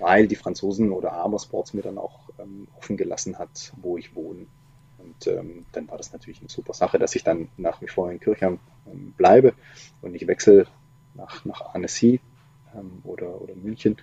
weil 0.01 0.27
die 0.27 0.35
Franzosen 0.35 0.91
oder 0.91 1.13
Armor 1.13 1.39
Sports 1.39 1.73
mir 1.73 1.83
dann 1.83 1.97
auch 1.97 2.29
ähm, 2.39 2.67
offen 2.77 2.97
gelassen 2.97 3.37
hat, 3.37 3.71
wo 3.81 3.97
ich 3.97 4.15
wohne. 4.15 4.47
Und 4.97 5.27
ähm, 5.27 5.65
dann 5.71 5.87
war 5.87 5.97
das 5.97 6.11
natürlich 6.11 6.39
eine 6.39 6.49
super 6.49 6.73
Sache, 6.73 6.97
dass 6.97 7.15
ich 7.15 7.23
dann 7.23 7.49
nach 7.57 7.81
wie 7.81 7.87
vor 7.87 8.11
in 8.11 8.19
Kirchheim 8.19 8.59
ähm, 8.91 9.13
bleibe 9.15 9.53
und 10.01 10.15
ich 10.15 10.27
wechsle 10.27 10.65
nach, 11.13 11.45
nach 11.45 11.73
Annecy 11.73 12.19
ähm, 12.75 13.01
oder, 13.03 13.41
oder 13.41 13.55
München. 13.55 13.97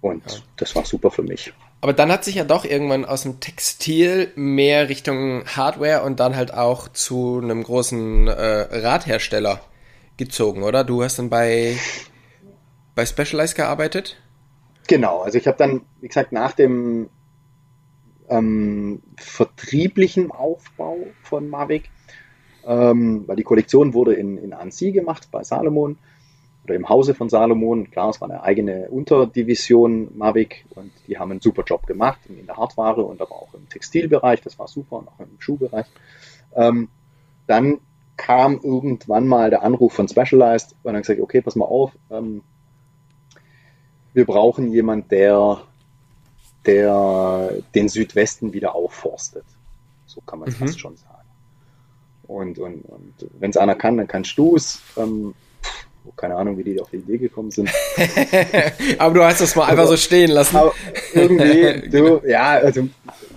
Und 0.00 0.30
ja. 0.30 0.38
das 0.56 0.74
war 0.74 0.84
super 0.84 1.10
für 1.10 1.22
mich. 1.22 1.52
Aber 1.80 1.92
dann 1.92 2.10
hat 2.10 2.24
sich 2.24 2.36
ja 2.36 2.44
doch 2.44 2.64
irgendwann 2.64 3.04
aus 3.04 3.22
dem 3.22 3.40
Textil 3.40 4.32
mehr 4.34 4.88
Richtung 4.88 5.44
Hardware 5.46 6.02
und 6.02 6.20
dann 6.20 6.34
halt 6.34 6.52
auch 6.52 6.88
zu 6.88 7.40
einem 7.42 7.62
großen 7.62 8.28
äh, 8.28 8.32
Radhersteller 8.32 9.60
gezogen, 10.16 10.62
oder? 10.62 10.84
Du 10.84 11.02
hast 11.02 11.18
dann 11.18 11.28
bei, 11.28 11.76
bei 12.94 13.04
Specialized 13.04 13.56
gearbeitet? 13.56 14.16
Genau, 14.88 15.20
also 15.20 15.36
ich 15.36 15.46
habe 15.46 15.58
dann, 15.58 15.82
wie 16.00 16.08
gesagt, 16.08 16.32
nach 16.32 16.52
dem 16.52 17.10
ähm, 18.28 19.02
vertrieblichen 19.16 20.30
Aufbau 20.30 20.98
von 21.22 21.48
Mavic, 21.48 21.90
ähm, 22.64 23.24
weil 23.26 23.36
die 23.36 23.42
Kollektion 23.42 23.94
wurde 23.94 24.14
in, 24.14 24.38
in 24.38 24.52
Annecy 24.52 24.92
gemacht 24.92 25.28
bei 25.30 25.44
Salomon 25.44 25.98
oder 26.66 26.74
im 26.74 26.88
Hause 26.88 27.14
von 27.14 27.28
Salomon. 27.28 27.90
Klar, 27.90 28.10
es 28.10 28.20
war 28.20 28.28
eine 28.28 28.42
eigene 28.42 28.88
Unterdivision 28.88 30.08
Mavic 30.16 30.64
und 30.74 30.90
die 31.06 31.16
haben 31.16 31.30
einen 31.30 31.40
super 31.40 31.62
Job 31.64 31.86
gemacht 31.86 32.18
in 32.28 32.44
der 32.44 32.56
Hardware 32.56 33.02
und 33.02 33.20
aber 33.20 33.32
auch 33.32 33.54
im 33.54 33.68
Textilbereich, 33.68 34.42
das 34.42 34.58
war 34.58 34.66
super 34.66 34.96
und 34.96 35.08
auch 35.08 35.20
im 35.20 35.40
Schuhbereich. 35.40 35.86
Ähm, 36.54 36.88
dann 37.46 37.78
kam 38.16 38.58
irgendwann 38.62 39.28
mal 39.28 39.50
der 39.50 39.62
Anruf 39.62 39.92
von 39.92 40.08
Specialized 40.08 40.74
und 40.82 40.92
dann 40.92 41.02
gesagt, 41.02 41.20
okay, 41.20 41.40
pass 41.40 41.54
mal 41.54 41.66
auf, 41.66 41.92
ähm, 42.10 42.42
wir 44.12 44.24
brauchen 44.24 44.72
jemand, 44.72 45.12
der, 45.12 45.60
der 46.64 47.62
den 47.74 47.88
Südwesten 47.88 48.52
wieder 48.52 48.74
aufforstet. 48.74 49.44
So 50.06 50.20
kann 50.22 50.40
man 50.40 50.48
es 50.48 50.58
mhm. 50.58 50.66
fast 50.66 50.80
schon 50.80 50.96
sagen. 50.96 51.12
Und, 52.26 52.58
und, 52.58 52.82
und 52.86 53.14
wenn 53.38 53.50
es 53.50 53.56
einer 53.56 53.76
kann, 53.76 53.98
dann 53.98 54.08
kannst 54.08 54.36
du 54.36 54.56
es. 54.56 54.80
Ähm, 54.96 55.34
keine 56.12 56.36
Ahnung, 56.36 56.56
wie 56.58 56.64
die 56.64 56.80
auf 56.80 56.90
die 56.90 56.96
Idee 56.96 57.18
gekommen 57.18 57.50
sind. 57.50 57.70
aber 58.98 59.14
du 59.14 59.24
hast 59.24 59.40
das 59.40 59.56
mal 59.56 59.66
einfach 59.66 59.86
so 59.86 59.96
stehen 59.96 60.30
lassen. 60.30 60.56
Aber 60.56 60.72
irgendwie, 61.14 61.88
du, 61.90 62.22
ja, 62.26 62.50
also 62.52 62.88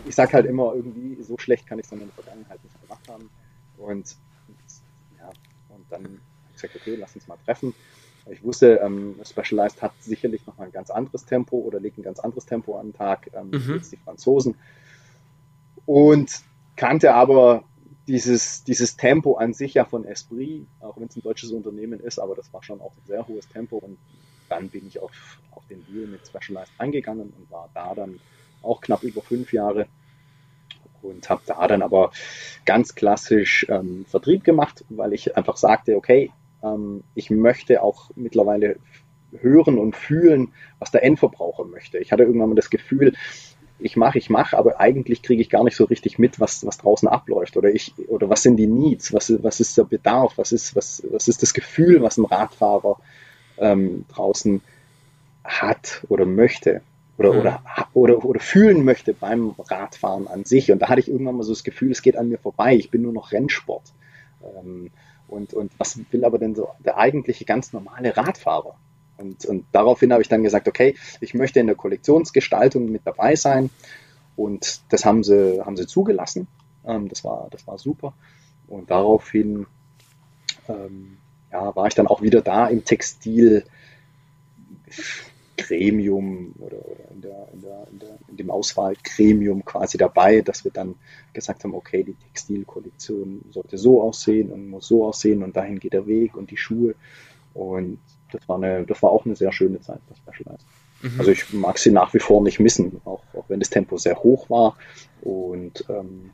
ich 0.07 0.15
sag 0.15 0.33
halt 0.33 0.45
immer, 0.45 0.73
irgendwie 0.75 1.21
so 1.23 1.37
schlecht 1.37 1.67
kann 1.67 1.79
ich 1.79 1.83
es 1.83 1.89
dann 1.89 2.01
in 2.01 2.07
der 2.07 2.23
Vergangenheit 2.23 2.63
nicht 2.63 2.81
gemacht 2.81 3.07
haben. 3.09 3.29
Und 3.77 4.15
ja, 5.17 5.29
und 5.69 5.85
dann 5.89 6.03
habe 6.03 6.17
ich 6.49 6.61
gesagt, 6.61 6.75
okay, 6.75 6.95
lass 6.99 7.15
uns 7.15 7.27
mal 7.27 7.37
treffen. 7.45 7.73
Ich 8.31 8.43
wusste, 8.43 8.79
ähm, 8.83 9.15
Specialized 9.23 9.81
hat 9.81 9.93
sicherlich 10.01 10.45
noch 10.45 10.59
ein 10.59 10.71
ganz 10.71 10.91
anderes 10.91 11.25
Tempo 11.25 11.57
oder 11.57 11.79
legt 11.79 11.97
ein 11.97 12.03
ganz 12.03 12.19
anderes 12.19 12.45
Tempo 12.45 12.77
an 12.77 12.87
den 12.87 12.93
Tag 12.93 13.29
ähm, 13.33 13.49
mhm. 13.51 13.73
als 13.73 13.89
die 13.89 13.97
Franzosen. 13.97 14.55
Und 15.85 16.41
kannte 16.75 17.13
aber 17.13 17.63
dieses, 18.09 18.63
dieses 18.63 18.97
Tempo 18.97 19.35
an 19.35 19.53
sich 19.53 19.75
ja 19.75 19.85
von 19.85 20.03
Esprit, 20.03 20.65
auch 20.79 20.97
wenn 20.97 21.07
es 21.07 21.15
ein 21.15 21.21
deutsches 21.21 21.51
Unternehmen 21.51 21.99
ist, 21.99 22.17
aber 22.19 22.35
das 22.35 22.51
war 22.51 22.63
schon 22.63 22.81
auch 22.81 22.91
ein 22.91 23.07
sehr 23.07 23.27
hohes 23.27 23.47
Tempo 23.47 23.77
und 23.77 23.97
dann 24.49 24.69
bin 24.69 24.87
ich 24.87 24.99
auf, 24.99 25.11
auf 25.51 25.63
den 25.67 25.85
Deal 25.85 26.07
mit 26.07 26.25
Specialized 26.25 26.73
eingegangen 26.79 27.31
und 27.37 27.51
war 27.51 27.69
da 27.75 27.93
dann 27.93 28.19
auch 28.63 28.81
knapp 28.81 29.03
über 29.03 29.21
fünf 29.21 29.53
Jahre 29.53 29.85
und 31.03 31.29
habe 31.29 31.41
da 31.45 31.67
dann 31.67 31.83
aber 31.83 32.11
ganz 32.65 32.95
klassisch 32.95 33.67
ähm, 33.69 34.05
Vertrieb 34.09 34.43
gemacht, 34.43 34.83
weil 34.89 35.13
ich 35.13 35.37
einfach 35.37 35.57
sagte, 35.57 35.95
okay, 35.95 36.31
ähm, 36.63 37.03
ich 37.13 37.29
möchte 37.29 37.83
auch 37.83 38.09
mittlerweile 38.15 38.77
hören 39.39 39.77
und 39.77 39.95
fühlen, 39.95 40.51
was 40.79 40.89
der 40.89 41.03
Endverbraucher 41.03 41.65
möchte. 41.65 41.99
Ich 41.99 42.11
hatte 42.11 42.23
irgendwann 42.23 42.49
mal 42.49 42.55
das 42.55 42.71
Gefühl, 42.71 43.13
ich 43.79 43.95
mache, 43.95 44.17
ich 44.17 44.29
mache, 44.29 44.57
aber 44.57 44.79
eigentlich 44.79 45.21
kriege 45.21 45.41
ich 45.41 45.49
gar 45.49 45.63
nicht 45.63 45.75
so 45.75 45.85
richtig 45.85 46.19
mit, 46.19 46.39
was, 46.39 46.65
was 46.65 46.77
draußen 46.77 47.07
abläuft 47.07 47.57
oder 47.57 47.69
ich 47.69 47.93
oder 48.07 48.29
was 48.29 48.43
sind 48.43 48.57
die 48.57 48.67
Needs, 48.67 49.13
was, 49.13 49.31
was 49.41 49.59
ist 49.59 49.77
der 49.77 49.85
Bedarf, 49.85 50.37
was 50.37 50.51
ist, 50.51 50.75
was, 50.75 51.03
was 51.09 51.27
ist 51.27 51.41
das 51.41 51.53
Gefühl, 51.53 52.01
was 52.01 52.17
ein 52.17 52.25
Radfahrer 52.25 52.97
ähm, 53.57 54.05
draußen 54.09 54.61
hat 55.43 56.05
oder 56.09 56.25
möchte 56.25 56.81
oder, 57.17 57.33
mhm. 57.33 57.39
oder, 57.39 57.61
oder, 57.93 58.25
oder 58.25 58.39
fühlen 58.39 58.83
möchte 58.83 59.13
beim 59.13 59.55
Radfahren 59.57 60.27
an 60.27 60.45
sich. 60.45 60.71
Und 60.71 60.81
da 60.81 60.89
hatte 60.89 61.01
ich 61.01 61.09
irgendwann 61.09 61.35
mal 61.35 61.43
so 61.43 61.53
das 61.53 61.63
Gefühl, 61.63 61.91
es 61.91 62.01
geht 62.01 62.17
an 62.17 62.29
mir 62.29 62.37
vorbei, 62.37 62.75
ich 62.75 62.91
bin 62.91 63.01
nur 63.01 63.13
noch 63.13 63.31
Rennsport. 63.31 63.83
Ähm, 64.43 64.91
und, 65.27 65.53
und 65.53 65.71
was 65.77 65.99
will 66.11 66.25
aber 66.25 66.39
denn 66.39 66.55
so 66.55 66.69
der 66.83 66.97
eigentliche 66.97 67.45
ganz 67.45 67.73
normale 67.73 68.15
Radfahrer? 68.15 68.75
Und, 69.19 69.45
und 69.45 69.65
daraufhin 69.71 70.13
habe 70.13 70.21
ich 70.21 70.29
dann 70.29 70.43
gesagt, 70.43 70.67
okay, 70.67 70.95
ich 71.19 71.33
möchte 71.33 71.59
in 71.59 71.67
der 71.67 71.75
Kollektionsgestaltung 71.75 72.89
mit 72.89 73.01
dabei 73.05 73.35
sein. 73.35 73.69
Und 74.35 74.81
das 74.89 75.03
haben 75.05 75.23
sie, 75.23 75.61
haben 75.61 75.75
sie 75.75 75.87
zugelassen. 75.87 76.47
Ähm, 76.85 77.09
das, 77.09 77.23
war, 77.23 77.47
das 77.51 77.67
war 77.67 77.77
super. 77.77 78.13
Und 78.67 78.89
daraufhin 78.89 79.65
ähm, 80.69 81.17
ja, 81.51 81.75
war 81.75 81.87
ich 81.87 81.95
dann 81.95 82.07
auch 82.07 82.21
wieder 82.21 82.41
da 82.41 82.67
im 82.67 82.85
Textil. 82.85 83.65
Gremium 85.57 86.53
oder, 86.59 86.77
oder 86.77 87.11
in, 87.11 87.21
der, 87.21 87.47
in, 87.53 87.61
der, 87.61 87.87
in, 87.91 87.99
der, 87.99 88.17
in, 88.29 88.37
dem 88.37 88.49
Auswahlgremium 88.49 89.65
quasi 89.65 89.97
dabei, 89.97 90.41
dass 90.41 90.63
wir 90.63 90.71
dann 90.71 90.95
gesagt 91.33 91.63
haben, 91.63 91.73
okay, 91.73 92.03
die 92.03 92.15
Textilkollektion 92.15 93.41
sollte 93.51 93.77
so 93.77 94.01
aussehen 94.01 94.51
und 94.51 94.69
muss 94.69 94.87
so 94.87 95.05
aussehen 95.05 95.43
und 95.43 95.57
dahin 95.57 95.79
geht 95.79 95.93
der 95.93 96.07
Weg 96.07 96.35
und 96.35 96.49
die 96.51 96.57
Schuhe. 96.57 96.95
Und 97.53 97.99
das 98.31 98.47
war, 98.47 98.57
eine, 98.57 98.85
das 98.85 99.01
war 99.01 99.11
auch 99.11 99.25
eine 99.25 99.35
sehr 99.35 99.51
schöne 99.51 99.79
Zeit 99.81 99.99
bei 100.07 100.15
Specialized. 100.15 100.65
Mhm. 101.01 101.15
Also 101.19 101.31
ich 101.31 101.53
mag 101.53 101.77
sie 101.77 101.91
nach 101.91 102.13
wie 102.13 102.19
vor 102.19 102.41
nicht 102.43 102.59
missen, 102.59 103.01
auch, 103.05 103.23
auch 103.33 103.45
wenn 103.47 103.59
das 103.59 103.69
Tempo 103.69 103.97
sehr 103.97 104.17
hoch 104.17 104.49
war. 104.49 104.75
Und 105.21 105.85
ähm, 105.89 106.31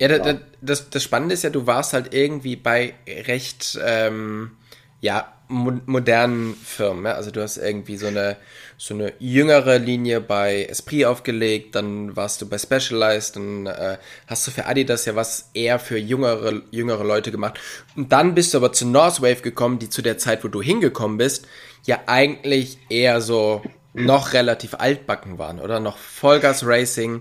ja, 0.00 0.08
ja. 0.08 0.40
Das, 0.60 0.90
das 0.90 1.02
Spannende 1.02 1.34
ist 1.34 1.44
ja, 1.44 1.50
du 1.50 1.66
warst 1.66 1.92
halt 1.92 2.12
irgendwie 2.12 2.56
bei 2.56 2.94
recht 3.06 3.78
ähm, 3.84 4.52
ja, 5.00 5.32
mo 5.52 5.72
modernen 5.86 6.54
Firmen. 6.54 7.04
Ja? 7.04 7.12
Also 7.12 7.30
du 7.30 7.42
hast 7.42 7.58
irgendwie 7.58 7.96
so 7.96 8.06
eine, 8.06 8.36
so 8.76 8.94
eine 8.94 9.12
jüngere 9.18 9.78
Linie 9.78 10.20
bei 10.20 10.64
Esprit 10.64 11.04
aufgelegt, 11.04 11.74
dann 11.74 12.16
warst 12.16 12.40
du 12.42 12.48
bei 12.48 12.58
Specialized, 12.58 13.36
dann 13.36 13.66
äh, 13.66 13.98
hast 14.26 14.46
du 14.46 14.50
für 14.50 14.66
Adidas 14.66 15.04
ja 15.04 15.14
was 15.14 15.50
eher 15.54 15.78
für 15.78 15.98
jüngere, 15.98 16.62
jüngere 16.70 17.04
Leute 17.04 17.30
gemacht. 17.30 17.60
Und 17.96 18.12
dann 18.12 18.34
bist 18.34 18.54
du 18.54 18.58
aber 18.58 18.72
zu 18.72 18.86
Northwave 18.86 19.42
gekommen, 19.42 19.78
die 19.78 19.90
zu 19.90 20.02
der 20.02 20.18
Zeit, 20.18 20.42
wo 20.42 20.48
du 20.48 20.62
hingekommen 20.62 21.18
bist, 21.18 21.46
ja 21.84 22.00
eigentlich 22.06 22.78
eher 22.88 23.20
so 23.20 23.62
noch 23.94 24.32
relativ 24.32 24.74
altbacken 24.74 25.38
waren 25.38 25.60
oder 25.60 25.78
noch 25.78 25.98
Vollgas 25.98 26.64
Racing 26.66 27.20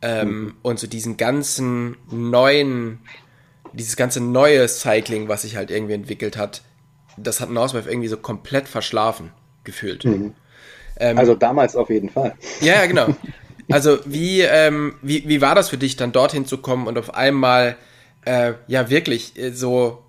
ähm, 0.00 0.54
und 0.62 0.78
so 0.78 0.86
diesen 0.86 1.16
ganzen 1.16 1.96
neuen, 2.10 3.00
dieses 3.72 3.96
ganze 3.96 4.20
neue 4.20 4.68
Cycling, 4.68 5.28
was 5.28 5.42
sich 5.42 5.56
halt 5.56 5.70
irgendwie 5.70 5.94
entwickelt 5.94 6.36
hat, 6.36 6.62
das 7.16 7.40
hat 7.40 7.50
Northwave 7.50 7.88
irgendwie 7.88 8.08
so 8.08 8.16
komplett 8.16 8.68
verschlafen 8.68 9.32
gefühlt. 9.64 10.04
Mhm. 10.04 10.34
Ähm, 10.96 11.18
also 11.18 11.34
damals 11.34 11.76
auf 11.76 11.90
jeden 11.90 12.10
Fall. 12.10 12.34
Ja, 12.60 12.86
genau. 12.86 13.08
Also 13.70 13.98
wie, 14.04 14.42
ähm, 14.42 14.96
wie, 15.02 15.26
wie 15.28 15.40
war 15.40 15.54
das 15.54 15.70
für 15.70 15.78
dich, 15.78 15.96
dann 15.96 16.12
dorthin 16.12 16.46
zu 16.46 16.58
kommen 16.58 16.86
und 16.86 16.98
auf 16.98 17.14
einmal 17.14 17.76
äh, 18.24 18.54
ja 18.66 18.90
wirklich 18.90 19.38
äh, 19.38 19.52
so 19.52 20.04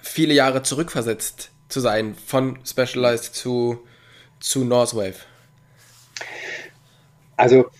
viele 0.00 0.34
Jahre 0.34 0.62
zurückversetzt 0.62 1.50
zu 1.68 1.80
sein 1.80 2.14
von 2.26 2.58
Specialized 2.66 3.34
zu, 3.34 3.78
zu 4.40 4.64
Northwave? 4.64 5.14
Also 7.36 7.70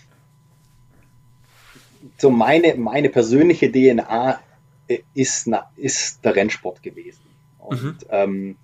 so 2.19 2.31
meine, 2.31 2.75
meine 2.77 3.09
persönliche 3.09 3.71
DNA 3.71 4.41
äh, 4.88 4.99
ist, 5.15 5.49
ist 5.77 6.25
der 6.25 6.37
Rennsport 6.37 6.83
gewesen. 6.83 7.21
Und, 7.64 7.83
mhm. 7.83 7.96
ähm, 8.11 8.57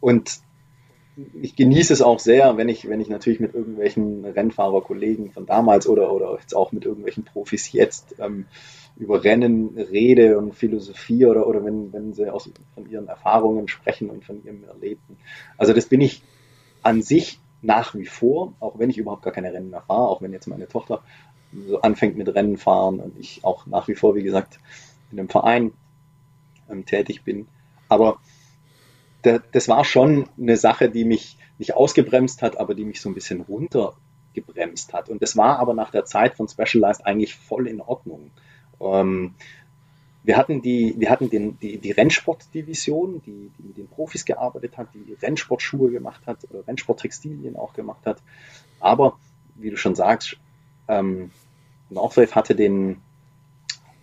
und 0.00 0.40
ich 1.40 1.56
genieße 1.56 1.92
es 1.92 2.02
auch 2.02 2.18
sehr, 2.18 2.56
wenn 2.56 2.68
ich, 2.68 2.88
wenn 2.88 3.00
ich 3.00 3.08
natürlich 3.08 3.40
mit 3.40 3.54
irgendwelchen 3.54 4.24
Rennfahrerkollegen 4.24 5.32
von 5.32 5.46
damals 5.46 5.88
oder, 5.88 6.12
oder 6.12 6.38
jetzt 6.40 6.54
auch 6.54 6.70
mit 6.72 6.84
irgendwelchen 6.84 7.24
Profis 7.24 7.72
jetzt 7.72 8.14
ähm, 8.18 8.46
über 8.96 9.24
Rennen 9.24 9.76
rede 9.76 10.38
und 10.38 10.54
Philosophie 10.54 11.26
oder, 11.26 11.46
oder 11.46 11.64
wenn, 11.64 11.92
wenn 11.92 12.12
sie 12.14 12.30
aus, 12.30 12.50
von 12.74 12.88
ihren 12.88 13.08
Erfahrungen 13.08 13.68
sprechen 13.68 14.10
und 14.10 14.24
von 14.24 14.44
ihrem 14.44 14.64
Erlebten. 14.64 15.18
Also 15.56 15.72
das 15.72 15.86
bin 15.86 16.00
ich 16.00 16.22
an 16.82 17.02
sich 17.02 17.40
nach 17.62 17.94
wie 17.94 18.06
vor, 18.06 18.54
auch 18.60 18.78
wenn 18.78 18.90
ich 18.90 18.98
überhaupt 18.98 19.22
gar 19.22 19.32
keine 19.32 19.52
Rennen 19.52 19.70
mehr 19.70 19.82
fahre, 19.82 20.08
auch 20.08 20.22
wenn 20.22 20.32
jetzt 20.32 20.46
meine 20.46 20.68
Tochter 20.68 21.02
so 21.66 21.80
anfängt 21.80 22.16
mit 22.16 22.32
Rennen 22.34 22.56
fahren 22.56 23.00
und 23.00 23.18
ich 23.18 23.44
auch 23.44 23.66
nach 23.66 23.88
wie 23.88 23.94
vor, 23.94 24.14
wie 24.14 24.22
gesagt, 24.22 24.60
in 25.10 25.18
einem 25.18 25.28
Verein 25.28 25.72
ähm, 26.70 26.84
tätig 26.84 27.24
bin, 27.24 27.48
aber 27.88 28.18
das 29.22 29.68
war 29.68 29.84
schon 29.84 30.28
eine 30.38 30.56
Sache, 30.56 30.88
die 30.88 31.04
mich 31.04 31.36
nicht 31.58 31.74
ausgebremst 31.74 32.42
hat, 32.42 32.58
aber 32.58 32.74
die 32.74 32.84
mich 32.84 33.00
so 33.00 33.08
ein 33.08 33.14
bisschen 33.14 33.40
runtergebremst 33.40 34.92
hat. 34.92 35.08
Und 35.08 35.22
das 35.22 35.36
war 35.36 35.58
aber 35.58 35.74
nach 35.74 35.90
der 35.90 36.04
Zeit 36.04 36.36
von 36.36 36.48
Specialized 36.48 37.04
eigentlich 37.04 37.34
voll 37.34 37.66
in 37.66 37.80
Ordnung. 37.80 38.30
Ähm, 38.80 39.34
wir 40.22 40.36
hatten 40.36 40.62
die, 40.62 40.94
wir 40.98 41.10
hatten 41.10 41.30
den, 41.30 41.58
die, 41.58 41.78
die 41.78 41.90
Rennsportdivision, 41.90 43.22
die, 43.24 43.50
die 43.58 43.62
mit 43.62 43.76
den 43.76 43.88
Profis 43.88 44.24
gearbeitet 44.24 44.76
hat, 44.76 44.88
die 44.94 45.14
Rennsportschuhe 45.14 45.90
gemacht 45.90 46.22
hat 46.26 46.38
Rennsporttextilien 46.66 47.56
auch 47.56 47.72
gemacht 47.72 48.04
hat. 48.04 48.18
Aber 48.78 49.18
wie 49.56 49.70
du 49.70 49.76
schon 49.76 49.94
sagst, 49.94 50.36
ähm, 50.86 51.30
Northwave 51.90 52.34
hatte 52.34 52.54
den, 52.54 53.00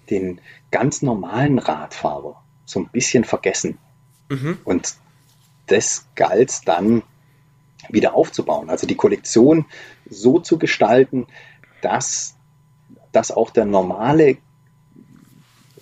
den 0.10 0.42
ganz 0.72 1.02
normalen 1.02 1.60
Radfahrer 1.60 2.42
so 2.66 2.80
ein 2.80 2.90
bisschen 2.90 3.24
vergessen. 3.24 3.78
Mhm. 4.30 4.58
Und 4.64 4.96
das 5.68 6.08
galt 6.16 6.68
dann 6.68 7.04
wieder 7.90 8.16
aufzubauen. 8.16 8.70
Also 8.70 8.88
die 8.88 8.96
Kollektion 8.96 9.66
so 10.10 10.40
zu 10.40 10.58
gestalten, 10.58 11.28
dass, 11.82 12.36
dass 13.12 13.32
auch 13.32 13.52
der 13.52 13.66
normale 13.66 14.38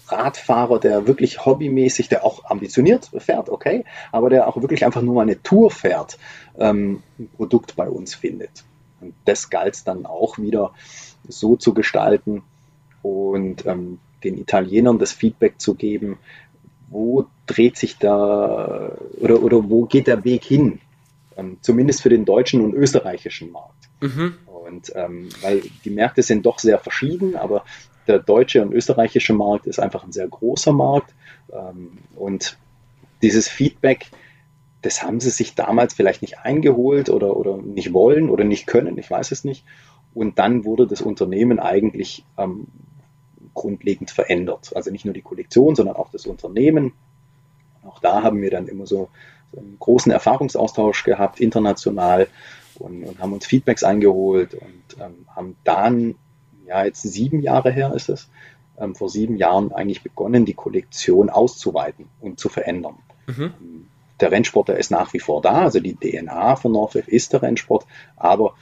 Radfahrer, 0.08 0.80
der 0.80 1.08
wirklich 1.08 1.46
hobbymäßig, 1.46 2.10
der 2.10 2.26
auch 2.26 2.46
ambitioniert 2.46 3.10
fährt, 3.18 3.50
okay, 3.50 3.86
aber 4.12 4.30
der 4.30 4.48
auch 4.48 4.58
wirklich 4.58 4.86
einfach 4.86 5.02
nur 5.02 5.16
mal 5.16 5.22
eine 5.22 5.42
Tour 5.42 5.72
fährt, 5.72 6.18
ähm, 6.58 7.02
ein 7.18 7.30
Produkt 7.30 7.76
bei 7.76 7.90
uns 7.90 8.14
findet. 8.14 8.64
Und 9.00 9.14
das 9.26 9.50
galt 9.50 9.88
dann 9.88 10.06
auch 10.06 10.38
wieder 10.38 10.74
so 11.28 11.56
zu 11.56 11.74
gestalten 11.74 12.44
und 13.02 13.66
ähm, 13.66 14.00
den 14.24 14.38
Italienern 14.38 15.00
das 15.00 15.12
Feedback 15.12 15.60
zu 15.60 15.76
geben, 15.76 16.18
wo 16.94 17.26
dreht 17.48 17.78
sich 17.78 17.98
da 17.98 18.92
oder, 19.20 19.42
oder 19.42 19.70
wo 19.70 19.86
geht 19.86 20.08
der 20.08 20.24
Weg 20.24 20.44
hin? 20.44 20.80
Ähm, 21.36 21.58
zumindest 21.62 22.04
für 22.04 22.10
den 22.10 22.26
deutschen 22.26 22.62
und 22.62 22.74
österreichischen 22.74 23.52
Markt. 23.52 23.90
Mhm. 24.02 24.36
Und 24.46 24.94
ähm, 24.96 25.30
weil 25.42 25.62
die 25.84 25.90
Märkte 25.90 26.22
sind 26.22 26.46
doch 26.46 26.60
sehr 26.60 26.80
verschieden, 26.80 27.36
aber 27.36 27.66
der 28.08 28.20
deutsche 28.20 28.62
und 28.62 28.74
österreichische 28.74 29.34
Markt 29.34 29.66
ist 29.66 29.80
einfach 29.80 30.04
ein 30.04 30.12
sehr 30.12 30.28
großer 30.28 30.74
Markt. 30.74 31.14
Ähm, 31.52 31.98
und 32.16 32.58
dieses 33.22 33.48
Feedback, 33.48 34.08
das 34.82 35.02
haben 35.02 35.20
sie 35.20 35.30
sich 35.30 35.56
damals 35.56 35.94
vielleicht 35.94 36.22
nicht 36.22 36.40
eingeholt 36.40 37.10
oder, 37.10 37.36
oder 37.36 37.58
nicht 37.58 37.94
wollen 37.94 38.30
oder 38.30 38.44
nicht 38.44 38.68
können, 38.68 38.98
ich 38.98 39.10
weiß 39.10 39.32
es 39.32 39.44
nicht. 39.44 39.66
Und 40.14 40.38
dann 40.38 40.66
wurde 40.66 40.86
das 40.86 41.02
Unternehmen 41.02 41.60
eigentlich 41.60 42.24
ähm, 42.38 42.68
grundlegend 43.54 44.12
verändert. 44.12 44.72
Also 44.76 44.92
nicht 44.92 45.06
nur 45.06 45.14
die 45.14 45.22
Kollektion, 45.22 45.76
sondern 45.76 45.96
auch 45.96 46.10
das 46.12 46.26
Unternehmen. 46.26 46.94
Auch 47.86 48.00
da 48.00 48.24
haben 48.24 48.42
wir 48.42 48.50
dann 48.50 48.68
immer 48.68 48.88
so, 48.88 49.10
so 49.52 49.60
einen 49.60 49.78
großen 49.80 50.12
Erfahrungsaustausch 50.12 51.04
gehabt, 51.04 51.40
international, 51.40 52.28
und, 52.80 53.04
und 53.04 53.20
haben 53.20 53.34
uns 53.34 53.46
Feedbacks 53.46 53.84
eingeholt 53.84 54.56
und 54.56 55.02
ähm, 55.02 55.26
haben 55.28 55.56
dann, 55.64 56.16
ja, 56.66 56.84
jetzt 56.84 57.04
sieben 57.04 57.42
Jahre 57.42 57.72
her 57.72 57.94
ist 57.94 58.10
es, 58.10 58.30
ähm, 58.80 58.96
vor 58.96 59.10
sieben 59.10 59.38
Jahren 59.38 59.72
eigentlich 59.72 60.02
begonnen, 60.02 60.46
die 60.46 60.54
Kollektion 60.54 61.30
auszuweiten 61.30 62.08
und 62.20 62.40
zu 62.40 62.50
verändern. 62.50 62.96
Mhm. 63.26 63.54
der 64.20 64.32
Rennsport, 64.32 64.68
der 64.68 64.78
ist 64.78 64.92
nach 64.92 65.14
wie 65.14 65.20
vor 65.20 65.42
da. 65.42 65.62
Also 65.62 65.80
die 65.80 65.96
DNA 65.96 66.58
von 66.58 66.74
Northwave 66.74 67.10
ist 67.10 67.32
der 67.32 67.42
Rennsport. 67.42 67.86
Aber 68.18 68.56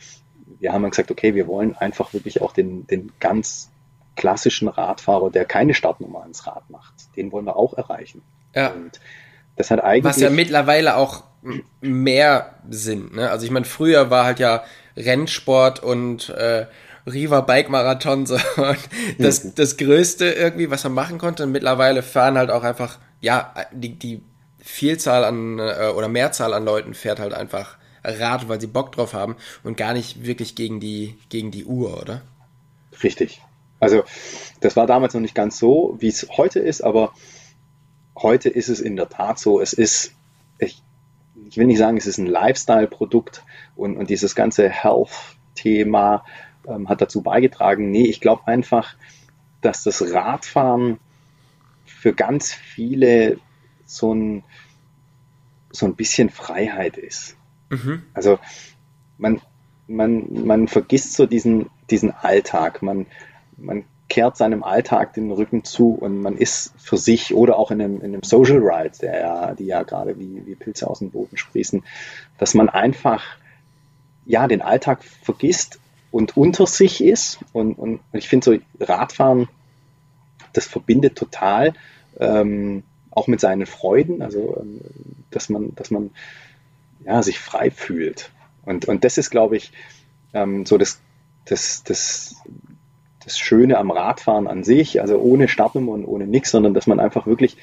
wir 0.59 0.71
haben 0.71 0.87
gesagt, 0.87 1.09
okay, 1.09 1.33
wir 1.33 1.47
wollen 1.47 1.75
einfach 1.75 2.13
wirklich 2.13 2.43
auch 2.43 2.53
den, 2.53 2.85
den 2.85 3.11
ganz 3.19 3.70
klassischen 4.15 4.67
Radfahrer, 4.67 5.31
der 5.31 5.45
keine 5.45 5.73
Startnummer 5.73 6.21
ans 6.21 6.45
Rad 6.47 6.69
macht, 6.69 6.93
den 7.15 7.31
wollen 7.31 7.45
wir 7.45 7.55
auch 7.55 7.73
erreichen. 7.73 8.21
Ja. 8.53 8.69
Und 8.71 8.99
das 9.55 9.71
hat 9.71 9.83
eigentlich. 9.83 10.03
Was 10.03 10.19
ja 10.19 10.29
mittlerweile 10.29 10.97
auch 10.97 11.23
mehr 11.81 12.55
sind. 12.69 13.15
Ne? 13.15 13.29
Also 13.29 13.45
ich 13.45 13.51
meine, 13.51 13.65
früher 13.65 14.09
war 14.09 14.25
halt 14.25 14.39
ja 14.39 14.63
Rennsport 14.95 15.81
und 15.81 16.29
äh, 16.29 16.67
Riva 17.07 17.41
Bike 17.41 17.69
Marathon 17.69 18.25
so 18.25 18.37
das, 19.17 19.43
mhm. 19.43 19.55
das 19.55 19.77
Größte 19.77 20.31
irgendwie, 20.31 20.69
was 20.69 20.83
man 20.83 20.93
machen 20.93 21.17
konnte. 21.17 21.43
Und 21.43 21.51
mittlerweile 21.51 22.03
fahren 22.03 22.37
halt 22.37 22.51
auch 22.51 22.63
einfach, 22.63 22.99
ja, 23.21 23.53
die, 23.71 23.97
die 23.97 24.21
Vielzahl 24.59 25.23
an 25.23 25.59
äh, 25.59 25.91
oder 25.95 26.07
Mehrzahl 26.07 26.53
an 26.53 26.65
Leuten 26.65 26.93
fährt 26.93 27.19
halt 27.19 27.33
einfach 27.33 27.77
Rad, 28.03 28.49
weil 28.49 28.61
sie 28.61 28.67
Bock 28.67 28.91
drauf 28.91 29.13
haben 29.13 29.35
und 29.63 29.77
gar 29.77 29.93
nicht 29.93 30.25
wirklich 30.25 30.55
gegen 30.55 30.79
die, 30.79 31.17
gegen 31.29 31.51
die 31.51 31.65
Uhr, 31.65 32.01
oder? 32.01 32.21
Richtig. 33.03 33.41
Also 33.81 34.03
das 34.61 34.77
war 34.77 34.87
damals 34.87 35.13
noch 35.13 35.21
nicht 35.21 35.35
ganz 35.35 35.57
so, 35.57 35.97
wie 35.99 36.07
es 36.07 36.29
heute 36.37 36.59
ist, 36.59 36.81
aber 36.81 37.13
heute 38.15 38.47
ist 38.47 38.69
es 38.69 38.79
in 38.79 38.95
der 38.95 39.09
Tat 39.09 39.39
so. 39.39 39.59
Es 39.59 39.73
ist, 39.73 40.13
ich, 40.59 40.81
ich 41.49 41.57
will 41.57 41.65
nicht 41.65 41.79
sagen, 41.79 41.97
es 41.97 42.05
ist 42.05 42.19
ein 42.19 42.27
Lifestyle-Produkt 42.27 43.43
und, 43.75 43.97
und 43.97 44.09
dieses 44.09 44.35
ganze 44.35 44.69
Health-Thema 44.69 46.23
ähm, 46.67 46.87
hat 46.89 47.01
dazu 47.01 47.23
beigetragen. 47.23 47.89
Nee, 47.89 48.05
ich 48.05 48.21
glaube 48.21 48.47
einfach, 48.47 48.95
dass 49.61 49.83
das 49.83 50.13
Radfahren 50.13 50.99
für 51.85 52.13
ganz 52.13 52.53
viele 52.53 53.39
so 53.85 54.13
ein, 54.13 54.43
so 55.71 55.87
ein 55.87 55.95
bisschen 55.95 56.29
Freiheit 56.29 56.97
ist. 56.97 57.35
Mhm. 57.69 58.03
Also 58.13 58.37
man, 59.17 59.41
man, 59.87 60.45
man 60.45 60.67
vergisst 60.67 61.13
so 61.13 61.25
diesen, 61.25 61.71
diesen 61.89 62.11
Alltag. 62.11 62.83
Man, 62.83 63.07
man 63.61 63.85
kehrt 64.09 64.35
seinem 64.35 64.63
Alltag 64.63 65.13
den 65.13 65.31
Rücken 65.31 65.63
zu 65.63 65.93
und 65.93 66.21
man 66.21 66.35
ist 66.35 66.73
für 66.77 66.97
sich 66.97 67.33
oder 67.33 67.57
auch 67.57 67.71
in 67.71 67.81
einem, 67.81 68.01
in 68.01 68.13
einem 68.13 68.23
Social 68.23 68.59
Ride, 68.59 68.97
der 69.01 69.19
ja, 69.19 69.53
die 69.55 69.65
ja 69.65 69.83
gerade 69.83 70.19
wie, 70.19 70.45
wie 70.45 70.55
Pilze 70.55 70.89
aus 70.89 70.99
dem 70.99 71.11
Boden 71.11 71.37
sprießen, 71.37 71.83
dass 72.37 72.53
man 72.53 72.67
einfach 72.67 73.23
ja 74.25 74.47
den 74.47 74.61
Alltag 74.61 75.03
vergisst 75.03 75.79
und 76.11 76.35
unter 76.35 76.67
sich 76.67 77.01
ist. 77.01 77.39
Und, 77.53 77.75
und 77.75 78.01
ich 78.11 78.27
finde 78.27 78.43
so 78.43 78.85
Radfahren, 78.85 79.47
das 80.53 80.65
verbindet 80.65 81.17
total, 81.17 81.73
ähm, 82.19 82.83
auch 83.11 83.27
mit 83.27 83.39
seinen 83.39 83.65
Freuden, 83.65 84.21
also 84.21 84.57
ähm, 84.59 84.81
dass 85.29 85.49
man, 85.49 85.73
dass 85.75 85.89
man 85.89 86.11
ja, 87.05 87.23
sich 87.23 87.39
frei 87.39 87.71
fühlt. 87.71 88.31
Und, 88.65 88.85
und 88.85 89.03
das 89.03 89.17
ist, 89.17 89.31
glaube 89.31 89.57
ich, 89.57 89.71
ähm, 90.33 90.65
so 90.65 90.77
das, 90.77 90.99
das, 91.45 91.83
das, 91.83 92.35
das 93.23 93.37
Schöne 93.37 93.77
am 93.77 93.91
Radfahren 93.91 94.47
an 94.47 94.63
sich, 94.63 95.01
also 95.01 95.17
ohne 95.17 95.47
Startnummer 95.47 95.93
und 95.93 96.05
ohne 96.05 96.27
nichts, 96.27 96.51
sondern 96.51 96.73
dass 96.73 96.87
man 96.87 96.99
einfach 96.99 97.27
wirklich, 97.27 97.57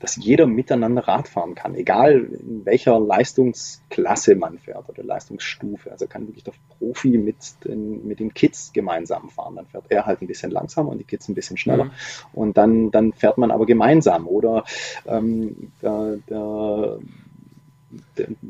dass 0.00 0.16
jeder 0.16 0.46
miteinander 0.46 1.06
Radfahren 1.06 1.54
kann, 1.54 1.74
egal 1.74 2.28
in 2.40 2.64
welcher 2.64 2.98
Leistungsklasse 2.98 4.34
man 4.34 4.58
fährt 4.58 4.88
oder 4.88 5.02
Leistungsstufe. 5.02 5.90
Also 5.90 6.06
kann 6.06 6.26
wirklich 6.26 6.44
der 6.44 6.52
Profi 6.78 7.16
mit 7.16 7.36
den, 7.64 8.06
mit 8.06 8.20
den 8.20 8.34
Kids 8.34 8.72
gemeinsam 8.72 9.30
fahren. 9.30 9.56
Dann 9.56 9.66
fährt 9.66 9.86
er 9.88 10.06
halt 10.06 10.20
ein 10.20 10.26
bisschen 10.26 10.50
langsamer 10.50 10.90
und 10.90 10.98
die 10.98 11.04
Kids 11.04 11.28
ein 11.28 11.34
bisschen 11.34 11.56
schneller. 11.56 11.84
Mhm. 11.84 11.90
Und 12.32 12.56
dann, 12.56 12.90
dann 12.90 13.12
fährt 13.12 13.38
man 13.38 13.50
aber 13.50 13.66
gemeinsam. 13.66 14.26
Oder 14.26 14.64
ähm, 15.06 15.72
der, 15.80 16.18
der 16.28 16.98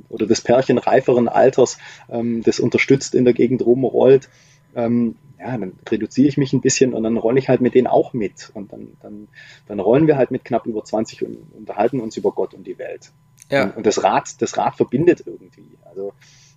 oder 0.08 0.26
das 0.26 0.40
Pärchen 0.40 0.78
reiferen 0.78 1.28
Alters, 1.28 1.78
ähm, 2.08 2.42
das 2.42 2.60
unterstützt 2.60 3.14
in 3.14 3.24
der 3.24 3.34
Gegend 3.34 3.64
rumrollt, 3.64 4.28
ähm, 4.74 5.16
ja, 5.44 5.58
dann 5.58 5.74
reduziere 5.88 6.28
ich 6.28 6.38
mich 6.38 6.52
ein 6.54 6.62
bisschen 6.62 6.94
und 6.94 7.02
dann 7.02 7.18
rolle 7.18 7.38
ich 7.38 7.48
halt 7.48 7.60
mit 7.60 7.74
denen 7.74 7.86
auch 7.86 8.14
mit. 8.14 8.50
Und 8.54 8.72
dann, 8.72 8.96
dann, 9.02 9.28
dann 9.66 9.78
rollen 9.78 10.06
wir 10.06 10.16
halt 10.16 10.30
mit 10.30 10.44
knapp 10.44 10.66
über 10.66 10.82
20 10.82 11.22
und 11.24 11.36
unterhalten 11.52 12.00
uns 12.00 12.16
über 12.16 12.32
Gott 12.32 12.54
und 12.54 12.66
die 12.66 12.78
Welt. 12.78 13.10
Ja. 13.50 13.64
Und, 13.64 13.76
und 13.78 13.86
das 13.86 14.02
Rad, 14.02 14.40
das 14.40 14.56
Rad 14.56 14.76
verbindet 14.76 15.24
irgendwie. 15.26 15.76
Also, 15.84 16.14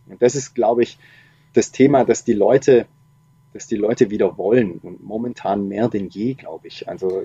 und 0.08 0.22
das 0.22 0.36
ist, 0.36 0.56
glaube 0.56 0.84
ich, 0.84 0.98
das 1.54 1.72
Thema, 1.72 2.06
dass 2.06 2.24
die 2.24 2.34
Leute, 2.34 2.86
dass 3.52 3.68
die 3.68 3.76
Leute 3.76 4.10
wieder 4.10 4.38
wollen 4.38 4.80
und 4.80 5.04
momentan 5.04 5.68
mehr 5.68 5.90
denn 5.90 6.08
je, 6.08 6.36
glaube 6.36 6.68
ich. 6.68 6.88
Also 6.88 7.24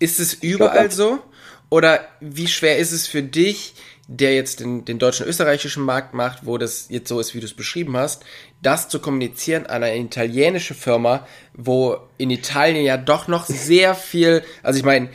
ist 0.00 0.18
es 0.18 0.34
überall 0.34 0.88
glaub, 0.88 0.92
so? 0.92 1.18
Oder 1.70 2.00
wie 2.20 2.48
schwer 2.48 2.78
ist 2.78 2.92
es 2.92 3.06
für 3.06 3.22
dich, 3.22 3.74
der 4.10 4.34
jetzt 4.34 4.60
den, 4.60 4.86
den 4.86 4.98
deutschen 4.98 5.26
österreichischen 5.26 5.84
Markt 5.84 6.14
macht, 6.14 6.46
wo 6.46 6.56
das 6.56 6.86
jetzt 6.88 7.08
so 7.08 7.20
ist, 7.20 7.34
wie 7.34 7.40
du 7.40 7.44
es 7.44 7.52
beschrieben 7.52 7.94
hast, 7.96 8.24
das 8.62 8.88
zu 8.88 9.00
kommunizieren 9.00 9.66
an 9.66 9.82
eine 9.82 9.98
italienische 9.98 10.74
Firma, 10.74 11.26
wo 11.52 11.98
in 12.16 12.30
Italien 12.30 12.84
ja 12.84 12.96
doch 12.96 13.28
noch 13.28 13.44
sehr 13.46 13.94
viel, 13.94 14.42
also 14.62 14.78
ich 14.78 14.84
meine, 14.84 15.10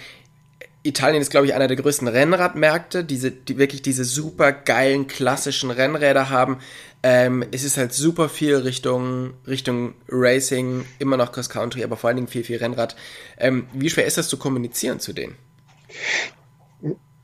Italien 0.83 1.21
ist, 1.21 1.31
glaube 1.31 1.47
ich, 1.47 1.55
einer 1.55 1.67
der 1.67 1.77
größten 1.77 2.07
Rennradmärkte, 2.07 3.03
diese, 3.03 3.31
die 3.31 3.57
wirklich 3.57 3.81
diese 3.81 4.03
super 4.03 4.51
geilen 4.51 5.07
klassischen 5.07 5.71
Rennräder 5.71 6.29
haben. 6.29 6.59
Ähm, 7.01 7.43
es 7.51 7.63
ist 7.63 7.77
halt 7.77 7.93
super 7.93 8.27
viel 8.29 8.57
Richtung, 8.57 9.33
Richtung 9.47 9.95
Racing, 10.09 10.85
immer 10.99 11.17
noch 11.17 11.31
Cross 11.31 11.49
Country, 11.49 11.83
aber 11.83 11.95
vor 11.95 12.09
allen 12.09 12.17
Dingen 12.17 12.27
viel, 12.27 12.43
viel 12.43 12.57
Rennrad. 12.57 12.97
Ähm, 13.37 13.67
wie 13.73 13.89
schwer 13.89 14.05
ist 14.05 14.17
das 14.17 14.27
zu 14.27 14.37
kommunizieren 14.37 14.99
zu 14.99 15.13
denen? 15.13 15.35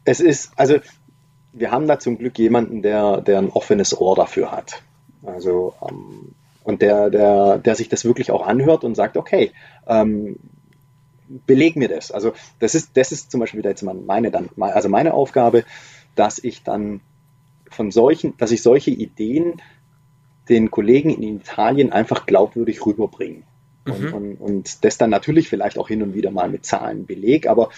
Es 0.05 0.21
ist, 0.21 0.51
also 0.55 0.79
wir 1.53 1.71
haben 1.71 1.87
da 1.87 1.99
zum 1.99 2.17
Glück 2.17 2.37
jemanden, 2.37 2.81
der, 2.81 3.21
der 3.21 3.39
ein 3.39 3.49
offenes 3.49 3.99
Ohr 3.99 4.15
dafür 4.15 4.51
hat. 4.51 4.83
Also 5.23 5.73
ähm, 5.87 6.35
und 6.63 6.81
der, 6.81 7.09
der, 7.09 7.57
der 7.57 7.75
sich 7.75 7.89
das 7.89 8.05
wirklich 8.05 8.31
auch 8.31 8.45
anhört 8.45 8.83
und 8.83 8.95
sagt, 8.95 9.17
okay, 9.17 9.51
ähm, 9.87 10.37
beleg 11.45 11.75
mir 11.75 11.87
das. 11.87 12.11
Also 12.11 12.33
das 12.59 12.75
ist, 12.75 12.91
das 12.95 13.11
ist 13.11 13.31
zum 13.31 13.39
Beispiel 13.39 13.63
jetzt 13.63 13.83
meine 13.83 14.31
dann, 14.31 14.49
also 14.59 14.89
meine 14.89 15.13
Aufgabe, 15.13 15.63
dass 16.15 16.39
ich 16.39 16.63
dann 16.63 17.01
von 17.69 17.91
solchen, 17.91 18.35
dass 18.37 18.51
ich 18.51 18.61
solche 18.61 18.91
Ideen 18.91 19.61
den 20.49 20.71
Kollegen 20.71 21.11
in 21.11 21.37
Italien 21.37 21.91
einfach 21.91 22.25
glaubwürdig 22.25 22.85
rüberbringe. 22.85 23.43
Mhm. 23.85 23.93
Und, 23.93 24.13
und, 24.13 24.35
und 24.37 24.83
das 24.83 24.97
dann 24.97 25.11
natürlich 25.11 25.47
vielleicht 25.47 25.77
auch 25.77 25.87
hin 25.87 26.01
und 26.01 26.13
wieder 26.13 26.31
mal 26.31 26.49
mit 26.49 26.65
Zahlen 26.65 27.05
beleg, 27.05 27.47
aber 27.47 27.69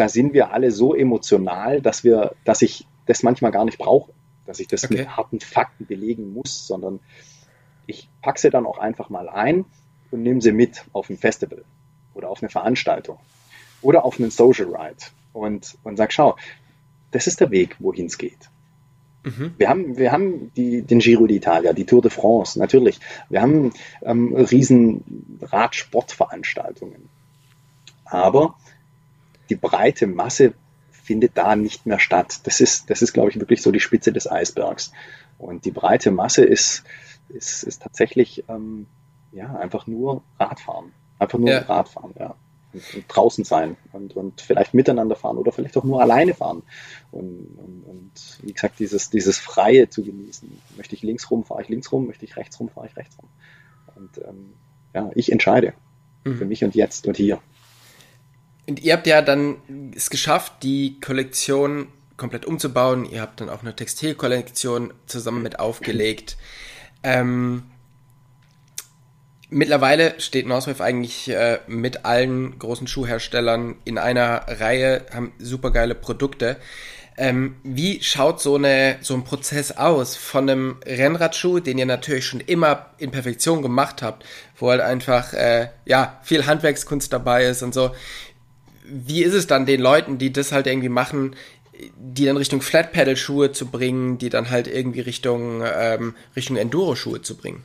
da 0.00 0.08
sind 0.08 0.32
wir 0.32 0.50
alle 0.50 0.70
so 0.70 0.94
emotional, 0.94 1.82
dass 1.82 2.04
wir, 2.04 2.34
dass 2.46 2.62
ich 2.62 2.86
das 3.04 3.22
manchmal 3.22 3.50
gar 3.50 3.66
nicht 3.66 3.76
brauche, 3.76 4.10
dass 4.46 4.58
ich 4.58 4.66
das 4.66 4.84
okay. 4.84 4.96
mit 4.96 5.14
harten 5.14 5.40
Fakten 5.40 5.84
belegen 5.84 6.32
muss, 6.32 6.66
sondern 6.66 7.00
ich 7.86 8.08
packe 8.22 8.40
sie 8.40 8.48
dann 8.48 8.64
auch 8.64 8.78
einfach 8.78 9.10
mal 9.10 9.28
ein 9.28 9.66
und 10.10 10.22
nehme 10.22 10.40
sie 10.40 10.52
mit 10.52 10.86
auf 10.94 11.10
ein 11.10 11.18
Festival 11.18 11.64
oder 12.14 12.30
auf 12.30 12.42
eine 12.42 12.48
Veranstaltung 12.48 13.18
oder 13.82 14.06
auf 14.06 14.18
einen 14.18 14.30
Social 14.30 14.74
Ride 14.74 15.04
und, 15.34 15.76
und 15.84 15.98
sag, 15.98 16.14
schau, 16.14 16.36
das 17.10 17.26
ist 17.26 17.40
der 17.40 17.50
Weg, 17.50 17.76
wohin 17.78 18.06
es 18.06 18.16
geht. 18.16 18.48
Mhm. 19.22 19.52
Wir 19.58 19.68
haben, 19.68 19.98
wir 19.98 20.12
haben 20.12 20.50
die, 20.56 20.80
den 20.80 21.00
Giro 21.00 21.24
d'Italia, 21.24 21.74
die 21.74 21.84
Tour 21.84 22.00
de 22.00 22.10
France, 22.10 22.58
natürlich. 22.58 23.00
Wir 23.28 23.42
haben 23.42 23.74
ähm, 24.00 24.34
riesen 24.34 25.36
Radsportveranstaltungen. 25.42 27.10
Aber 28.06 28.54
die 29.50 29.56
breite 29.56 30.06
Masse 30.06 30.54
findet 30.90 31.36
da 31.36 31.56
nicht 31.56 31.86
mehr 31.86 31.98
statt. 31.98 32.40
Das 32.44 32.60
ist, 32.60 32.88
das 32.88 33.02
ist, 33.02 33.12
glaube 33.12 33.30
ich, 33.30 33.40
wirklich 33.40 33.62
so 33.62 33.72
die 33.72 33.80
Spitze 33.80 34.12
des 34.12 34.30
Eisbergs. 34.30 34.92
Und 35.38 35.64
die 35.64 35.70
breite 35.70 36.10
Masse 36.10 36.44
ist, 36.44 36.84
ist, 37.28 37.64
ist 37.64 37.82
tatsächlich 37.82 38.44
ähm, 38.48 38.86
ja, 39.32 39.54
einfach 39.56 39.86
nur 39.86 40.22
Radfahren. 40.38 40.92
Einfach 41.18 41.38
nur 41.38 41.50
ja. 41.50 41.58
Radfahren, 41.60 42.14
ja. 42.18 42.34
Und, 42.72 42.94
und, 42.94 43.04
draußen 43.08 43.42
sein 43.42 43.76
und, 43.92 44.14
und 44.14 44.40
vielleicht 44.40 44.74
miteinander 44.74 45.16
fahren 45.16 45.38
oder 45.38 45.50
vielleicht 45.50 45.76
auch 45.76 45.82
nur 45.82 46.00
alleine 46.00 46.34
fahren. 46.34 46.62
Und, 47.10 48.12
wie 48.42 48.52
gesagt, 48.52 48.78
dieses, 48.78 49.10
dieses 49.10 49.38
Freie 49.38 49.90
zu 49.90 50.04
genießen. 50.04 50.48
Möchte 50.76 50.94
ich 50.94 51.02
links 51.02 51.28
rum, 51.30 51.44
fahre 51.44 51.62
ich 51.62 51.68
links 51.68 51.90
rum, 51.90 52.06
möchte 52.06 52.24
ich 52.24 52.36
rechts 52.36 52.60
rum, 52.60 52.68
fahre 52.68 52.86
ich 52.86 52.96
rechts 52.96 53.18
rum. 53.18 53.28
Und 53.96 54.18
ähm, 54.18 54.52
ja, 54.94 55.10
ich 55.16 55.32
entscheide. 55.32 55.74
Mhm. 56.24 56.36
Für 56.36 56.44
mich 56.44 56.62
und 56.62 56.76
jetzt 56.76 57.08
und 57.08 57.16
hier. 57.16 57.40
Und 58.70 58.80
ihr 58.84 58.92
habt 58.92 59.08
ja 59.08 59.20
dann 59.20 59.56
es 59.96 60.10
geschafft, 60.10 60.62
die 60.62 61.00
Kollektion 61.00 61.88
komplett 62.16 62.46
umzubauen. 62.46 63.04
Ihr 63.04 63.20
habt 63.20 63.40
dann 63.40 63.48
auch 63.48 63.62
eine 63.62 63.74
Textilkollektion 63.74 64.94
zusammen 65.06 65.42
mit 65.42 65.58
aufgelegt. 65.58 66.36
Ähm, 67.02 67.64
mittlerweile 69.48 70.20
steht 70.20 70.46
Northwave 70.46 70.84
eigentlich 70.84 71.28
äh, 71.30 71.58
mit 71.66 72.04
allen 72.04 72.60
großen 72.60 72.86
Schuhherstellern 72.86 73.74
in 73.84 73.98
einer 73.98 74.44
Reihe, 74.46 75.04
haben 75.12 75.32
super 75.40 75.72
geile 75.72 75.96
Produkte. 75.96 76.56
Ähm, 77.16 77.56
wie 77.64 78.00
schaut 78.02 78.40
so, 78.40 78.54
eine, 78.54 78.98
so 79.00 79.14
ein 79.14 79.24
Prozess 79.24 79.72
aus 79.72 80.14
von 80.14 80.48
einem 80.48 80.76
Rennradschuh, 80.86 81.58
den 81.58 81.76
ihr 81.76 81.86
natürlich 81.86 82.24
schon 82.24 82.40
immer 82.40 82.86
in 82.98 83.10
Perfektion 83.10 83.62
gemacht 83.62 84.00
habt, 84.00 84.24
wo 84.56 84.70
halt 84.70 84.80
einfach 84.80 85.32
äh, 85.32 85.70
ja 85.84 86.20
viel 86.22 86.46
Handwerkskunst 86.46 87.12
dabei 87.12 87.46
ist 87.46 87.62
und 87.64 87.74
so 87.74 87.90
wie 88.90 89.22
ist 89.22 89.34
es 89.34 89.46
dann 89.46 89.66
den 89.66 89.80
Leuten, 89.80 90.18
die 90.18 90.32
das 90.32 90.52
halt 90.52 90.66
irgendwie 90.66 90.88
machen, 90.88 91.36
die 91.96 92.26
dann 92.26 92.36
Richtung 92.36 92.60
Flat 92.60 92.92
Pedal 92.92 93.16
Schuhe 93.16 93.52
zu 93.52 93.66
bringen, 93.66 94.18
die 94.18 94.28
dann 94.28 94.50
halt 94.50 94.66
irgendwie 94.66 95.00
Richtung 95.00 95.62
ähm, 95.64 96.14
Richtung 96.36 96.56
Enduro 96.56 96.94
Schuhe 96.94 97.22
zu 97.22 97.36
bringen? 97.36 97.62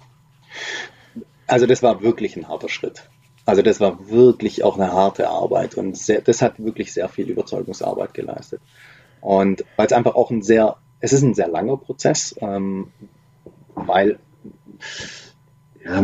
Also 1.47 1.65
das 1.65 1.84
war 1.84 2.01
wirklich 2.01 2.36
ein 2.36 2.47
harter 2.47 2.69
Schritt. 2.69 3.09
Also 3.45 3.61
das 3.61 3.80
war 3.80 4.09
wirklich 4.09 4.63
auch 4.63 4.78
eine 4.78 4.91
harte 4.91 5.30
Arbeit 5.30 5.76
und 5.76 5.97
sehr, 5.97 6.21
das 6.21 6.41
hat 6.41 6.63
wirklich 6.63 6.93
sehr 6.93 7.09
viel 7.09 7.30
Überzeugungsarbeit 7.30 8.13
geleistet. 8.13 8.61
Und 9.21 9.65
weil 9.76 9.86
es 9.86 9.93
einfach 9.93 10.15
auch 10.15 10.32
ein 10.32 10.41
sehr, 10.41 10.78
es 10.99 11.13
ist 11.13 11.21
ein 11.21 11.36
sehr 11.36 11.47
langer 11.47 11.78
Prozess, 11.78 12.36
ähm, 12.39 12.91
weil 13.76 14.17
ja, 15.84 16.03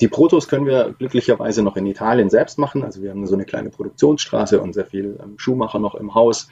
die 0.00 0.08
Protos 0.08 0.48
können 0.48 0.66
wir 0.66 0.94
glücklicherweise 0.98 1.62
noch 1.62 1.76
in 1.76 1.86
Italien 1.86 2.30
selbst 2.30 2.58
machen. 2.58 2.84
Also 2.84 3.02
wir 3.02 3.10
haben 3.10 3.26
so 3.26 3.34
eine 3.34 3.44
kleine 3.44 3.70
Produktionsstraße 3.70 4.60
und 4.60 4.72
sehr 4.72 4.86
viel 4.86 5.18
ähm, 5.22 5.38
Schuhmacher 5.38 5.78
noch 5.78 5.94
im 5.94 6.14
Haus. 6.14 6.48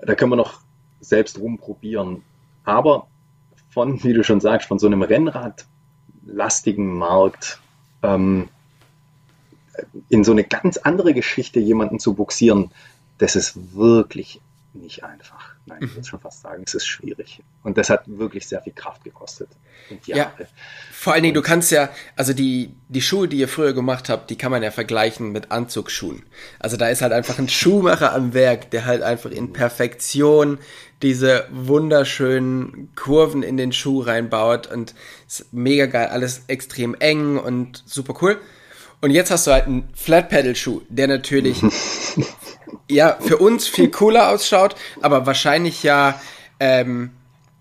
Da 0.00 0.14
können 0.14 0.32
wir 0.32 0.36
noch 0.36 0.60
selbst 1.00 1.38
rumprobieren. 1.38 2.22
Aber 2.64 3.06
von, 3.70 4.02
wie 4.02 4.12
du 4.12 4.24
schon 4.24 4.40
sagst, 4.40 4.68
von 4.68 4.78
so 4.78 4.86
einem 4.86 5.02
Rennradlastigen 5.02 6.96
Markt 6.98 7.60
ähm, 8.02 8.48
in 10.08 10.24
so 10.24 10.32
eine 10.32 10.44
ganz 10.44 10.76
andere 10.78 11.14
Geschichte 11.14 11.60
jemanden 11.60 11.98
zu 12.00 12.14
buxieren, 12.14 12.70
das 13.18 13.36
ist 13.36 13.74
wirklich 13.74 14.40
nicht 14.72 15.04
einfach. 15.04 15.57
Nein, 15.68 15.78
ich 15.82 15.90
mhm. 15.90 15.96
würde 15.96 16.08
schon 16.08 16.20
fast 16.20 16.40
sagen, 16.40 16.62
es 16.66 16.74
ist 16.74 16.86
schwierig. 16.86 17.42
Und 17.62 17.78
das 17.78 17.90
hat 17.90 18.04
wirklich 18.06 18.46
sehr 18.48 18.62
viel 18.62 18.72
Kraft 18.72 19.04
gekostet. 19.04 19.48
Ja, 20.06 20.32
vor 20.92 21.12
allen 21.12 21.22
Dingen, 21.22 21.34
du 21.34 21.42
kannst 21.42 21.70
ja, 21.70 21.90
also 22.16 22.32
die, 22.32 22.74
die 22.88 23.00
Schuhe, 23.00 23.28
die 23.28 23.38
ihr 23.38 23.48
früher 23.48 23.72
gemacht 23.72 24.08
habt, 24.08 24.30
die 24.30 24.36
kann 24.36 24.50
man 24.50 24.62
ja 24.62 24.70
vergleichen 24.70 25.30
mit 25.32 25.50
Anzugsschuhen. 25.50 26.24
Also 26.58 26.76
da 26.76 26.88
ist 26.88 27.02
halt 27.02 27.12
einfach 27.12 27.38
ein 27.38 27.48
Schuhmacher 27.48 28.12
am 28.12 28.34
Werk, 28.34 28.70
der 28.70 28.84
halt 28.84 29.02
einfach 29.02 29.30
in 29.30 29.52
Perfektion 29.52 30.58
diese 31.02 31.46
wunderschönen 31.50 32.92
Kurven 32.96 33.42
in 33.42 33.56
den 33.56 33.72
Schuh 33.72 34.00
reinbaut 34.00 34.66
und 34.66 34.94
ist 35.26 35.52
mega 35.52 35.86
geil, 35.86 36.08
alles 36.08 36.42
extrem 36.48 36.94
eng 36.94 37.38
und 37.38 37.82
super 37.86 38.14
cool. 38.22 38.40
Und 39.00 39.12
jetzt 39.12 39.30
hast 39.30 39.46
du 39.46 39.52
halt 39.52 39.66
einen 39.66 39.88
Flat 39.94 40.28
Pedal 40.28 40.56
Schuh, 40.56 40.82
der 40.88 41.06
natürlich 41.06 41.62
ja 42.88 43.16
für 43.20 43.38
uns 43.38 43.66
viel 43.66 43.90
cooler 43.90 44.30
ausschaut, 44.30 44.74
aber 45.00 45.26
wahrscheinlich 45.26 45.82
ja 45.82 46.20
ähm, 46.60 47.10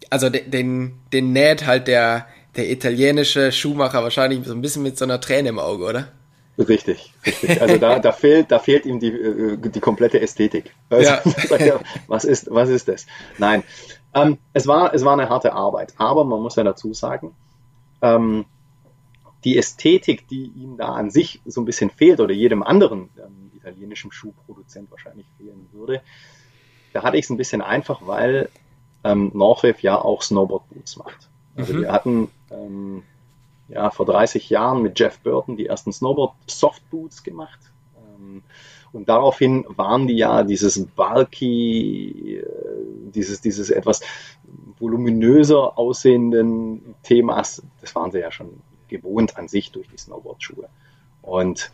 also 0.10 0.30
den 0.30 0.52
den, 0.52 1.00
den 1.12 1.34
näht 1.34 1.66
halt 1.66 1.88
der 1.88 2.28
der 2.56 2.70
italienische 2.72 3.52
Schuhmacher 3.52 4.04
wahrscheinlich 4.04 4.46
so 4.46 4.54
ein 4.54 4.62
bisschen 4.62 4.84
mit 4.84 4.98
so 4.98 5.06
einer 5.06 5.22
Träne 5.22 5.50
im 5.50 5.60
Auge, 5.60 5.86
oder? 5.86 6.08
Richtig, 6.58 7.14
richtig. 7.24 7.62
Also 7.62 7.78
da, 7.78 8.00
da 8.00 8.12
fehlt, 8.12 8.52
da 8.52 8.58
fehlt 8.58 8.88
ihm 8.88 9.00
die, 9.00 9.12
äh, 9.12 9.58
die 9.58 9.80
komplette 9.80 10.20
Ästhetik. 10.20 10.74
Also, 10.90 11.12
ja. 11.12 11.22
was 12.08 12.26
ist, 12.26 12.48
was 12.50 12.70
ist 12.70 12.88
das? 12.88 13.06
Nein. 13.38 13.64
Ähm, 14.16 14.40
es 14.54 14.66
war, 14.66 14.94
es 14.94 15.06
war 15.06 15.14
eine 15.14 15.30
harte 15.30 15.54
Arbeit. 15.54 15.94
Aber 15.98 16.24
man 16.24 16.42
muss 16.42 16.56
ja 16.56 16.64
dazu 16.64 16.94
sagen, 16.94 17.36
ähm, 18.02 18.46
die 19.44 19.58
Ästhetik, 19.58 20.28
die 20.28 20.52
ihm 20.56 20.78
da 20.78 20.88
an 20.94 21.12
sich 21.12 21.42
so 21.46 21.62
ein 21.62 21.66
bisschen 21.66 21.92
fehlt 21.92 22.20
oder 22.20 22.34
jedem 22.34 22.64
anderen 22.64 23.10
ähm, 23.18 23.47
italienischen 23.68 24.12
Schuhproduzent 24.12 24.90
wahrscheinlich 24.92 25.26
fehlen 25.38 25.68
würde, 25.72 26.02
da 26.94 27.04
hatte 27.04 27.18
ich 27.18 27.26
es 27.26 27.30
ein 27.30 27.38
bisschen 27.38 27.62
einfach, 27.62 28.02
weil 28.06 28.50
ähm, 29.04 29.32
Northwave 29.34 29.82
ja 29.82 30.00
auch 30.00 30.22
Snowboard-Boots 30.22 30.98
macht. 30.98 31.30
Also 31.56 31.74
mhm. 31.74 31.82
wir 31.82 31.92
hatten 31.92 32.30
ähm, 32.52 33.04
ja 33.68 33.90
vor 33.90 34.06
30 34.06 34.50
Jahren 34.50 34.82
mit 34.82 35.00
Jeff 35.00 35.20
Burton 35.20 35.58
die 35.58 35.68
ersten 35.68 35.92
Snowboard-Softboots 35.92 37.24
gemacht. 37.24 37.60
Ähm, 37.98 38.44
und 38.94 39.10
daraufhin 39.10 39.66
waren 39.70 40.08
die 40.08 40.16
ja 40.16 40.44
dieses 40.44 40.86
bulky, 40.86 42.38
äh, 42.38 42.46
dieses, 43.14 43.42
dieses 43.42 43.70
etwas 43.70 44.02
voluminöser 44.80 45.78
aussehenden 45.78 46.96
Themas, 47.04 47.62
das 47.82 47.96
waren 47.96 48.12
sie 48.12 48.20
ja 48.20 48.32
schon 48.32 48.62
gewohnt 48.88 49.38
an 49.38 49.48
sich 49.48 49.72
durch 49.72 49.88
die 49.90 49.98
Snowboard-Schuhe. 49.98 50.70
Und 51.22 51.72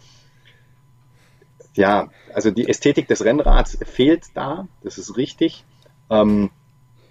ja, 1.75 2.09
also 2.33 2.51
die 2.51 2.67
Ästhetik 2.67 3.07
des 3.07 3.23
Rennrads 3.23 3.77
fehlt 3.83 4.25
da, 4.35 4.67
das 4.83 4.97
ist 4.97 5.17
richtig. 5.17 5.63
Ähm, 6.09 6.49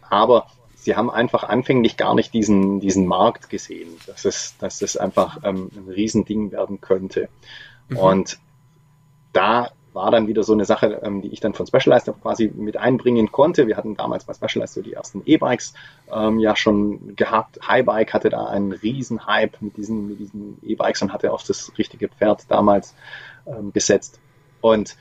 aber 0.08 0.46
sie 0.74 0.96
haben 0.96 1.10
einfach 1.10 1.44
anfänglich 1.44 1.96
gar 1.96 2.14
nicht 2.14 2.34
diesen, 2.34 2.80
diesen 2.80 3.06
Markt 3.06 3.50
gesehen, 3.50 3.88
dass 4.06 4.24
es, 4.24 4.56
dass 4.58 4.82
es 4.82 4.96
einfach 4.96 5.38
ähm, 5.44 5.70
ein 5.74 5.88
Riesending 5.90 6.52
werden 6.52 6.80
könnte. 6.80 7.28
Mhm. 7.88 7.96
Und 7.96 8.38
da 9.32 9.70
war 9.92 10.10
dann 10.10 10.26
wieder 10.26 10.42
so 10.42 10.52
eine 10.52 10.64
Sache, 10.64 11.00
ähm, 11.02 11.20
die 11.20 11.28
ich 11.28 11.40
dann 11.40 11.54
von 11.54 11.66
Specialized 11.66 12.12
quasi 12.22 12.50
mit 12.54 12.76
einbringen 12.76 13.30
konnte. 13.30 13.66
Wir 13.66 13.76
hatten 13.76 13.96
damals 13.96 14.24
bei 14.24 14.32
Specialized 14.32 14.74
so 14.74 14.82
die 14.82 14.94
ersten 14.94 15.22
E-Bikes 15.26 15.74
ähm, 16.10 16.38
ja 16.38 16.56
schon 16.56 17.14
gehabt. 17.14 17.58
Highbike 17.66 18.14
hatte 18.14 18.30
da 18.30 18.46
einen 18.46 18.72
riesen 18.72 19.26
Hype 19.26 19.60
mit 19.60 19.76
diesen 19.76 20.08
mit 20.08 20.18
diesen 20.18 20.58
E-Bikes 20.62 21.02
und 21.02 21.12
hatte 21.12 21.32
auf 21.32 21.42
das 21.42 21.72
richtige 21.78 22.08
Pferd 22.08 22.44
damals 22.48 22.94
ähm, 23.46 23.72
gesetzt. 23.72 24.18
Und 24.62 24.96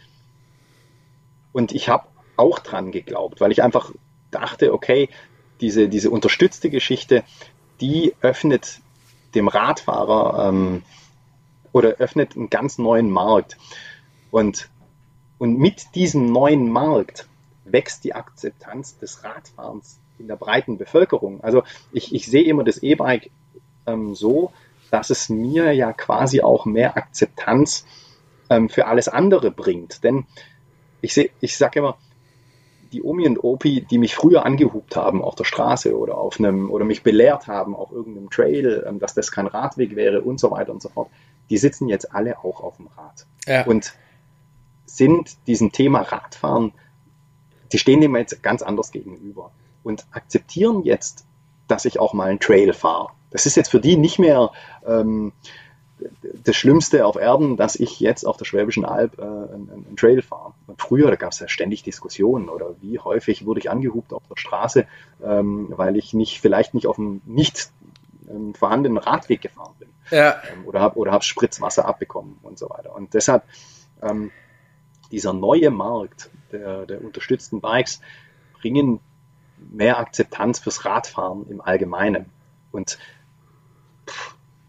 und 1.54 1.72
ich 1.72 1.88
habe 1.88 2.08
auch 2.36 2.60
dran 2.60 2.92
geglaubt, 2.92 3.40
weil 3.40 3.52
ich 3.52 3.64
einfach 3.64 3.92
dachte, 4.32 4.74
okay, 4.74 5.08
diese 5.62 5.88
diese 5.88 6.10
unterstützte 6.10 6.70
Geschichte, 6.70 7.24
die 7.80 8.14
öffnet 8.20 8.82
dem 9.36 9.48
Radfahrer 9.48 10.50
ähm, 10.50 10.84
oder 11.72 11.92
öffnet 12.00 12.36
einen 12.36 12.50
ganz 12.50 12.78
neuen 12.78 13.10
Markt. 13.10 13.58
Und 14.32 14.70
und 15.38 15.58
mit 15.58 15.96
diesem 15.96 16.32
neuen 16.32 16.70
Markt 16.70 17.28
wächst 17.64 18.04
die 18.04 18.14
Akzeptanz 18.14 18.98
des 18.98 19.24
Radfahrens 19.24 20.00
in 20.20 20.28
der 20.28 20.36
breiten 20.36 20.78
Bevölkerung. 20.78 21.44
Also 21.44 21.64
ich, 21.92 22.14
ich 22.14 22.28
sehe 22.28 22.44
immer 22.44 22.64
das 22.64 22.78
E-Bike 22.78 23.32
ähm, 23.86 24.16
so, 24.16 24.52
dass 24.90 25.10
es 25.10 25.30
mir 25.30 25.72
ja 25.74 25.94
quasi 25.94 26.42
auch 26.42 26.66
mehr 26.66 26.98
Akzeptanz 26.98 27.86
ähm, 28.52 28.70
für 28.70 28.86
alles 28.86 29.08
andere 29.08 29.50
bringt. 29.50 30.04
Denn 30.04 30.26
ich 31.02 31.18
ich 31.40 31.58
sage 31.58 31.80
immer, 31.80 31.98
die 32.92 33.02
Omi 33.02 33.26
und 33.26 33.42
Opi, 33.42 33.82
die 33.90 33.98
mich 33.98 34.16
früher 34.16 34.46
angehupt 34.46 34.98
haben 34.98 35.24
auf 35.24 35.36
der 35.36 35.46
Straße 35.46 35.98
oder 35.98 36.18
auf 36.18 36.38
einem 36.38 36.70
oder 36.70 36.84
mich 36.84 37.04
belehrt 37.04 37.48
haben 37.48 37.74
auf 37.74 37.92
irgendeinem 37.92 38.30
Trail, 38.30 38.84
ähm, 38.86 39.00
dass 39.00 39.14
das 39.14 39.32
kein 39.32 39.48
Radweg 39.48 39.96
wäre 39.96 40.22
und 40.22 40.40
so 40.40 40.52
weiter 40.52 40.74
und 40.74 40.82
so 40.82 40.90
fort, 40.90 41.10
die 41.50 41.58
sitzen 41.58 41.88
jetzt 41.88 42.14
alle 42.14 42.40
auch 42.40 42.62
auf 42.62 42.78
dem 42.78 42.88
Rad. 42.88 43.26
Ja. 43.48 43.66
Und 43.66 43.94
sind 44.86 45.38
diesem 45.48 45.72
Thema 45.72 46.02
Radfahren, 46.02 46.74
die 47.72 47.78
stehen 47.78 48.02
dem 48.02 48.16
jetzt 48.18 48.44
ganz 48.44 48.62
anders 48.62 48.92
gegenüber 48.92 49.52
und 49.84 50.06
akzeptieren 50.12 50.84
jetzt, 50.84 51.26
dass 51.70 51.86
ich 51.86 52.00
auch 52.00 52.12
mal 52.12 52.30
einen 52.30 52.42
Trail 52.42 52.74
fahre. 52.74 53.12
Das 53.30 53.46
ist 53.46 53.56
jetzt 53.56 53.72
für 53.72 53.80
die 53.80 53.96
nicht 53.96 54.20
mehr 54.20 54.52
ähm, 54.86 55.32
das 56.44 56.56
Schlimmste 56.56 57.06
auf 57.06 57.16
Erden, 57.16 57.58
dass 57.58 57.76
ich 57.76 58.00
jetzt 58.00 58.26
auf 58.26 58.38
der 58.38 58.46
Schwäbischen 58.46 58.86
Alb 58.86 59.18
äh, 59.20 59.22
einen, 59.22 59.70
einen, 59.72 59.96
Trail 59.96 60.22
fahre. 60.22 60.54
Und 60.68 60.82
früher, 60.82 61.10
da 61.10 61.16
gab 61.16 61.32
es 61.32 61.40
ja 61.40 61.48
ständig 61.48 61.84
Diskussionen 61.84 62.50
oder 62.50 62.76
wie 62.82 63.00
häufig 63.00 63.46
wurde 63.46 63.60
ich 63.60 63.70
angehupt 63.70 64.14
auf 64.14 64.24
der 64.30 64.38
Straße, 64.38 64.88
ähm, 65.24 65.68
weil 65.76 65.98
ich 65.98 66.14
nicht 66.14 66.42
vielleicht 66.42 66.74
nicht 66.74 66.88
auf 66.88 66.98
einem 66.98 67.22
nicht 67.26 67.72
ähm, 68.30 68.54
vorhandenen 68.54 68.98
Radweg 68.98 69.42
gefahren 69.42 69.74
bin. 69.80 69.90
Ja. 70.10 70.42
Ähm, 70.54 70.66
oder 70.66 70.82
habe 70.82 70.98
oder 70.98 71.12
hab 71.12 71.24
Spritzwasser 71.24 71.86
abbekommen 71.86 72.40
und 72.42 72.58
so 72.58 72.70
weiter. 72.70 72.96
Und 72.96 73.14
deshalb 73.14 73.44
ähm, 74.02 74.32
dieser 75.12 75.34
neue 75.34 75.72
Markt 75.72 76.30
der, 76.52 76.86
der 76.86 77.04
unterstützten 77.04 77.62
Bikes 77.62 78.02
bringen 78.60 79.00
mehr 79.58 80.00
Akzeptanz 80.00 80.60
fürs 80.60 80.86
Radfahren 80.86 81.48
im 81.50 81.62
Allgemeinen. 81.62 82.26
Und 82.72 82.98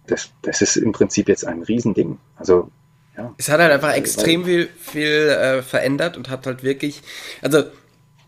das, 0.06 0.30
das 0.42 0.62
ist 0.62 0.76
im 0.76 0.92
Prinzip 0.92 1.28
jetzt 1.28 1.46
ein 1.46 1.62
Riesending. 1.62 2.18
Also 2.36 2.70
ja. 3.16 3.34
Es 3.36 3.48
hat 3.48 3.60
halt 3.60 3.72
einfach 3.72 3.92
extrem 3.94 4.44
viel, 4.44 4.68
viel 4.78 5.28
äh, 5.28 5.62
verändert 5.62 6.16
und 6.16 6.30
hat 6.30 6.46
halt 6.46 6.62
wirklich, 6.62 7.02
also 7.42 7.64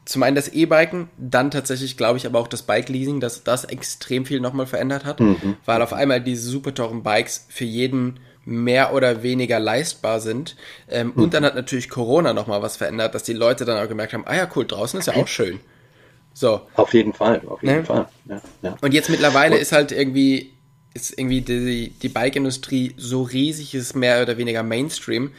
zum 0.04 0.22
einen 0.22 0.36
das 0.36 0.48
E-Biken, 0.48 1.08
dann 1.16 1.50
tatsächlich 1.50 1.96
glaube 1.96 2.18
ich 2.18 2.26
aber 2.26 2.38
auch 2.38 2.48
das 2.48 2.62
Bike-Leasing, 2.62 3.20
dass 3.20 3.44
das 3.44 3.64
extrem 3.64 4.26
viel 4.26 4.40
nochmal 4.40 4.66
verändert 4.66 5.06
hat, 5.06 5.20
mhm. 5.20 5.56
weil 5.64 5.80
auf 5.80 5.94
einmal 5.94 6.20
diese 6.20 6.48
super 6.48 6.74
teuren 6.74 7.02
Bikes 7.02 7.46
für 7.48 7.64
jeden 7.64 8.20
mehr 8.44 8.92
oder 8.92 9.22
weniger 9.22 9.58
leistbar 9.58 10.20
sind. 10.20 10.56
Ähm, 10.90 11.12
mhm. 11.14 11.22
Und 11.22 11.34
dann 11.34 11.44
hat 11.44 11.54
natürlich 11.54 11.88
Corona 11.88 12.34
nochmal 12.34 12.60
was 12.60 12.76
verändert, 12.76 13.14
dass 13.14 13.22
die 13.22 13.32
Leute 13.32 13.64
dann 13.64 13.82
auch 13.82 13.88
gemerkt 13.88 14.12
haben, 14.12 14.24
ah 14.26 14.36
ja, 14.36 14.48
cool, 14.54 14.66
draußen 14.66 15.00
ist 15.00 15.06
ja 15.06 15.16
auch 15.16 15.28
schön. 15.28 15.60
So. 16.34 16.60
Auf 16.74 16.92
jeden 16.92 17.14
Fall, 17.14 17.40
auf 17.46 17.62
jeden 17.62 17.76
ne? 17.76 17.84
Fall. 17.84 18.08
Ja, 18.26 18.42
ja. 18.60 18.76
Und 18.82 18.92
jetzt 18.92 19.08
mittlerweile 19.08 19.54
und 19.54 19.62
ist 19.62 19.72
halt 19.72 19.92
irgendwie, 19.92 20.52
ist 20.95 21.18
irgendwie 21.18 21.42
die, 21.42 21.90
die 21.90 22.09
Bike-Industrie 22.09 22.95
so 22.97 23.22
riesig, 23.22 23.74
ist 23.74 23.95
mehr 23.95 24.22
oder 24.22 24.38
weniger 24.38 24.62
Mainstream. 24.62 25.32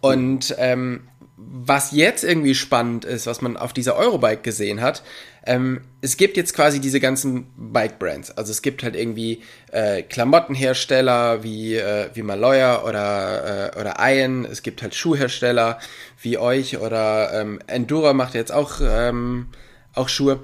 Und 0.00 0.54
ähm, 0.58 1.08
was 1.36 1.92
jetzt 1.92 2.24
irgendwie 2.24 2.54
spannend 2.54 3.04
ist, 3.04 3.26
was 3.26 3.40
man 3.40 3.56
auf 3.56 3.72
dieser 3.72 3.96
Eurobike 3.96 4.42
gesehen 4.42 4.80
hat, 4.80 5.02
ähm, 5.46 5.80
es 6.00 6.16
gibt 6.16 6.36
jetzt 6.36 6.52
quasi 6.52 6.80
diese 6.80 7.00
ganzen 7.00 7.46
Bike-Brands. 7.56 8.32
Also 8.32 8.50
es 8.50 8.60
gibt 8.60 8.82
halt 8.82 8.96
irgendwie 8.96 9.42
äh, 9.72 10.02
Klamottenhersteller 10.02 11.42
wie, 11.42 11.76
äh, 11.76 12.10
wie 12.12 12.22
Maloya 12.22 12.82
oder, 12.82 13.72
äh, 13.74 13.80
oder 13.80 13.96
Iron. 13.98 14.44
Es 14.44 14.62
gibt 14.62 14.82
halt 14.82 14.94
Schuhhersteller 14.94 15.78
wie 16.20 16.38
euch 16.38 16.78
oder 16.78 17.32
ähm, 17.32 17.60
Endura 17.66 18.12
macht 18.12 18.34
jetzt 18.34 18.52
auch, 18.52 18.80
ähm, 18.82 19.46
auch 19.94 20.08
Schuhe. 20.08 20.40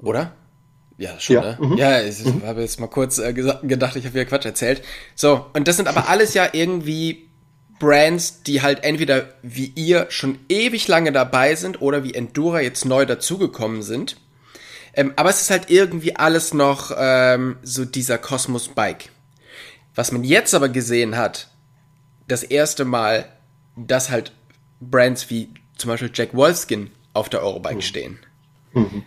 Oder? 0.00 0.32
Ja, 1.00 1.18
schon, 1.18 1.36
ja. 1.36 1.40
ne? 1.40 1.58
Mhm. 1.58 1.76
Ja, 1.78 2.02
ich 2.02 2.22
mhm. 2.26 2.42
habe 2.44 2.60
jetzt 2.60 2.78
mal 2.78 2.86
kurz 2.86 3.16
äh, 3.16 3.32
gedacht, 3.32 3.96
ich 3.96 4.04
habe 4.04 4.14
wieder 4.14 4.26
Quatsch 4.26 4.44
erzählt. 4.44 4.82
So, 5.14 5.46
und 5.54 5.66
das 5.66 5.76
sind 5.76 5.88
aber 5.88 6.10
alles 6.10 6.34
ja 6.34 6.50
irgendwie 6.52 7.26
Brands, 7.78 8.42
die 8.42 8.60
halt 8.60 8.84
entweder 8.84 9.32
wie 9.40 9.72
ihr 9.74 10.06
schon 10.10 10.38
ewig 10.50 10.86
lange 10.88 11.10
dabei 11.10 11.54
sind 11.54 11.80
oder 11.80 12.04
wie 12.04 12.12
Endura 12.12 12.60
jetzt 12.60 12.84
neu 12.84 13.06
dazugekommen 13.06 13.82
sind. 13.82 14.18
Ähm, 14.92 15.14
aber 15.16 15.30
es 15.30 15.40
ist 15.40 15.50
halt 15.50 15.70
irgendwie 15.70 16.16
alles 16.16 16.52
noch 16.52 16.92
ähm, 16.94 17.56
so 17.62 17.86
dieser 17.86 18.18
Cosmos 18.18 18.68
Bike. 18.68 19.08
Was 19.94 20.12
man 20.12 20.22
jetzt 20.22 20.54
aber 20.54 20.68
gesehen 20.68 21.16
hat, 21.16 21.48
das 22.28 22.42
erste 22.42 22.84
Mal, 22.84 23.24
dass 23.74 24.10
halt 24.10 24.32
Brands 24.82 25.30
wie 25.30 25.48
zum 25.78 25.88
Beispiel 25.88 26.10
Jack 26.12 26.34
Wolfskin 26.34 26.90
auf 27.14 27.30
der 27.30 27.42
Eurobike 27.42 27.76
mhm. 27.76 27.80
stehen. 27.80 28.18
Mhm. 28.74 29.04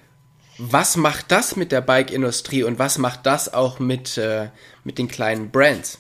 Was 0.65 0.95
macht 0.95 1.29
das 1.29 1.57
mit 1.57 1.73
der 1.73 1.81
Bike-Industrie 1.81 2.63
und 2.63 2.79
was 2.79 2.97
macht 2.97 3.25
das 3.25 3.53
auch 3.53 3.79
mit, 3.79 4.17
äh, 4.17 4.47
mit 4.85 4.97
den 4.97 5.09
kleinen 5.09 5.51
Brands? 5.51 5.99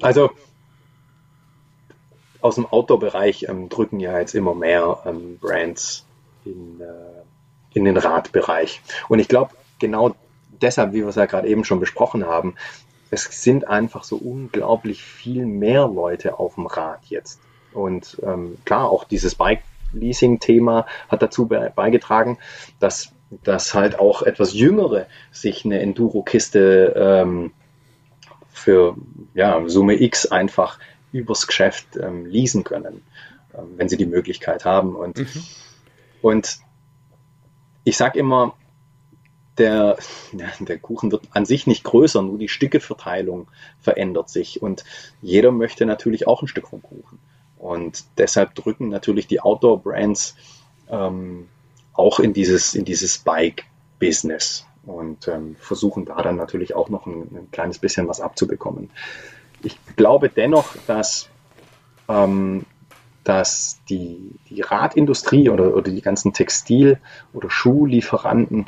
Also 0.00 0.30
aus 2.40 2.54
dem 2.54 2.64
Outdoor-Bereich 2.64 3.46
ähm, 3.50 3.68
drücken 3.68 4.00
ja 4.00 4.18
jetzt 4.18 4.34
immer 4.34 4.54
mehr 4.54 5.02
ähm, 5.04 5.36
Brands 5.38 6.06
in, 6.46 6.80
äh, 6.80 7.74
in 7.74 7.84
den 7.84 7.98
Radbereich. 7.98 8.80
Und 9.10 9.18
ich 9.18 9.28
glaube, 9.28 9.52
genau 9.78 10.14
deshalb, 10.62 10.94
wie 10.94 11.02
wir 11.02 11.08
es 11.08 11.16
ja 11.16 11.26
gerade 11.26 11.48
eben 11.48 11.62
schon 11.62 11.78
besprochen 11.78 12.24
haben, 12.24 12.54
es 13.10 13.24
sind 13.42 13.68
einfach 13.68 14.02
so 14.02 14.16
unglaublich 14.16 15.02
viel 15.02 15.44
mehr 15.44 15.86
Leute 15.88 16.38
auf 16.38 16.54
dem 16.54 16.64
Rad 16.64 17.00
jetzt. 17.04 17.38
Und 17.74 18.16
ähm, 18.22 18.56
klar, 18.64 18.88
auch 18.88 19.04
dieses 19.04 19.34
Bike-Leasing-Thema 19.92 20.86
hat 21.08 21.22
dazu 21.22 21.46
be 21.46 21.72
beigetragen, 21.74 22.38
dass, 22.78 23.12
dass 23.44 23.74
halt 23.74 23.98
auch 23.98 24.22
etwas 24.22 24.54
Jüngere 24.54 25.06
sich 25.30 25.64
eine 25.64 25.80
Enduro-Kiste 25.80 26.94
ähm, 26.96 27.52
für 28.48 28.96
ja, 29.34 29.62
Summe 29.68 30.00
X 30.00 30.26
einfach 30.26 30.78
übers 31.12 31.46
Geschäft 31.46 31.96
ähm, 31.96 32.26
leasen 32.26 32.64
können, 32.64 33.02
ähm, 33.56 33.74
wenn 33.76 33.88
sie 33.88 33.96
die 33.96 34.06
Möglichkeit 34.06 34.64
haben. 34.64 34.96
Und, 34.96 35.18
mhm. 35.18 35.44
und 36.22 36.58
ich 37.84 37.96
sage 37.96 38.18
immer, 38.18 38.54
der, 39.58 39.96
der 40.60 40.78
Kuchen 40.78 41.12
wird 41.12 41.24
an 41.30 41.46
sich 41.46 41.66
nicht 41.66 41.84
größer, 41.84 42.22
nur 42.22 42.38
die 42.38 42.48
Stückeverteilung 42.48 43.48
verändert 43.80 44.28
sich. 44.28 44.62
Und 44.62 44.84
jeder 45.22 45.52
möchte 45.52 45.86
natürlich 45.86 46.26
auch 46.26 46.42
ein 46.42 46.48
Stück 46.48 46.68
vom 46.68 46.82
Kuchen. 46.82 47.18
Und 47.66 48.04
deshalb 48.16 48.54
drücken 48.54 48.90
natürlich 48.90 49.26
die 49.26 49.40
Outdoor-Brands 49.40 50.36
ähm, 50.88 51.48
auch 51.94 52.20
in 52.20 52.32
dieses, 52.32 52.74
in 52.74 52.84
dieses 52.84 53.18
Bike-Business 53.18 54.64
und 54.84 55.26
ähm, 55.26 55.56
versuchen 55.58 56.04
da 56.04 56.22
dann 56.22 56.36
natürlich 56.36 56.76
auch 56.76 56.90
noch 56.90 57.06
ein, 57.06 57.22
ein, 57.22 57.50
kleines 57.50 57.80
bisschen 57.80 58.06
was 58.06 58.20
abzubekommen. 58.20 58.90
Ich 59.64 59.76
glaube 59.96 60.28
dennoch, 60.28 60.76
dass, 60.86 61.28
ähm, 62.08 62.66
dass 63.24 63.80
die, 63.90 64.30
die 64.48 64.60
Radindustrie 64.60 65.50
oder, 65.50 65.74
oder 65.74 65.90
die 65.90 66.02
ganzen 66.02 66.32
Textil- 66.32 67.00
oder 67.32 67.50
Schuhlieferanten, 67.50 68.66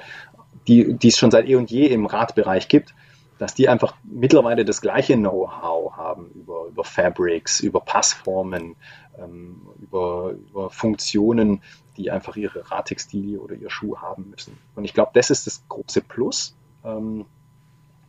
die, 0.66 0.94
die 0.94 1.08
es 1.08 1.18
schon 1.18 1.30
seit 1.30 1.48
eh 1.48 1.54
und 1.54 1.70
je 1.70 1.86
im 1.86 2.06
Radbereich 2.06 2.66
gibt, 2.66 2.96
dass 3.38 3.54
die 3.54 3.68
einfach 3.68 3.94
mittlerweile 4.02 4.64
das 4.64 4.80
gleiche 4.80 5.14
Know-how 5.14 5.96
haben 5.96 6.47
über, 6.78 6.84
Fabrics, 6.84 7.58
über 7.58 7.80
Passformen, 7.80 8.76
ähm, 9.18 9.62
über, 9.82 10.30
über 10.30 10.70
Funktionen, 10.70 11.60
die 11.96 12.12
einfach 12.12 12.36
ihre 12.36 12.70
Radtextilie 12.70 13.40
oder 13.40 13.56
ihr 13.56 13.68
Schuh 13.68 13.98
haben 13.98 14.30
müssen. 14.30 14.56
Und 14.76 14.84
ich 14.84 14.94
glaube, 14.94 15.10
das 15.14 15.30
ist 15.30 15.48
das 15.48 15.64
große 15.68 16.02
Plus 16.02 16.54
ähm, 16.84 17.26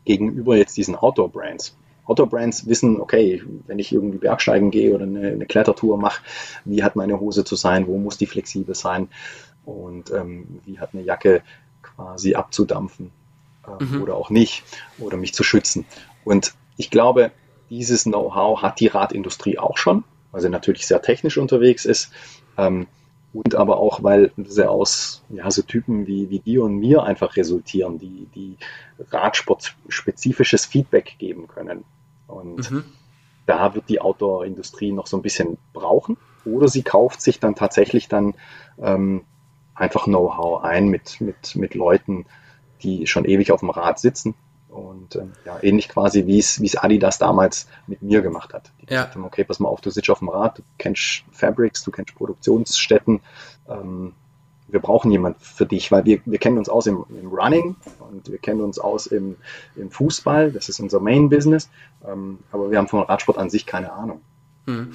gegenüber 0.05 0.55
jetzt 0.55 0.78
diesen 0.78 0.95
Outdoor-Brands. 0.95 1.76
Outdoor-Brands 2.05 2.67
wissen, 2.67 3.01
okay, 3.01 3.41
wenn 3.65 3.80
ich 3.80 3.91
irgendwie 3.91 4.20
Bergsteigen 4.20 4.70
gehe 4.70 4.93
oder 4.93 5.05
eine, 5.05 5.30
eine, 5.30 5.45
Klettertour 5.47 5.97
mache, 5.97 6.22
wie 6.63 6.84
hat 6.84 6.95
meine 6.95 7.20
Hose 7.20 7.43
zu 7.43 7.55
sein, 7.55 7.88
wo 7.88 7.97
muss 7.97 8.17
die 8.17 8.28
flexibel 8.28 8.76
sein 8.76 9.09
und 9.65 10.11
ähm, 10.11 10.59
wie 10.65 10.80
hat 10.80 10.93
eine 10.93 11.01
Jacke 11.01 11.41
quasi 11.82 12.36
abzudampfen 12.36 13.09
äh, 13.67 13.84
mhm. 13.84 14.03
oder 14.03 14.15
auch 14.15 14.30
nicht 14.30 14.63
oder 14.99 15.17
mich 15.17 15.34
zu 15.34 15.43
schützen. 15.43 15.86
Und 16.24 16.53
ich 16.78 16.91
glaube, 16.91 17.32
dieses 17.70 18.03
Know-how 18.03 18.61
hat 18.61 18.80
die 18.80 18.88
Radindustrie 18.88 19.57
auch 19.57 19.78
schon, 19.78 20.03
weil 20.32 20.41
sie 20.41 20.49
natürlich 20.49 20.88
sehr 20.88 21.01
technisch 21.01 21.38
unterwegs 21.38 21.86
ist. 21.86 22.11
Ähm, 22.57 22.88
und 23.32 23.53
aber 23.53 23.78
auch, 23.78 24.01
weil 24.01 24.32
sie 24.38 24.67
aus 24.67 25.24
ja, 25.30 25.49
so 25.51 25.61
Typen 25.61 26.07
wie, 26.07 26.30
wie 26.30 26.39
dir 26.39 26.63
und 26.63 26.78
mir 26.78 27.03
einfach 27.03 27.36
resultieren, 27.36 27.99
die, 27.99 28.28
die 28.34 28.57
Radsport-spezifisches 29.11 30.65
Feedback 30.65 31.15
geben 31.20 31.47
können. 31.47 31.84
Und 32.28 32.72
mhm. 32.72 32.86
da 33.45 33.76
wird 33.76 33.88
die 33.88 34.01
Outdoor-Industrie 34.01 34.91
noch 34.91 35.05
so 35.05 35.17
ein 35.17 35.22
bisschen 35.22 35.57
brauchen. 35.74 36.17
Oder 36.43 36.67
sie 36.67 36.82
kauft 36.82 37.22
sich 37.22 37.39
dann 37.39 37.53
tatsächlich 37.53 38.07
dann 38.07 38.34
ähm, 38.82 39.22
einfach 39.76 40.05
Know-how 40.05 40.63
ein 40.63 40.88
mit, 40.88 41.22
mit, 41.22 41.55
mit 41.55 41.76
Leuten, 41.76 42.26
die 42.82 43.05
schon 43.05 43.26
ewig 43.26 43.51
auf 43.51 43.59
dem 43.59 43.70
Rad 43.70 43.99
sitzen. 43.99 44.34
Und 44.70 45.15
ähm, 45.15 45.34
ja, 45.45 45.57
ähnlich 45.61 45.89
quasi, 45.89 46.28
wie 46.28 46.38
es, 46.38 46.78
Adidas 46.78 47.17
damals 47.17 47.67
mit 47.88 48.01
mir 48.01 48.22
gemacht 48.22 48.53
hat. 48.53 48.72
Die 48.82 48.93
ja. 48.93 49.09
haben, 49.09 49.26
okay, 49.26 49.43
pass 49.43 49.59
mal 49.59 49.67
auf, 49.67 49.82
du 49.82 49.89
sitzt 49.89 50.09
auf 50.09 50.20
dem 50.20 50.30
Rad, 50.30 50.59
du 50.59 50.63
kennst 50.78 51.24
Fabrics, 51.32 51.84
du 51.84 51.91
kennst 51.91 52.13
Produktionsstätten, 52.15 53.22
ähm, 53.67 54.13
wir 54.72 54.80
brauchen 54.80 55.11
jemanden 55.11 55.39
für 55.39 55.65
dich, 55.65 55.91
weil 55.91 56.05
wir, 56.05 56.22
wir 56.26 56.38
kennen 56.38 56.59
uns 56.59 56.70
aus 56.70 56.86
im, 56.86 57.03
im 57.09 57.30
Running 57.30 57.76
und 57.99 58.30
wir 58.30 58.38
kennen 58.38 58.61
uns 58.61 58.78
aus 58.78 59.07
im, 59.07 59.36
im 59.76 59.89
Fußball, 59.89 60.51
das 60.51 60.70
ist 60.70 60.80
unser 60.80 60.99
Main-Business, 60.99 61.70
ähm, 62.07 62.39
aber 62.51 62.70
wir 62.70 62.78
haben 62.78 62.88
vom 62.88 63.01
Radsport 63.01 63.38
an 63.38 63.49
sich 63.49 63.65
keine 63.65 63.91
Ahnung. 63.91 64.22
Mhm. 64.67 64.91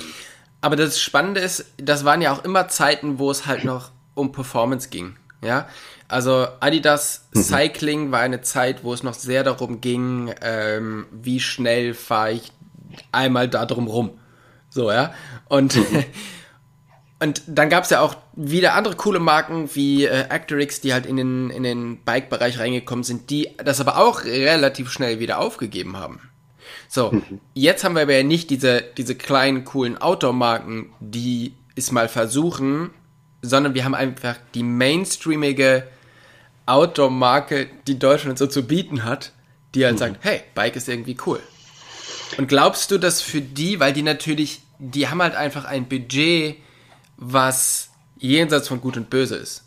Aber 0.60 0.76
das 0.76 1.00
Spannende 1.00 1.40
ist, 1.40 1.72
das 1.76 2.04
waren 2.04 2.22
ja 2.22 2.32
auch 2.32 2.44
immer 2.44 2.68
Zeiten, 2.68 3.18
wo 3.18 3.30
es 3.30 3.46
halt 3.46 3.64
noch 3.64 3.90
um 4.14 4.32
Performance 4.32 4.88
ging. 4.88 5.16
Ja, 5.44 5.68
also 6.08 6.46
Adidas 6.60 7.28
mhm. 7.34 7.42
Cycling 7.42 8.12
war 8.12 8.20
eine 8.20 8.40
Zeit, 8.40 8.84
wo 8.84 8.92
es 8.92 9.02
noch 9.02 9.14
sehr 9.14 9.44
darum 9.44 9.80
ging, 9.80 10.34
ähm, 10.42 11.06
wie 11.12 11.40
schnell 11.40 11.94
fahre 11.94 12.32
ich 12.32 12.52
einmal 13.12 13.48
da 13.48 13.66
drum 13.66 13.86
rum. 13.86 14.18
So, 14.70 14.90
ja. 14.90 15.14
Und 15.48 15.76
mhm. 15.76 16.04
Und 17.24 17.42
dann 17.46 17.70
gab 17.70 17.84
es 17.84 17.90
ja 17.90 18.00
auch 18.00 18.16
wieder 18.34 18.74
andere 18.74 18.96
coole 18.96 19.18
Marken 19.18 19.74
wie 19.74 20.04
äh, 20.04 20.26
Actorix, 20.28 20.82
die 20.82 20.92
halt 20.92 21.06
in 21.06 21.16
den, 21.16 21.48
in 21.48 21.62
den 21.62 22.04
Bike-Bereich 22.04 22.58
reingekommen 22.58 23.02
sind, 23.02 23.30
die 23.30 23.48
das 23.64 23.80
aber 23.80 23.96
auch 23.98 24.24
relativ 24.24 24.90
schnell 24.90 25.20
wieder 25.20 25.38
aufgegeben 25.38 25.96
haben. 25.96 26.20
So, 26.86 27.12
mhm. 27.12 27.40
jetzt 27.54 27.82
haben 27.82 27.94
wir 27.94 28.02
aber 28.02 28.14
ja 28.14 28.22
nicht 28.22 28.50
diese, 28.50 28.84
diese 28.96 29.14
kleinen, 29.14 29.64
coolen 29.64 29.96
Outdoor-Marken, 29.96 30.92
die 31.00 31.54
es 31.76 31.92
mal 31.92 32.08
versuchen, 32.08 32.90
sondern 33.44 33.74
wir 33.74 33.84
haben 33.84 33.94
einfach 33.94 34.36
die 34.54 34.62
mainstreamige 34.62 35.86
Outdoor-Marke, 36.66 37.68
die 37.86 37.98
Deutschland 37.98 38.38
so 38.38 38.46
zu 38.46 38.66
bieten 38.66 39.04
hat, 39.04 39.32
die 39.74 39.84
halt 39.84 39.94
mhm. 39.94 39.98
sagt, 39.98 40.16
hey, 40.20 40.42
Bike 40.54 40.76
ist 40.76 40.88
irgendwie 40.88 41.16
cool. 41.26 41.40
Und 42.38 42.48
glaubst 42.48 42.90
du, 42.90 42.98
dass 42.98 43.20
für 43.20 43.40
die, 43.40 43.80
weil 43.80 43.92
die 43.92 44.02
natürlich, 44.02 44.62
die 44.78 45.08
haben 45.08 45.22
halt 45.22 45.34
einfach 45.34 45.64
ein 45.64 45.88
Budget, 45.88 46.56
was 47.16 47.90
jenseits 48.18 48.68
von 48.68 48.80
Gut 48.80 48.96
und 48.96 49.10
Böse 49.10 49.36
ist. 49.36 49.64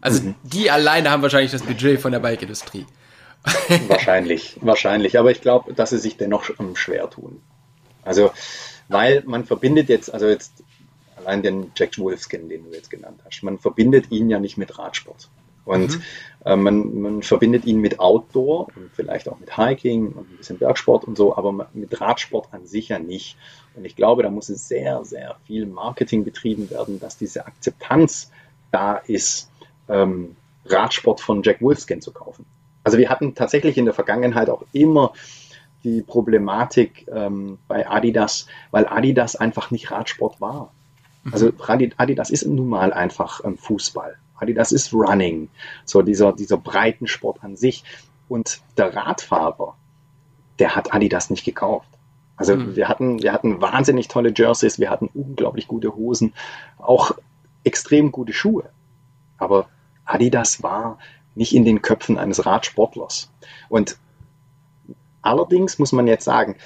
Also 0.00 0.22
mhm. 0.22 0.34
die 0.42 0.70
alleine 0.70 1.10
haben 1.10 1.22
wahrscheinlich 1.22 1.52
das 1.52 1.62
Budget 1.62 2.00
von 2.00 2.12
der 2.12 2.20
Bike-Industrie. 2.20 2.86
wahrscheinlich, 3.88 4.58
wahrscheinlich. 4.60 5.18
Aber 5.18 5.30
ich 5.30 5.40
glaube, 5.40 5.72
dass 5.72 5.90
sie 5.90 5.98
sich 5.98 6.16
dennoch 6.16 6.44
schwer 6.74 7.08
tun. 7.08 7.40
Also, 8.02 8.32
weil 8.88 9.22
man 9.26 9.44
verbindet 9.44 9.88
jetzt, 9.88 10.12
also 10.12 10.26
jetzt 10.26 10.62
allein 11.26 11.42
den 11.42 11.72
Jack 11.74 11.98
Wolfskin, 11.98 12.48
den 12.48 12.64
du 12.64 12.70
jetzt 12.70 12.90
genannt 12.90 13.20
hast, 13.24 13.42
man 13.42 13.58
verbindet 13.58 14.10
ihn 14.10 14.30
ja 14.30 14.38
nicht 14.38 14.56
mit 14.56 14.78
Radsport. 14.78 15.28
Und 15.64 15.96
mhm. 15.96 16.02
äh, 16.44 16.56
man, 16.56 17.00
man 17.00 17.22
verbindet 17.22 17.64
ihn 17.64 17.80
mit 17.80 17.98
Outdoor 17.98 18.68
und 18.76 18.90
vielleicht 18.92 19.28
auch 19.28 19.40
mit 19.40 19.56
Hiking 19.56 20.12
und 20.12 20.30
ein 20.30 20.36
bisschen 20.36 20.58
Bergsport 20.58 21.04
und 21.04 21.16
so, 21.16 21.36
aber 21.36 21.68
mit 21.74 22.00
Radsport 22.00 22.48
an 22.52 22.66
sich 22.66 22.90
ja 22.90 23.00
nicht. 23.00 23.36
Und 23.74 23.84
ich 23.84 23.96
glaube, 23.96 24.22
da 24.22 24.30
muss 24.30 24.48
es 24.48 24.68
sehr, 24.68 25.04
sehr 25.04 25.36
viel 25.44 25.66
Marketing 25.66 26.24
betrieben 26.24 26.70
werden, 26.70 27.00
dass 27.00 27.18
diese 27.18 27.46
Akzeptanz 27.46 28.30
da 28.70 28.96
ist, 28.96 29.50
ähm, 29.88 30.36
Radsport 30.66 31.20
von 31.20 31.42
Jack 31.42 31.60
Wolfskin 31.60 32.00
zu 32.00 32.12
kaufen. 32.12 32.46
Also 32.84 32.98
wir 32.98 33.10
hatten 33.10 33.34
tatsächlich 33.34 33.76
in 33.76 33.84
der 33.84 33.94
Vergangenheit 33.94 34.48
auch 34.48 34.62
immer 34.72 35.12
die 35.82 36.02
Problematik 36.02 37.06
ähm, 37.12 37.58
bei 37.66 37.88
Adidas, 37.88 38.46
weil 38.70 38.86
Adidas 38.86 39.34
einfach 39.34 39.72
nicht 39.72 39.90
Radsport 39.90 40.40
war. 40.40 40.72
Also 41.32 41.52
Adidas 41.96 42.30
ist 42.30 42.46
nun 42.46 42.68
mal 42.68 42.92
einfach 42.92 43.44
ähm, 43.44 43.58
Fußball. 43.58 44.16
Adidas 44.36 44.72
ist 44.72 44.92
Running, 44.92 45.48
so 45.84 46.02
dieser, 46.02 46.32
dieser 46.32 46.56
Breitensport 46.56 47.42
an 47.42 47.56
sich. 47.56 47.84
Und 48.28 48.60
der 48.76 48.94
Radfahrer, 48.94 49.76
der 50.58 50.76
hat 50.76 50.92
Adidas 50.92 51.30
nicht 51.30 51.44
gekauft. 51.44 51.88
Also 52.36 52.56
mhm. 52.56 52.76
wir 52.76 52.88
hatten, 52.88 53.22
wir 53.22 53.32
hatten 53.32 53.60
wahnsinnig 53.60 54.08
tolle 54.08 54.32
Jerseys, 54.34 54.78
wir 54.78 54.90
hatten 54.90 55.08
unglaublich 55.14 55.68
gute 55.68 55.94
Hosen, 55.94 56.34
auch 56.78 57.12
extrem 57.64 58.12
gute 58.12 58.32
Schuhe. 58.32 58.68
Aber 59.38 59.68
Adidas 60.04 60.62
war 60.62 60.98
nicht 61.34 61.54
in 61.54 61.64
den 61.64 61.82
Köpfen 61.82 62.18
eines 62.18 62.46
Radsportlers. 62.46 63.30
Und 63.68 63.98
allerdings 65.22 65.78
muss 65.78 65.92
man 65.92 66.06
jetzt 66.06 66.24
sagen, 66.24 66.56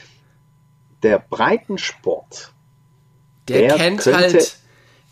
der 1.02 1.18
Breitensport, 1.18 2.52
der, 3.52 3.68
der 3.68 3.76
kennt 3.76 4.00
könnte, 4.00 4.18
halt, 4.18 4.58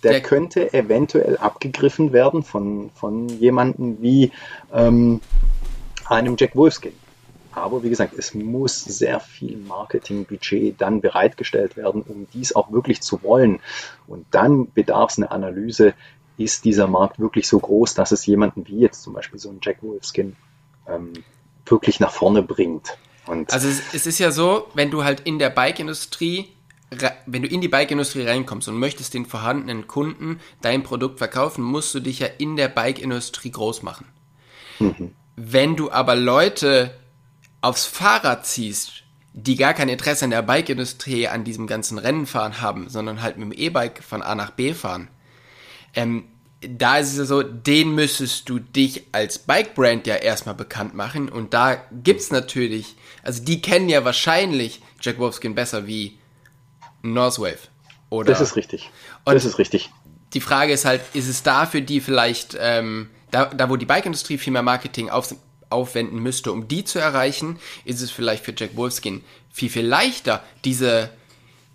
der, 0.02 0.12
der, 0.12 0.22
könnte 0.22 0.72
eventuell 0.72 1.36
abgegriffen 1.38 2.12
werden 2.12 2.42
von, 2.42 2.90
von 2.94 3.28
jemandem 3.28 4.00
wie 4.00 4.32
ähm, 4.72 5.20
einem 6.06 6.36
Jack 6.38 6.56
Wolfskin. 6.56 6.92
Aber 7.52 7.82
wie 7.82 7.90
gesagt, 7.90 8.14
es 8.16 8.34
muss 8.34 8.84
sehr 8.84 9.20
viel 9.20 9.56
Marketingbudget 9.56 10.80
dann 10.80 11.00
bereitgestellt 11.00 11.76
werden, 11.76 12.02
um 12.02 12.26
dies 12.32 12.54
auch 12.54 12.70
wirklich 12.70 13.00
zu 13.00 13.22
wollen. 13.22 13.60
Und 14.06 14.26
dann 14.30 14.70
bedarf 14.72 15.10
es 15.10 15.18
eine 15.18 15.30
Analyse, 15.30 15.94
ist 16.36 16.64
dieser 16.64 16.86
Markt 16.86 17.18
wirklich 17.18 17.48
so 17.48 17.58
groß, 17.58 17.94
dass 17.94 18.12
es 18.12 18.24
jemanden 18.26 18.66
wie 18.68 18.78
jetzt 18.78 19.02
zum 19.02 19.12
Beispiel 19.12 19.40
so 19.40 19.50
ein 19.50 19.58
Jack 19.60 19.82
Wolfskin 19.82 20.36
ähm, 20.86 21.12
wirklich 21.66 21.98
nach 22.00 22.12
vorne 22.12 22.42
bringt. 22.42 22.96
Und 23.26 23.52
also 23.52 23.68
es, 23.68 23.82
es 23.92 24.06
ist 24.06 24.18
ja 24.18 24.30
so, 24.30 24.68
wenn 24.74 24.90
du 24.90 25.04
halt 25.04 25.20
in 25.20 25.38
der 25.38 25.50
Bike-Industrie 25.50 26.48
wenn 27.26 27.42
du 27.42 27.48
in 27.48 27.60
die 27.60 27.68
Bike-Industrie 27.68 28.22
reinkommst 28.22 28.68
und 28.68 28.78
möchtest 28.78 29.14
den 29.14 29.26
vorhandenen 29.26 29.86
Kunden 29.86 30.40
dein 30.62 30.82
Produkt 30.82 31.18
verkaufen, 31.18 31.62
musst 31.62 31.94
du 31.94 32.00
dich 32.00 32.20
ja 32.20 32.28
in 32.38 32.56
der 32.56 32.68
Bike-Industrie 32.68 33.50
groß 33.50 33.82
machen. 33.82 34.06
Mhm. 34.78 35.12
Wenn 35.36 35.76
du 35.76 35.90
aber 35.90 36.14
Leute 36.14 36.94
aufs 37.60 37.84
Fahrrad 37.84 38.46
ziehst, 38.46 39.02
die 39.34 39.56
gar 39.56 39.74
kein 39.74 39.88
Interesse 39.88 40.24
an 40.24 40.30
der 40.30 40.42
Bike-Industrie, 40.42 41.28
an 41.28 41.44
diesem 41.44 41.66
ganzen 41.66 41.98
Rennenfahren 41.98 42.60
haben, 42.60 42.88
sondern 42.88 43.22
halt 43.22 43.36
mit 43.36 43.52
dem 43.52 43.58
E-Bike 43.58 44.02
von 44.02 44.22
A 44.22 44.34
nach 44.34 44.50
B 44.50 44.72
fahren, 44.74 45.08
ähm, 45.94 46.24
da 46.60 46.98
ist 46.98 47.16
es 47.16 47.28
so, 47.28 47.42
den 47.42 47.94
müsstest 47.94 48.48
du 48.48 48.58
dich 48.58 49.04
als 49.12 49.38
Bike-Brand 49.38 50.06
ja 50.08 50.16
erstmal 50.16 50.56
bekannt 50.56 50.92
machen. 50.94 51.28
Und 51.28 51.54
da 51.54 51.76
gibt's 52.02 52.32
natürlich, 52.32 52.96
also 53.22 53.44
die 53.44 53.60
kennen 53.60 53.88
ja 53.88 54.04
wahrscheinlich 54.04 54.82
Jack 55.00 55.18
Wolfskin 55.18 55.54
besser 55.54 55.86
wie 55.86 56.18
Northwave. 57.02 57.58
Oder 58.10 58.32
das 58.32 58.40
ist 58.40 58.56
richtig. 58.56 58.90
das 59.24 59.44
ist 59.44 59.58
richtig. 59.58 59.90
Die 60.34 60.40
Frage 60.40 60.72
ist 60.72 60.84
halt, 60.84 61.02
ist 61.14 61.28
es 61.28 61.42
da 61.42 61.66
für 61.66 61.82
die 61.82 62.00
vielleicht, 62.00 62.56
ähm, 62.60 63.08
da, 63.30 63.46
da 63.46 63.70
wo 63.70 63.76
die 63.76 63.86
Bike-Industrie 63.86 64.38
viel 64.38 64.52
mehr 64.52 64.62
Marketing 64.62 65.10
auf, 65.10 65.34
aufwenden 65.70 66.18
müsste, 66.20 66.52
um 66.52 66.68
die 66.68 66.84
zu 66.84 66.98
erreichen, 66.98 67.58
ist 67.84 68.00
es 68.02 68.10
vielleicht 68.10 68.44
für 68.44 68.54
Jack 68.56 68.76
Wolfskin 68.76 69.22
viel, 69.50 69.70
viel 69.70 69.86
leichter, 69.86 70.42
diese, 70.64 71.10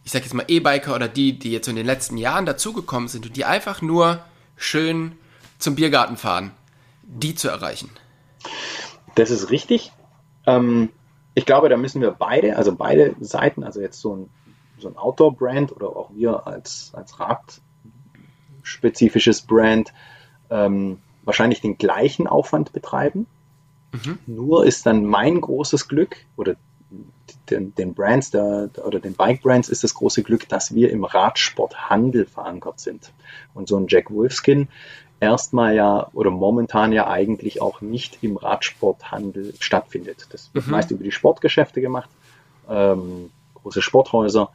ich 0.04 0.12
sag 0.12 0.24
jetzt 0.24 0.34
mal 0.34 0.46
E-Biker 0.48 0.96
oder 0.96 1.08
die, 1.08 1.38
die 1.38 1.52
jetzt 1.52 1.68
in 1.68 1.76
den 1.76 1.86
letzten 1.86 2.18
Jahren 2.18 2.46
dazugekommen 2.46 3.10
sind 3.10 3.26
und 3.26 3.36
die 3.36 3.46
einfach 3.46 3.82
nur 3.82 4.24
schön 4.56 5.14
zum 5.60 5.76
Biergarten 5.76 6.18
fahren, 6.18 6.52
die 7.04 7.36
zu 7.36 7.50
erreichen. 7.50 7.90
Das 9.16 9.30
ist 9.30 9.50
richtig. 9.50 9.92
Ähm, 10.46 10.90
ich 11.36 11.46
glaube, 11.46 11.70
da 11.70 11.78
müssen 11.78 12.02
wir 12.02 12.12
beide, 12.12 12.58
also 12.58 12.76
beide 12.76 13.16
Seiten, 13.20 13.64
also 13.64 13.82
jetzt 13.82 14.00
so 14.00 14.16
ein, 14.16 14.30
so 14.84 14.90
ein 14.90 14.98
Outdoor-Brand 14.98 15.76
oder 15.76 15.90
auch 15.90 16.12
wir 16.14 16.48
als, 16.48 16.92
als 16.94 17.20
Radspezifisches 17.20 19.42
Brand, 19.42 19.92
ähm, 20.50 21.00
wahrscheinlich 21.24 21.62
den 21.62 21.78
gleichen 21.78 22.28
Aufwand 22.28 22.74
betreiben. 22.74 23.28
Mhm. 23.92 24.20
Nur 24.28 24.66
ist 24.66 24.86
dann 24.86 25.06
mein 25.06 25.42
großes 25.42 25.88
Glück 25.88 26.18
oder 26.36 26.56
den, 27.50 27.74
den 27.76 27.94
Brands 27.94 28.32
der, 28.32 28.70
oder 28.86 29.00
den 29.00 29.14
Bike 29.14 29.42
Brands 29.42 29.70
ist 29.70 29.84
das 29.84 29.94
große 29.94 30.24
Glück, 30.24 30.48
dass 30.50 30.74
wir 30.74 30.92
im 30.92 31.04
Radsporthandel 31.04 32.26
verankert 32.26 32.80
sind. 32.80 33.12
Und 33.54 33.68
so 33.68 33.78
ein 33.78 33.88
Jack 33.88 34.12
Wolfskin 34.12 34.68
erstmal 35.20 35.76
ja 35.76 36.10
oder 36.14 36.32
momentan 36.32 36.92
ja 36.92 37.08
eigentlich 37.08 37.62
auch 37.62 37.82
nicht 37.82 38.20
im 38.22 38.38
Radsporthandel 38.38 39.54
stattfindet. 39.60 40.28
Das 40.32 40.54
wird 40.54 40.66
mhm. 40.66 40.72
meist 40.72 40.92
über 40.92 41.04
die 41.04 41.12
Sportgeschäfte 41.12 41.82
gemacht, 41.82 42.10
ähm, 42.70 43.32
große 43.56 43.82
Sporthäuser 43.82 44.52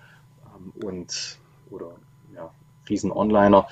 und 0.71 1.39
oder 1.71 1.93
ja, 2.35 2.51
riesen 2.89 3.13
Onliner. 3.13 3.69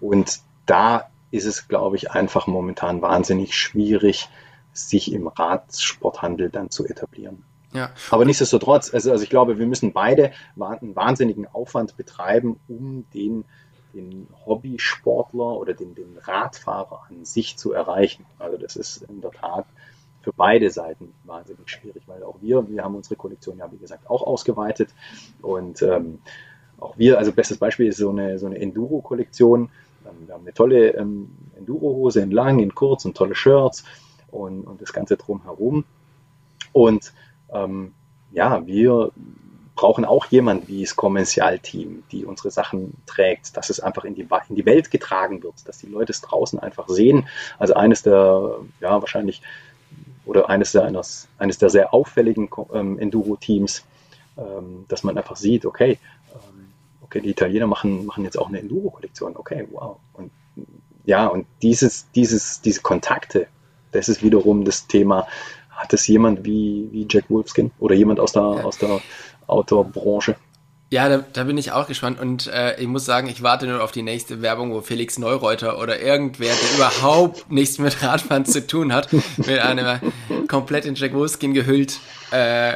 Und 0.00 0.40
da 0.66 1.08
ist 1.30 1.46
es, 1.46 1.68
glaube 1.68 1.96
ich, 1.96 2.10
einfach 2.10 2.46
momentan 2.46 3.02
wahnsinnig 3.02 3.56
schwierig, 3.56 4.28
sich 4.72 5.12
im 5.12 5.26
Radsporthandel 5.26 6.50
dann 6.50 6.70
zu 6.70 6.86
etablieren. 6.86 7.44
Ja. 7.72 7.90
Aber 8.10 8.24
nichtsdestotrotz, 8.24 8.92
also, 8.92 9.10
also 9.10 9.22
ich 9.22 9.30
glaube, 9.30 9.58
wir 9.58 9.66
müssen 9.66 9.92
beide 9.92 10.32
einen 10.58 10.94
wahnsinnigen 10.94 11.46
Aufwand 11.46 11.96
betreiben, 11.96 12.58
um 12.68 13.06
den, 13.12 13.44
den 13.92 14.28
Hobbysportler 14.44 15.58
oder 15.58 15.74
den, 15.74 15.94
den 15.94 16.16
Radfahrer 16.18 17.02
an 17.08 17.24
sich 17.24 17.56
zu 17.56 17.72
erreichen. 17.72 18.24
Also 18.38 18.56
das 18.56 18.76
ist 18.76 19.02
in 19.02 19.20
der 19.20 19.32
Tat 19.32 19.66
für 20.26 20.32
beide 20.32 20.68
Seiten 20.72 21.14
wahnsinnig 21.22 21.70
schwierig, 21.70 22.02
weil 22.06 22.24
auch 22.24 22.34
wir, 22.40 22.68
wir 22.68 22.82
haben 22.82 22.96
unsere 22.96 23.14
Kollektion 23.14 23.58
ja 23.58 23.70
wie 23.70 23.76
gesagt 23.76 24.10
auch 24.10 24.26
ausgeweitet 24.26 24.88
und 25.40 25.82
ähm, 25.82 26.18
auch 26.80 26.98
wir, 26.98 27.18
also 27.18 27.30
bestes 27.30 27.58
Beispiel 27.58 27.86
ist 27.86 27.98
so 27.98 28.10
eine, 28.10 28.36
so 28.40 28.46
eine 28.46 28.58
Enduro-Kollektion. 28.58 29.70
Ähm, 30.04 30.26
wir 30.26 30.34
haben 30.34 30.42
eine 30.42 30.52
tolle 30.52 30.96
ähm, 30.96 31.30
Enduro-Hose 31.56 32.22
in 32.22 32.32
lang, 32.32 32.58
in 32.58 32.74
kurz 32.74 33.04
und 33.04 33.16
tolle 33.16 33.36
Shirts 33.36 33.84
und, 34.32 34.64
und 34.64 34.82
das 34.82 34.92
Ganze 34.92 35.16
drumherum. 35.16 35.84
Und 36.72 37.12
ähm, 37.52 37.94
ja, 38.32 38.66
wir 38.66 39.12
brauchen 39.76 40.04
auch 40.04 40.26
jemand 40.26 40.66
wie 40.66 40.82
das 40.82 40.96
Kommerzialteam, 40.96 42.02
die 42.10 42.24
unsere 42.24 42.50
Sachen 42.50 42.94
trägt, 43.06 43.56
dass 43.56 43.70
es 43.70 43.78
einfach 43.78 44.04
in 44.04 44.16
die, 44.16 44.26
in 44.48 44.56
die 44.56 44.66
Welt 44.66 44.90
getragen 44.90 45.44
wird, 45.44 45.54
dass 45.68 45.78
die 45.78 45.86
Leute 45.86 46.10
es 46.10 46.20
draußen 46.20 46.58
einfach 46.58 46.88
sehen. 46.88 47.28
Also 47.60 47.74
eines 47.74 48.02
der, 48.02 48.56
ja, 48.80 49.00
wahrscheinlich, 49.00 49.40
oder 50.26 50.50
eines 50.50 50.72
der, 50.72 50.84
eines, 50.84 51.28
eines 51.38 51.58
der 51.58 51.70
sehr 51.70 51.94
auffälligen 51.94 52.50
ähm, 52.74 52.98
Enduro-Teams, 52.98 53.84
ähm, 54.36 54.84
dass 54.88 55.04
man 55.04 55.16
einfach 55.16 55.36
sieht, 55.36 55.64
okay, 55.64 55.98
ähm, 56.34 56.68
okay, 57.02 57.20
die 57.20 57.30
Italiener 57.30 57.66
machen, 57.66 58.04
machen 58.04 58.24
jetzt 58.24 58.38
auch 58.38 58.48
eine 58.48 58.60
Enduro-Kollektion, 58.60 59.36
okay, 59.36 59.66
wow. 59.70 59.96
Und 60.12 60.30
ja, 61.04 61.26
und 61.28 61.46
dieses, 61.62 62.10
dieses, 62.12 62.60
diese 62.60 62.82
Kontakte, 62.82 63.46
das 63.92 64.08
ist 64.08 64.22
wiederum 64.22 64.64
das 64.64 64.88
Thema, 64.88 65.26
hat 65.70 65.92
es 65.92 66.06
jemand 66.08 66.44
wie, 66.44 66.88
wie 66.90 67.06
Jack 67.08 67.30
Wolfskin 67.30 67.70
oder 67.78 67.94
jemand 67.94 68.18
aus 68.18 68.32
der, 68.32 68.42
ja. 68.42 68.64
aus 68.64 68.78
der 68.78 69.00
Outdoor-Branche? 69.46 70.36
Ja, 70.88 71.08
da, 71.08 71.24
da, 71.32 71.44
bin 71.44 71.58
ich 71.58 71.72
auch 71.72 71.88
gespannt 71.88 72.20
und 72.20 72.46
äh, 72.46 72.80
ich 72.80 72.86
muss 72.86 73.04
sagen, 73.04 73.28
ich 73.28 73.42
warte 73.42 73.66
nur 73.66 73.82
auf 73.82 73.90
die 73.90 74.02
nächste 74.02 74.40
Werbung, 74.40 74.72
wo 74.72 74.82
Felix 74.82 75.18
Neureuter 75.18 75.80
oder 75.80 76.00
irgendwer, 76.00 76.52
der 76.54 76.76
überhaupt 76.76 77.50
nichts 77.50 77.78
mit 77.78 78.02
Radfahren 78.02 78.44
zu 78.44 78.64
tun 78.64 78.92
hat, 78.92 79.12
mit 79.12 79.58
einem 79.58 79.98
komplett 80.46 80.84
in 80.84 80.94
Jack 80.94 81.12
Wolfskin 81.14 81.54
gehüllt, 81.54 81.98
äh, 82.30 82.74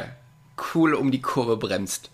cool 0.73 0.93
um 0.93 1.11
die 1.11 1.21
Kurve 1.21 1.55
bremst. 1.55 2.11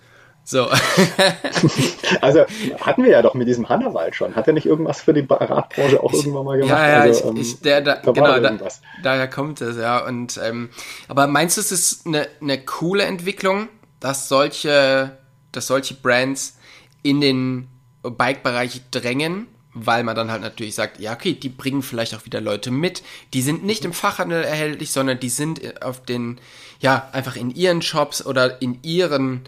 So. 0.49 0.69
also 2.21 2.45
hatten 2.79 3.03
wir 3.03 3.09
ja 3.09 3.21
doch 3.21 3.33
mit 3.33 3.49
diesem 3.49 3.67
Hannawald 3.67 4.15
schon. 4.15 4.33
Hat 4.33 4.47
er 4.47 4.53
nicht 4.53 4.65
irgendwas 4.65 5.01
für 5.01 5.13
die 5.13 5.27
Radbranche 5.29 6.01
auch 6.01 6.13
irgendwann 6.13 6.45
mal 6.45 6.57
gemacht? 6.57 6.79
Ja, 6.79 6.89
ja, 6.89 6.99
also, 7.01 7.33
ich, 7.33 7.41
ich, 7.41 7.53
ähm, 7.55 7.59
der, 7.63 7.81
da, 7.81 7.95
da 7.95 8.11
genau, 8.13 8.39
da, 8.39 8.67
daher 9.03 9.29
kommt 9.29 9.59
es, 9.59 9.75
ja. 9.75 10.05
Und 10.05 10.39
ähm, 10.41 10.69
aber 11.09 11.27
meinst 11.27 11.57
du, 11.57 11.61
es 11.61 11.73
ist 11.73 12.07
eine, 12.07 12.29
eine 12.39 12.63
coole 12.63 13.03
Entwicklung, 13.03 13.67
dass 13.99 14.29
solche, 14.29 15.17
dass 15.57 15.67
solche 15.67 15.95
Brands 15.95 16.57
in 17.03 17.19
den 17.21 17.67
Bike-Bereich 18.03 18.81
drängen? 18.91 19.47
weil 19.85 20.03
man 20.03 20.15
dann 20.15 20.31
halt 20.31 20.41
natürlich 20.41 20.75
sagt, 20.75 20.99
ja, 20.99 21.13
okay, 21.13 21.33
die 21.33 21.49
bringen 21.49 21.83
vielleicht 21.83 22.15
auch 22.15 22.25
wieder 22.25 22.41
Leute 22.41 22.71
mit. 22.71 23.03
Die 23.33 23.41
sind 23.41 23.63
nicht 23.63 23.85
im 23.85 23.93
Fachhandel 23.93 24.43
erhältlich, 24.43 24.91
sondern 24.91 25.19
die 25.19 25.29
sind 25.29 25.83
auf 25.83 26.03
den, 26.03 26.39
ja, 26.79 27.09
einfach 27.11 27.35
in 27.35 27.53
ihren 27.53 27.81
Shops 27.81 28.25
oder 28.25 28.61
in 28.61 28.79
ihren 28.81 29.41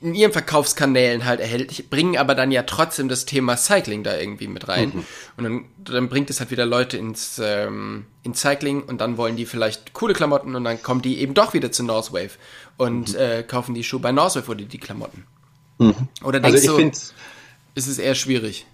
in 0.00 0.14
ihren 0.14 0.32
Verkaufskanälen 0.32 1.24
halt 1.24 1.40
erhältlich, 1.40 1.90
bringen 1.90 2.16
aber 2.16 2.34
dann 2.34 2.50
ja 2.50 2.62
trotzdem 2.62 3.08
das 3.08 3.24
Thema 3.26 3.56
Cycling 3.56 4.02
da 4.02 4.16
irgendwie 4.16 4.48
mit 4.48 4.68
rein. 4.68 4.92
Mhm. 4.94 5.04
Und 5.36 5.44
dann, 5.44 5.64
dann 5.78 6.08
bringt 6.08 6.30
es 6.30 6.40
halt 6.40 6.50
wieder 6.50 6.66
Leute 6.66 6.96
ins, 6.96 7.40
ähm, 7.42 8.06
ins 8.22 8.40
Cycling 8.40 8.82
und 8.82 9.00
dann 9.00 9.16
wollen 9.16 9.36
die 9.36 9.46
vielleicht 9.46 9.92
coole 9.92 10.14
Klamotten 10.14 10.54
und 10.54 10.64
dann 10.64 10.82
kommen 10.82 11.02
die 11.02 11.20
eben 11.20 11.34
doch 11.34 11.54
wieder 11.54 11.72
zu 11.72 11.82
Northwave 11.82 12.32
und 12.76 13.12
mhm. 13.12 13.18
äh, 13.18 13.42
kaufen 13.42 13.74
die 13.74 13.84
Schuhe 13.84 14.00
bei 14.00 14.12
Northwave 14.12 14.50
oder 14.50 14.64
die 14.64 14.78
Klamotten. 14.78 15.24
Mhm. 15.78 16.08
Oder 16.24 16.40
denkst 16.40 16.68
also 16.68 16.78
du, 16.78 16.90
ist 17.74 17.86
es 17.86 17.98
eher 17.98 18.14
schwierig? 18.14 18.66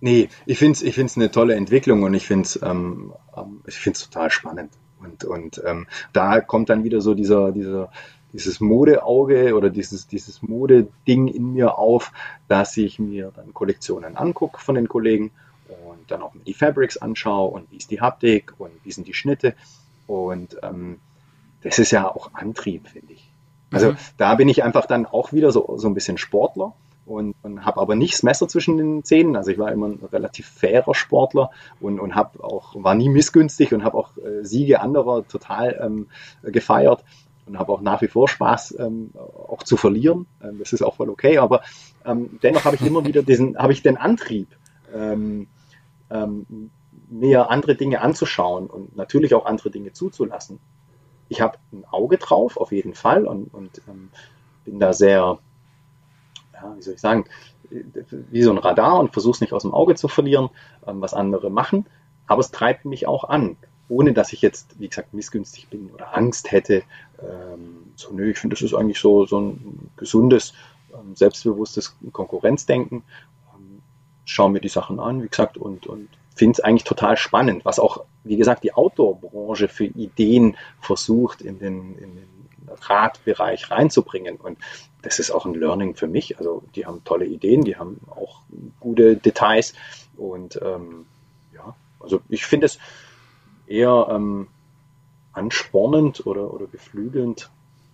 Nee, 0.00 0.28
ich 0.44 0.58
finde 0.58 0.72
es 0.72 0.82
ich 0.82 0.94
find's 0.94 1.16
eine 1.16 1.30
tolle 1.30 1.54
Entwicklung 1.54 2.02
und 2.02 2.12
ich 2.14 2.26
finde 2.26 2.44
es 2.44 2.60
ähm, 2.62 3.12
ähm, 3.36 3.62
ich 3.66 3.76
find's 3.76 4.08
total 4.08 4.30
spannend. 4.30 4.70
Und, 5.04 5.24
und 5.24 5.62
ähm, 5.66 5.86
da 6.12 6.40
kommt 6.40 6.70
dann 6.70 6.84
wieder 6.84 7.00
so 7.00 7.14
dieser, 7.14 7.52
dieser 7.52 7.92
dieses 8.34 8.60
Modeauge 8.60 9.54
oder 9.54 9.70
dieses, 9.70 10.08
dieses 10.08 10.42
Modeding 10.42 11.28
in 11.28 11.54
mir 11.54 11.78
auf, 11.78 12.12
dass 12.48 12.76
ich 12.76 12.98
mir 12.98 13.32
dann 13.34 13.54
Kollektionen 13.54 14.16
angucke 14.16 14.58
von 14.58 14.74
den 14.74 14.88
Kollegen 14.88 15.30
und 15.68 16.10
dann 16.10 16.20
auch 16.20 16.34
mir 16.34 16.42
die 16.42 16.52
Fabrics 16.52 16.96
anschaue 16.96 17.52
und 17.52 17.70
wie 17.70 17.76
ist 17.76 17.92
die 17.92 18.00
Haptik 18.00 18.52
und 18.58 18.72
wie 18.82 18.90
sind 18.90 19.06
die 19.06 19.14
Schnitte. 19.14 19.54
Und 20.08 20.56
ähm, 20.62 20.98
das 21.62 21.78
ist 21.78 21.92
ja 21.92 22.08
auch 22.08 22.34
Antrieb, 22.34 22.88
finde 22.88 23.12
ich. 23.12 23.30
Also 23.70 23.92
mhm. 23.92 23.96
da 24.16 24.34
bin 24.34 24.48
ich 24.48 24.64
einfach 24.64 24.86
dann 24.86 25.06
auch 25.06 25.32
wieder 25.32 25.52
so, 25.52 25.74
so 25.76 25.86
ein 25.86 25.94
bisschen 25.94 26.18
Sportler 26.18 26.74
und, 27.06 27.36
und 27.42 27.64
habe 27.64 27.80
aber 27.80 27.94
nicht 27.94 28.14
das 28.14 28.24
Messer 28.24 28.48
zwischen 28.48 28.78
den 28.78 29.04
Zähnen. 29.04 29.36
Also 29.36 29.52
ich 29.52 29.58
war 29.58 29.70
immer 29.70 29.86
ein 29.86 30.00
relativ 30.12 30.48
fairer 30.48 30.94
Sportler 30.94 31.50
und, 31.80 32.00
und 32.00 32.16
hab 32.16 32.40
auch, 32.40 32.74
war 32.82 32.96
nie 32.96 33.08
missgünstig 33.08 33.72
und 33.72 33.84
habe 33.84 33.96
auch 33.96 34.16
äh, 34.16 34.44
Siege 34.44 34.80
anderer 34.80 35.26
total 35.28 35.78
ähm, 35.80 36.08
gefeiert 36.42 37.04
und 37.46 37.58
habe 37.58 37.72
auch 37.72 37.80
nach 37.80 38.00
wie 38.02 38.08
vor 38.08 38.28
Spaß, 38.28 38.76
ähm, 38.78 39.10
auch 39.14 39.62
zu 39.62 39.76
verlieren. 39.76 40.26
Ähm, 40.42 40.58
das 40.58 40.72
ist 40.72 40.82
auch 40.82 40.96
voll 40.96 41.10
okay, 41.10 41.38
aber 41.38 41.62
ähm, 42.04 42.38
dennoch 42.42 42.64
habe 42.64 42.76
ich 42.76 42.82
immer 42.82 43.04
wieder 43.04 43.22
diesen, 43.22 43.58
habe 43.58 43.72
ich 43.72 43.82
den 43.82 43.96
Antrieb, 43.96 44.48
ähm, 44.94 45.46
ähm, 46.10 46.70
mir 47.08 47.50
andere 47.50 47.74
Dinge 47.74 48.00
anzuschauen 48.00 48.66
und 48.66 48.96
natürlich 48.96 49.34
auch 49.34 49.46
andere 49.46 49.70
Dinge 49.70 49.92
zuzulassen. 49.92 50.58
Ich 51.28 51.40
habe 51.40 51.58
ein 51.72 51.84
Auge 51.90 52.18
drauf, 52.18 52.56
auf 52.56 52.72
jeden 52.72 52.94
Fall, 52.94 53.26
und, 53.26 53.52
und 53.52 53.82
ähm, 53.88 54.10
bin 54.64 54.78
da 54.78 54.92
sehr, 54.92 55.38
ja, 56.52 56.76
wie 56.76 56.82
soll 56.82 56.94
ich 56.94 57.00
sagen, 57.00 57.24
wie 57.70 58.42
so 58.42 58.50
ein 58.50 58.58
Radar 58.58 59.00
und 59.00 59.12
versuche 59.12 59.34
es 59.34 59.40
nicht 59.40 59.52
aus 59.52 59.62
dem 59.62 59.72
Auge 59.72 59.94
zu 59.94 60.06
verlieren, 60.06 60.50
was 60.82 61.14
andere 61.14 61.50
machen. 61.50 61.86
Aber 62.26 62.40
es 62.40 62.50
treibt 62.50 62.84
mich 62.84 63.06
auch 63.06 63.24
an, 63.24 63.56
ohne 63.88 64.12
dass 64.12 64.32
ich 64.32 64.42
jetzt, 64.42 64.78
wie 64.78 64.88
gesagt, 64.88 65.14
missgünstig 65.14 65.68
bin 65.68 65.90
oder 65.90 66.16
Angst 66.16 66.52
hätte. 66.52 66.82
Ähm, 67.20 67.92
so, 67.96 68.10
nö, 68.12 68.30
ich 68.30 68.38
finde, 68.38 68.54
das 68.54 68.62
ist 68.62 68.74
eigentlich 68.74 68.98
so, 68.98 69.26
so 69.26 69.40
ein 69.40 69.90
gesundes, 69.96 70.54
ähm, 70.92 71.14
selbstbewusstes 71.14 71.96
Konkurrenzdenken. 72.12 73.02
Ähm, 73.54 73.82
schaue 74.24 74.50
mir 74.50 74.60
die 74.60 74.68
Sachen 74.68 75.00
an, 75.00 75.22
wie 75.22 75.28
gesagt, 75.28 75.58
und, 75.58 75.86
und 75.86 76.08
finde 76.34 76.52
es 76.52 76.60
eigentlich 76.60 76.84
total 76.84 77.16
spannend, 77.16 77.64
was 77.64 77.78
auch, 77.78 78.04
wie 78.24 78.36
gesagt, 78.36 78.64
die 78.64 78.74
Outdoor-Branche 78.74 79.68
für 79.68 79.84
Ideen 79.84 80.56
versucht, 80.80 81.42
in 81.42 81.58
den, 81.58 81.96
in 81.98 82.14
den 82.16 82.28
Radbereich 82.82 83.70
reinzubringen. 83.70 84.36
Und 84.36 84.58
das 85.02 85.18
ist 85.18 85.30
auch 85.30 85.46
ein 85.46 85.54
Learning 85.54 85.94
für 85.94 86.06
mich. 86.06 86.38
Also 86.38 86.62
die 86.74 86.86
haben 86.86 87.04
tolle 87.04 87.26
Ideen, 87.26 87.62
die 87.62 87.76
haben 87.76 88.00
auch 88.10 88.40
gute 88.80 89.16
Details. 89.16 89.74
Und 90.16 90.58
ähm, 90.62 91.06
ja, 91.54 91.74
also 92.00 92.20
ich 92.28 92.46
finde 92.46 92.66
es 92.66 92.78
eher 93.66 94.08
ähm, 94.10 94.48
anspornend 95.32 96.26
oder, 96.26 96.52
oder 96.52 96.66
beflügelnd, 96.66 97.50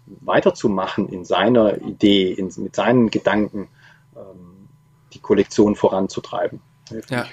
weiterzumachen 0.06 1.08
in 1.08 1.24
seiner 1.24 1.80
Idee, 1.82 2.32
in, 2.32 2.52
mit 2.56 2.74
seinen 2.74 3.10
Gedanken, 3.10 3.68
ähm, 4.16 4.68
die 5.12 5.20
Kollektion 5.20 5.76
voranzutreiben. 5.76 6.60
Finde 6.86 7.06
ja. 7.10 7.22
ich, 7.22 7.30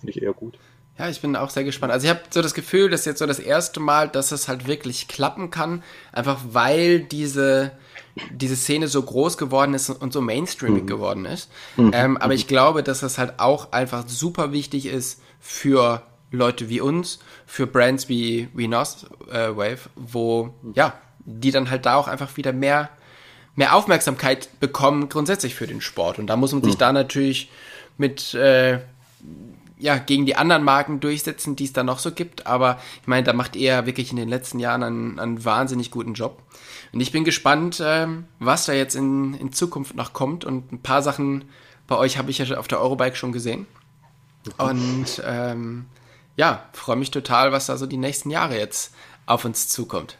find 0.00 0.16
ich 0.16 0.22
eher 0.22 0.32
gut. 0.32 0.58
Ja, 0.98 1.08
ich 1.08 1.20
bin 1.20 1.36
auch 1.36 1.50
sehr 1.50 1.64
gespannt. 1.64 1.92
Also 1.92 2.06
ich 2.06 2.10
habe 2.10 2.22
so 2.30 2.40
das 2.40 2.54
Gefühl, 2.54 2.88
dass 2.88 3.04
jetzt 3.04 3.18
so 3.18 3.26
das 3.26 3.38
erste 3.38 3.80
Mal, 3.80 4.08
dass 4.08 4.32
es 4.32 4.48
halt 4.48 4.66
wirklich 4.66 5.08
klappen 5.08 5.50
kann, 5.50 5.82
einfach 6.12 6.40
weil 6.52 7.00
diese 7.00 7.72
diese 8.30 8.56
Szene 8.56 8.88
so 8.88 9.02
groß 9.02 9.36
geworden 9.38 9.74
ist 9.74 9.90
und 9.90 10.12
so 10.12 10.20
mainstreamig 10.20 10.84
mhm. 10.84 10.86
geworden 10.86 11.24
ist. 11.26 11.50
Mhm. 11.76 11.90
Ähm, 11.92 12.16
aber 12.16 12.34
ich 12.34 12.46
glaube, 12.46 12.82
dass 12.82 13.00
das 13.00 13.18
halt 13.18 13.34
auch 13.38 13.72
einfach 13.72 14.04
super 14.08 14.52
wichtig 14.52 14.86
ist 14.86 15.20
für 15.38 16.02
Leute 16.30 16.68
wie 16.68 16.80
uns, 16.80 17.18
für 17.46 17.66
Brands 17.66 18.08
wie, 18.08 18.48
wie 18.54 18.68
Nos 18.68 19.06
äh, 19.30 19.56
Wave, 19.56 19.88
wo, 19.94 20.54
ja, 20.74 20.94
die 21.24 21.50
dann 21.50 21.70
halt 21.70 21.86
da 21.86 21.96
auch 21.96 22.08
einfach 22.08 22.36
wieder 22.36 22.52
mehr, 22.52 22.90
mehr 23.54 23.74
Aufmerksamkeit 23.74 24.48
bekommen, 24.60 25.08
grundsätzlich 25.08 25.54
für 25.54 25.66
den 25.66 25.80
Sport. 25.80 26.18
Und 26.18 26.26
da 26.26 26.36
muss 26.36 26.52
man 26.52 26.62
sich 26.62 26.74
mhm. 26.74 26.78
da 26.78 26.92
natürlich 26.92 27.50
mit, 27.98 28.34
äh, 28.34 28.80
ja, 29.78 29.98
gegen 29.98 30.26
die 30.26 30.36
anderen 30.36 30.64
Marken 30.64 31.00
durchsetzen, 31.00 31.56
die 31.56 31.64
es 31.64 31.72
da 31.72 31.82
noch 31.82 31.98
so 31.98 32.12
gibt. 32.12 32.46
Aber 32.46 32.78
ich 33.02 33.08
meine, 33.08 33.24
da 33.24 33.32
macht 33.32 33.56
er 33.56 33.86
wirklich 33.86 34.10
in 34.10 34.16
den 34.16 34.28
letzten 34.28 34.58
Jahren 34.58 34.82
einen, 34.82 35.18
einen 35.18 35.44
wahnsinnig 35.44 35.90
guten 35.90 36.14
Job. 36.14 36.42
Und 36.92 37.00
ich 37.00 37.12
bin 37.12 37.24
gespannt, 37.24 37.82
ähm, 37.84 38.24
was 38.38 38.66
da 38.66 38.72
jetzt 38.72 38.94
in, 38.94 39.34
in 39.34 39.52
Zukunft 39.52 39.94
noch 39.94 40.12
kommt. 40.12 40.44
Und 40.44 40.72
ein 40.72 40.80
paar 40.80 41.02
Sachen 41.02 41.44
bei 41.86 41.96
euch 41.96 42.18
habe 42.18 42.30
ich 42.30 42.38
ja 42.38 42.56
auf 42.56 42.68
der 42.68 42.80
Eurobike 42.80 43.16
schon 43.16 43.32
gesehen. 43.32 43.66
Und 44.58 45.22
ähm, 45.24 45.86
ja, 46.36 46.68
freue 46.72 46.96
mich 46.96 47.10
total, 47.10 47.52
was 47.52 47.66
da 47.66 47.76
so 47.76 47.86
die 47.86 47.96
nächsten 47.96 48.30
Jahre 48.30 48.58
jetzt 48.58 48.94
auf 49.26 49.44
uns 49.44 49.68
zukommt. 49.68 50.18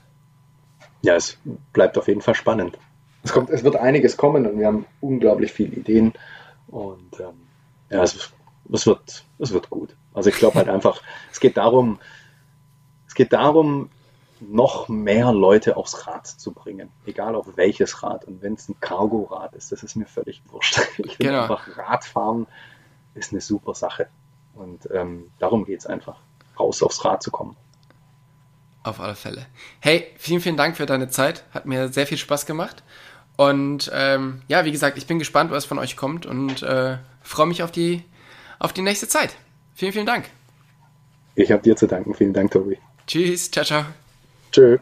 Ja, 1.03 1.15
es 1.15 1.39
bleibt 1.73 1.99
auf 1.99 2.09
jeden 2.09 2.23
Fall 2.23 2.35
spannend. 2.35 2.79
Es, 3.23 3.33
kommt, 3.33 3.51
es 3.51 3.63
wird 3.63 3.77
einiges 3.77 4.17
kommen 4.17 4.47
und 4.47 4.59
wir 4.59 4.67
haben 4.67 4.87
unglaublich 5.01 5.53
viele 5.53 5.77
Ideen. 5.77 6.15
Und 6.69 7.21
ähm, 7.21 7.47
ja, 7.91 8.03
es, 8.03 8.33
es, 8.73 8.87
wird, 8.87 9.25
es 9.39 9.53
wird 9.53 9.71
gut. 9.71 9.95
Also 10.15 10.31
ich 10.31 10.37
glaube 10.37 10.57
halt 10.57 10.69
einfach, 10.71 11.03
es 11.31 11.41
geht 11.41 11.57
darum, 11.57 11.99
es 13.07 13.15
geht 13.15 13.33
darum, 13.33 13.91
noch 14.41 14.89
mehr 14.89 15.33
Leute 15.33 15.77
aufs 15.77 16.07
Rad 16.07 16.27
zu 16.27 16.53
bringen. 16.53 16.91
Egal 17.07 17.35
auf 17.35 17.57
welches 17.57 18.03
Rad. 18.03 18.25
Und 18.25 18.43
wenn 18.43 18.55
es 18.55 18.69
ein 18.69 18.79
Cargo-Rad 18.81 19.55
ist, 19.55 19.73
das 19.73 19.83
ist 19.83 19.97
mir 19.97 20.07
völlig 20.07 20.43
wurscht. 20.51 20.79
Ich 20.99 21.17
finde 21.17 21.33
genau. 21.33 21.43
einfach, 21.43 21.77
Radfahren 21.77 22.47
ist 23.15 23.33
eine 23.33 23.41
super 23.41 23.75
Sache. 23.75 24.09
Und 24.57 24.89
ähm, 24.93 25.31
darum 25.39 25.65
geht 25.65 25.81
es 25.81 25.87
einfach, 25.87 26.17
raus 26.59 26.83
aufs 26.83 27.05
Rad 27.05 27.23
zu 27.23 27.31
kommen. 27.31 27.57
Auf 28.83 29.01
alle 29.01 29.15
Fälle. 29.15 29.47
Hey, 29.81 30.07
vielen, 30.17 30.41
vielen 30.41 30.57
Dank 30.57 30.77
für 30.77 30.87
deine 30.87 31.09
Zeit. 31.09 31.45
Hat 31.53 31.67
mir 31.67 31.89
sehr 31.89 32.07
viel 32.07 32.19
Spaß 32.19 32.47
gemacht. 32.47 32.83
Und 33.37 33.91
ähm, 33.93 34.43
ja, 34.49 34.65
wie 34.65 34.73
gesagt, 34.73 34.97
ich 34.97 35.07
bin 35.07 35.19
gespannt, 35.19 35.51
was 35.51 35.65
von 35.65 35.79
euch 35.79 35.97
kommt 35.97 36.25
und 36.25 36.63
äh, 36.63 36.97
freue 37.23 37.47
mich 37.47 37.63
auf 37.63 37.71
die, 37.71 38.03
auf 38.59 38.73
die 38.73 38.83
nächste 38.83 39.09
Zeit. 39.09 39.37
Vielen, 39.75 39.93
vielen 39.93 40.07
Dank. 40.07 40.25
Ich 41.35 41.53
habe 41.53 41.63
dir 41.63 41.77
zu 41.77 41.87
danken. 41.87 42.15
Vielen 42.15 42.33
Dank, 42.33 42.51
Tobi. 42.51 42.79
Tschüss. 43.07 43.51
Ciao, 43.51 43.65
ciao. 43.65 43.85
Tschö. 44.53 44.79